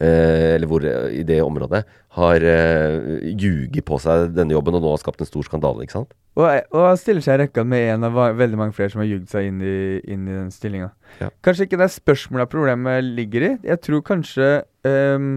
eh, 0.00 0.54
Eller 0.54 0.66
hvor 0.70 0.84
i 0.84 1.22
det 1.26 1.40
området 1.42 1.84
har 2.14 2.44
eh, 2.46 3.32
ljuget 3.34 3.82
på 3.86 3.98
seg 4.02 4.34
denne 4.36 4.54
jobben 4.54 4.76
og 4.78 4.84
nå 4.84 4.92
har 4.92 5.00
skapt 5.02 5.22
en 5.24 5.26
stor 5.26 5.46
skandale, 5.48 5.82
ikke 5.82 5.96
sant? 5.96 6.12
Og, 6.38 6.46
og 6.74 6.98
stiller 6.98 7.22
seg 7.24 7.38
i 7.38 7.42
rekka 7.44 7.64
med 7.66 7.88
en 7.94 8.06
av 8.06 8.20
veldig 8.38 8.58
mange 8.58 8.74
flere 8.76 8.90
som 8.92 9.02
har 9.02 9.08
ljugd 9.10 9.26
seg 9.30 9.48
inn 9.50 9.58
i, 9.62 9.74
inn 10.10 10.28
i 10.28 10.36
den 10.36 10.52
stillinga. 10.54 10.92
Ja. 11.22 11.30
Kanskje 11.46 11.66
ikke 11.66 11.78
det 11.80 11.88
er 11.88 11.94
spørsmålet 11.96 12.50
problemet 12.54 13.02
ligger 13.06 13.48
i. 13.48 13.52
Jeg 13.66 13.82
tror 13.86 14.02
kanskje 14.06 14.48
ehm, 14.88 15.32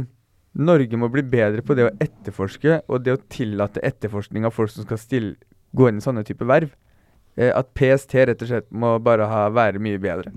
Norge 0.57 0.97
må 0.97 1.09
bli 1.13 1.21
bedre 1.21 1.61
på 1.61 1.75
det 1.77 1.87
å 1.87 1.93
etterforske, 2.01 2.81
og 2.89 3.05
det 3.05 3.13
å 3.13 3.21
tillate 3.29 3.83
etterforskning 3.85 4.47
av 4.47 4.55
folk 4.55 4.73
som 4.73 4.87
skal 4.87 5.01
stille, 5.01 5.35
gå 5.77 5.89
inn 5.89 6.01
i 6.01 6.05
sånne 6.05 6.25
type 6.27 6.45
verv. 6.47 6.73
Uh, 7.37 7.51
at 7.53 7.67
PST 7.77 8.15
rett 8.25 8.41
og 8.41 8.49
slett 8.49 8.65
må 8.73 8.95
bare 9.03 9.27
ha, 9.29 9.43
være 9.53 9.81
mye 9.83 9.99
bedre. 10.01 10.31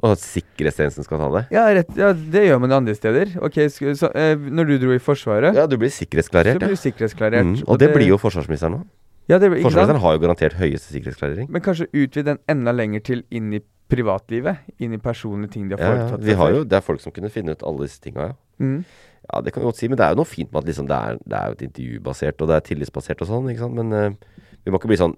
Og 0.00 0.14
at 0.14 0.22
sikkerhetstjenesten 0.22 1.04
skal 1.04 1.20
ta 1.20 1.28
det? 1.34 1.42
Ja, 1.52 1.64
rett, 1.76 1.90
ja, 1.98 2.12
det 2.14 2.44
gjør 2.46 2.62
man 2.62 2.72
andre 2.78 2.94
steder. 2.96 3.34
Ok, 3.44 3.58
så, 3.68 4.08
eh, 4.16 4.36
Når 4.38 4.70
du 4.70 4.78
dro 4.78 4.94
i 4.94 4.98
Forsvaret 5.02 5.54
Ja, 5.54 5.66
du 5.66 5.76
blir 5.76 5.92
sikkerhetsklarert. 5.92 6.56
Så 6.56 6.62
blir 6.62 6.72
du 6.72 6.80
sikkerhetsklarert. 6.80 7.44
Mm, 7.44 7.66
og 7.66 7.78
det, 7.78 7.90
blir 7.92 8.08
jo 8.08 8.16
forsvarsministeren 8.16 8.78
nå. 8.78 8.80
Ja, 9.28 9.38
det? 9.38 9.50
Forsvarsministeren 9.50 10.00
har 10.00 10.16
jo 10.16 10.22
garantert 10.24 10.56
høyeste 10.56 10.94
sikkerhetsklarering. 10.94 11.50
Men 11.50 11.60
kanskje 11.60 11.90
utvide 11.92 12.32
den 12.32 12.40
enda 12.48 12.72
lenger 12.72 13.04
til 13.10 13.24
inn 13.30 13.52
i 13.52 13.60
privatlivet? 13.90 14.66
Inn 14.82 14.96
i 14.96 15.00
personlige 15.02 15.56
ting 15.56 15.68
de 15.70 15.78
har 15.78 15.96
Ja, 15.96 16.08
ja. 16.08 16.18
Vi 16.20 16.36
har 16.38 16.52
jo, 16.54 16.64
det 16.64 16.78
er 16.78 16.84
folk 16.84 17.02
som 17.02 17.14
kunne 17.14 17.32
finne 17.32 17.56
ut 17.56 17.64
alle 17.66 17.86
disse 17.86 18.02
tinga, 18.02 18.30
ja. 18.30 18.38
Mm. 18.60 18.84
Ja, 19.30 19.40
det 19.44 19.52
kan 19.52 19.62
vi 19.62 19.68
godt 19.68 19.78
si, 19.78 19.88
men 19.88 19.98
det 20.00 20.04
er 20.06 20.14
jo 20.14 20.20
noe 20.22 20.28
fint 20.28 20.50
med 20.50 20.62
at 20.62 20.68
liksom 20.68 20.86
det, 20.90 20.96
er, 20.96 21.18
det 21.22 21.38
er 21.38 21.54
et 21.54 21.66
intervjubasert, 21.68 22.40
og 22.40 22.50
det 22.50 22.56
er 22.56 22.64
tillitsbasert 22.66 23.20
og 23.22 23.28
sånn, 23.30 23.50
ikke 23.52 23.62
sant. 23.62 23.76
Men 23.78 23.92
uh, 23.94 24.46
vi 24.64 24.72
må 24.72 24.80
ikke 24.80 24.90
bli 24.90 25.00
sånn 25.00 25.16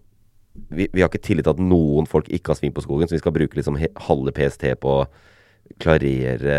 vi, 0.69 0.87
vi 0.93 1.01
har 1.01 1.09
ikke 1.09 1.23
tillit 1.25 1.47
til 1.47 1.55
at 1.55 1.61
noen 1.65 2.09
folk 2.09 2.29
ikke 2.29 2.53
har 2.53 2.59
sving 2.59 2.75
på 2.77 2.85
skogen, 2.85 3.09
så 3.09 3.17
vi 3.17 3.23
skal 3.23 3.35
bruke 3.35 3.57
liksom 3.57 3.79
he, 3.81 3.89
halve 4.09 4.35
PST 4.37 4.67
på 4.83 4.97
å 5.01 5.07
klarere, 5.81 6.57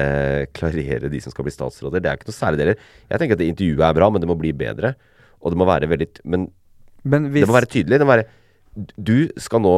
klarere 0.55 1.11
de 1.11 1.21
som 1.21 1.33
skal 1.33 1.45
bli 1.45 1.53
statsråder. 1.53 2.01
Det 2.01 2.09
er 2.09 2.17
ikke 2.17 2.31
noe 2.31 2.37
særlig 2.37 2.61
deler. 2.61 2.85
Jeg 3.11 3.21
tenker 3.21 3.37
at 3.37 3.43
det 3.43 3.49
intervjuet 3.51 3.85
er 3.85 3.97
bra, 3.99 4.09
men 4.09 4.23
det 4.23 4.29
må 4.29 4.37
bli 4.39 4.53
bedre. 4.57 4.95
Og 5.43 5.53
det 5.53 5.59
må 5.59 5.67
være 5.67 5.89
veldig 5.91 6.07
Men, 6.23 6.47
Men 7.03 7.27
hvis 7.33 7.43
det 7.43 7.51
må 7.51 7.57
være 7.59 7.69
tydelig. 7.69 7.99
Det 7.99 8.07
må 8.07 8.15
være 8.15 8.29
Du 8.97 9.29
skal 9.37 9.61
nå 9.61 9.73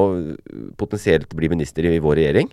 potensielt 0.79 1.29
bli 1.35 1.49
minister 1.51 1.85
i 1.89 1.97
vår 1.99 2.15
regjering. 2.21 2.51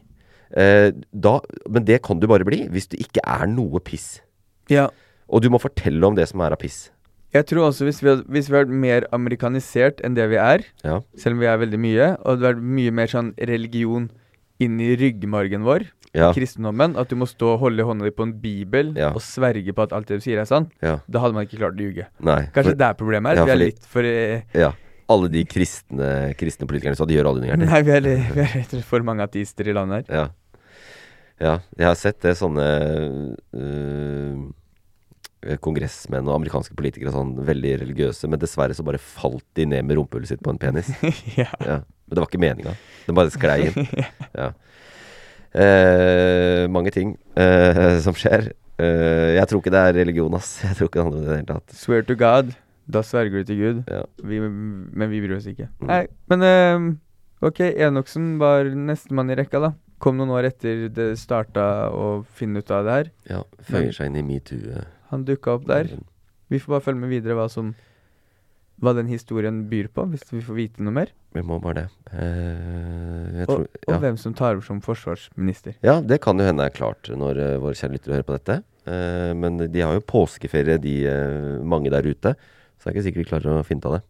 Eh, 0.53 0.91
da, 1.15 1.39
men 1.71 1.85
det 1.89 2.03
kan 2.05 2.19
du 2.21 2.27
bare 2.29 2.45
bli 2.45 2.65
hvis 2.73 2.89
du 2.93 2.97
ikke 3.01 3.23
er 3.25 3.47
noe 3.49 3.81
piss. 3.81 4.21
Ja. 4.69 4.89
Og 5.33 5.43
du 5.45 5.49
må 5.53 5.61
fortelle 5.63 6.03
om 6.05 6.15
det 6.19 6.27
som 6.29 6.43
er 6.45 6.53
av 6.53 6.61
piss. 6.61 6.91
Jeg 7.33 7.47
tror 7.49 7.71
også 7.71 7.87
hvis 7.89 8.03
vi 8.03 8.11
hadde 8.11 8.27
hvis 8.29 8.51
vi 8.51 8.57
hadde 8.59 8.69
vært 8.69 8.81
mer 8.83 9.07
amerikanisert 9.17 10.03
enn 10.05 10.15
det 10.19 10.27
vi 10.29 10.37
er, 10.37 10.67
Ja. 10.85 11.01
selv 11.17 11.35
om 11.39 11.41
vi 11.41 11.47
er 11.49 11.57
veldig 11.63 11.81
mye, 11.81 12.11
og 12.21 12.37
det 12.39 12.45
hadde 12.45 12.49
vært 12.51 12.63
mye 12.77 12.93
mer 12.93 13.07
sånn 13.09 13.33
religion 13.39 14.11
inn 14.61 14.79
i 14.81 14.95
ryggmargen 15.01 15.65
vår, 15.65 15.87
Ja. 16.13 16.31
kristendommen, 16.37 16.95
at 17.01 17.09
du 17.09 17.17
må 17.17 17.25
stå 17.25 17.55
og 17.55 17.61
holde 17.61 17.81
hånda 17.89 18.05
di 18.05 18.11
på 18.11 18.23
en 18.29 18.35
bibel 18.35 18.93
Ja. 18.95 19.13
og 19.15 19.23
sverge 19.23 19.73
på 19.73 19.83
at 19.83 19.93
alt 19.95 20.07
det 20.09 20.21
du 20.21 20.25
sier 20.31 20.39
er 20.39 20.45
sant, 20.45 20.69
Ja. 20.83 20.99
da 21.09 21.21
hadde 21.21 21.33
man 21.33 21.47
ikke 21.47 21.57
klart 21.57 21.79
å 21.79 21.81
ljuge. 21.81 22.07
Nei. 22.21 22.51
Kanskje 22.53 22.73
for- 22.73 22.75
det 22.77 22.85
er 22.91 22.95
problemet 23.01 23.37
her. 23.39 23.45
Vi 23.47 23.51
er 23.51 23.57
litt 23.57 23.81
for 23.87 24.03
eh, 24.05 24.43
Ja. 24.53 24.73
Alle 25.13 25.29
de 25.33 25.45
kristne, 25.49 26.09
kristne 26.41 26.69
politikerne 26.71 26.99
sa 26.99 27.07
de 27.09 27.19
gjør 27.19 27.31
alle 27.31 27.43
undergjerninger. 27.43 27.71
Nei, 27.73 27.83
vi 27.87 27.95
er, 27.99 28.49
rett 28.57 28.75
for 28.89 29.05
mange 29.07 29.27
ateister 29.27 29.69
i 29.69 29.77
landet 29.77 30.09
her. 30.09 30.17
Ja. 30.23 30.59
ja. 31.43 31.55
Jeg 31.79 31.89
har 31.91 31.99
sett 32.01 32.21
det 32.25 32.35
sånne 32.41 32.67
øh, 33.53 34.43
kongressmenn 35.63 36.29
og 36.29 36.37
amerikanske 36.39 36.77
politikere 36.79 37.13
sånn 37.15 37.35
veldig 37.47 37.75
religiøse, 37.83 38.31
men 38.31 38.41
dessverre 38.43 38.77
så 38.79 38.87
bare 38.87 39.01
falt 39.03 39.45
de 39.59 39.67
ned 39.69 39.87
med 39.89 39.99
rumpehullet 39.99 40.31
sitt 40.31 40.43
på 40.45 40.53
en 40.55 40.61
penis. 40.63 40.93
ja. 41.41 41.51
Men 41.59 42.15
det 42.15 42.21
var 42.21 42.29
ikke 42.31 42.43
meninga. 42.43 42.75
Den 43.07 43.19
bare 43.19 43.35
sklei 43.35 43.59
inn. 43.71 43.89
ja. 44.41 44.53
Eh, 45.53 46.65
mange 46.73 46.93
ting 46.95 47.17
eh, 47.37 47.99
som 48.05 48.17
skjer. 48.17 48.53
Eh, 48.81 49.33
jeg 49.37 49.49
tror 49.49 49.61
ikke 49.61 49.73
det 49.75 49.83
er 49.83 49.99
religion, 50.01 50.35
ass. 50.39 50.55
Jeg 50.65 50.79
tror 50.79 50.89
ikke 50.89 51.01
det 51.01 51.07
handler 51.07 51.19
om 51.19 51.25
det 51.25 51.29
i 51.29 51.33
det 51.33 51.41
hele 51.43 51.51
tatt. 51.59 51.77
Swear 51.77 52.07
to 52.09 52.17
God. 52.19 52.55
Da 52.87 53.03
sverger 53.07 53.43
du 53.43 53.49
til 53.53 53.61
Gud. 53.61 53.83
Ja. 53.91 54.03
Vi, 54.27 54.41
men 54.43 55.11
vi 55.13 55.21
bryr 55.23 55.37
oss 55.39 55.47
ikke. 55.51 55.69
Mm. 55.81 55.89
Nei, 55.91 56.03
men 56.33 56.43
uh, 56.43 56.89
ok, 57.49 57.61
Enoksen 57.71 58.35
var 58.43 58.67
nestemann 58.75 59.31
i 59.31 59.39
rekka, 59.39 59.61
da. 59.63 59.73
Kom 60.03 60.19
noen 60.19 60.33
år 60.35 60.49
etter 60.51 60.89
det 60.91 61.13
starta 61.21 61.89
å 61.95 62.25
finne 62.35 62.59
ut 62.59 62.73
av 62.75 62.89
det 62.89 62.97
her. 62.99 63.13
Ja, 63.31 63.45
Føyer 63.69 63.95
seg 63.95 64.11
inn 64.11 64.19
i 64.19 64.27
metoo. 64.27 64.83
Han 65.13 65.23
dukka 65.29 65.55
opp 65.61 65.69
der. 65.71 65.93
Vi 66.51 66.59
får 66.59 66.75
bare 66.75 66.85
følge 66.89 67.05
med 67.05 67.13
videre 67.15 67.39
hva 67.39 67.49
som 67.53 67.75
Hva 68.83 68.97
den 68.97 69.07
historien 69.07 69.61
byr 69.71 69.87
på, 69.95 70.03
hvis 70.11 70.25
vi 70.33 70.41
får 70.43 70.57
vite 70.57 70.83
noe 70.83 70.95
mer. 70.97 71.11
Vi 71.37 71.43
må 71.47 71.61
bare 71.63 71.85
det. 71.85 71.85
Eh, 72.19 73.27
jeg 73.39 73.47
Og, 73.47 73.53
tror, 73.53 73.67
og 73.87 73.93
ja. 73.95 73.99
hvem 74.03 74.17
som 74.19 74.35
tar 74.35 74.57
over 74.57 74.65
som 74.67 74.81
forsvarsminister. 74.83 75.77
Ja, 75.87 76.01
det 76.03 76.19
kan 76.25 76.41
jo 76.41 76.49
hende 76.49 76.67
er 76.67 76.75
klart 76.75 77.07
når 77.07 77.39
uh, 77.39 77.61
våre 77.63 77.79
kjære 77.79 77.95
lyttere 77.95 78.17
hører 78.17 78.27
på 78.27 78.35
dette. 78.41 78.57
Uh, 78.83 79.31
men 79.39 79.61
de 79.71 79.85
har 79.85 79.95
jo 79.95 80.03
påskeferie, 80.03 80.81
de 80.83 80.97
uh, 81.07 81.63
mange 81.63 81.93
der 81.95 82.09
ute. 82.11 82.35
Så 82.83 82.89
det 82.89 82.91
er 82.91 82.97
ikke 82.97 83.07
sikkert 83.07 83.23
vi 83.23 83.31
klarer 83.31 83.61
å 83.61 83.67
finne 83.67 83.79
ut 83.79 83.85
av 83.87 83.93
det. 83.95 84.03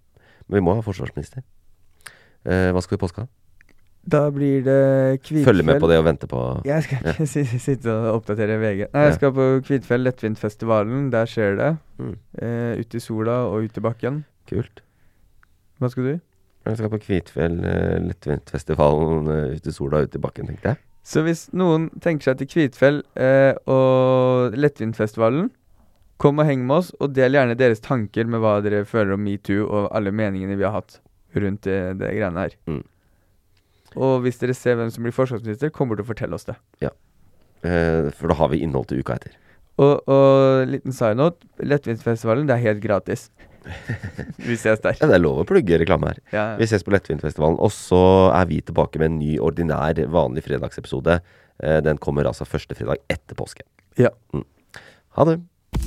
Men 0.48 0.56
vi 0.56 0.64
må 0.64 0.74
ha 0.78 0.84
forsvarsminister. 0.84 1.44
Eh, 2.48 2.70
hva 2.72 2.80
skal 2.80 2.96
vi 2.96 3.00
i 3.02 3.02
påska? 3.02 3.26
Da 4.02 4.22
blir 4.34 4.64
det 4.64 4.78
Kvitfjell. 5.20 5.44
Følge 5.44 5.66
med 5.68 5.78
på 5.82 5.90
det 5.90 5.98
og 6.00 6.06
vente 6.08 6.26
på 6.26 6.40
Jeg 6.66 6.86
skal 6.86 7.04
ikke 7.04 7.26
ja. 7.28 7.58
sitte 7.68 7.92
og 7.92 8.22
oppdatere 8.22 8.56
VG. 8.58 8.80
Nei, 8.88 9.04
jeg 9.10 9.18
skal 9.18 9.34
på 9.36 9.48
Kvitfjell 9.68 10.08
lettvintfestivalen. 10.08 11.10
Der 11.12 11.28
skjer 11.28 11.60
det. 11.60 11.70
Mm. 12.00 12.16
Eh, 12.40 12.80
ut 12.80 12.96
i 12.96 13.02
sola 13.04 13.42
og 13.50 13.68
ut 13.68 13.76
i 13.76 13.84
bakken. 13.84 14.24
Kult. 14.48 14.80
Hva 15.78 15.92
skal 15.92 16.08
du? 16.08 16.14
Jeg 16.64 16.78
skal 16.80 16.90
på 16.94 17.02
Kvitfjell, 17.02 17.58
uh, 17.66 17.96
lettvintfestivalen, 18.06 19.28
uh, 19.28 19.54
ute 19.54 19.68
i 19.68 19.74
sola, 19.74 19.98
og 19.98 20.08
ute 20.08 20.18
i 20.18 20.22
bakken, 20.22 20.46
tenkte 20.46 20.72
jeg. 20.72 20.82
Så 21.02 21.24
hvis 21.26 21.48
noen 21.58 21.88
tenker 22.02 22.30
seg 22.30 22.38
til 22.38 22.48
Kvitfjell 22.52 23.00
eh, 23.18 23.56
og 23.66 24.54
Lettvintfestivalen, 24.54 25.48
kom 26.22 26.38
og 26.38 26.46
heng 26.46 26.62
med 26.68 26.78
oss, 26.78 26.92
og 27.02 27.14
del 27.16 27.34
gjerne 27.36 27.58
deres 27.58 27.82
tanker 27.82 28.28
med 28.30 28.42
hva 28.42 28.60
dere 28.64 28.84
føler 28.88 29.16
om 29.16 29.24
metoo 29.26 29.66
og 29.66 29.90
alle 29.96 30.14
meningene 30.14 30.58
vi 30.58 30.66
har 30.66 30.76
hatt 30.76 31.00
rundt 31.34 31.66
det, 31.66 31.78
det 31.98 32.14
greiene 32.14 32.46
her. 32.46 32.56
Mm. 32.70 32.82
Og 33.98 34.18
hvis 34.24 34.40
dere 34.40 34.56
ser 34.56 34.78
hvem 34.78 34.90
som 34.92 35.04
blir 35.04 35.14
forsvarsminister, 35.14 35.72
kom 35.74 35.90
bort 35.90 36.00
og 36.00 36.08
fortell 36.08 36.34
oss 36.36 36.46
det. 36.48 36.56
Eh, 36.82 38.08
for 38.16 38.32
da 38.32 38.38
har 38.38 38.52
vi 38.52 38.62
innhold 38.64 38.88
til 38.90 39.02
uka 39.02 39.18
etter. 39.18 39.34
Og, 39.80 40.02
og 40.10 40.68
liten 40.68 40.94
side 40.94 41.16
note, 41.18 41.48
Lettvintfestivalen, 41.62 42.48
det 42.48 42.56
er 42.56 42.66
helt 42.68 42.82
gratis. 42.84 43.28
vi 44.48 44.56
ses 44.58 44.82
der. 44.82 44.96
Ja, 44.98 45.08
det 45.08 45.16
er 45.16 45.22
lov 45.22 45.42
å 45.42 45.46
plugge 45.48 45.78
reklame 45.80 46.12
her. 46.12 46.22
Ja. 46.34 46.46
Vi 46.58 46.68
ses 46.70 46.84
på 46.86 46.94
Lettvintfestivalen. 46.94 47.60
Og 47.62 47.72
så 47.74 48.02
er 48.34 48.48
vi 48.50 48.60
tilbake 48.64 49.00
med 49.00 49.12
en 49.12 49.20
ny 49.20 49.36
ordinær, 49.42 50.00
vanlig 50.12 50.46
fredagsepisode. 50.48 51.20
Eh, 51.62 51.78
den 51.84 52.00
kommer 52.02 52.28
altså 52.30 52.48
første 52.48 52.76
fredag 52.78 53.04
etter 53.12 53.38
påske. 53.38 53.66
Ja. 54.00 54.12
Mm. 54.34 54.46
Ha 55.18 55.28
det. 55.28 55.40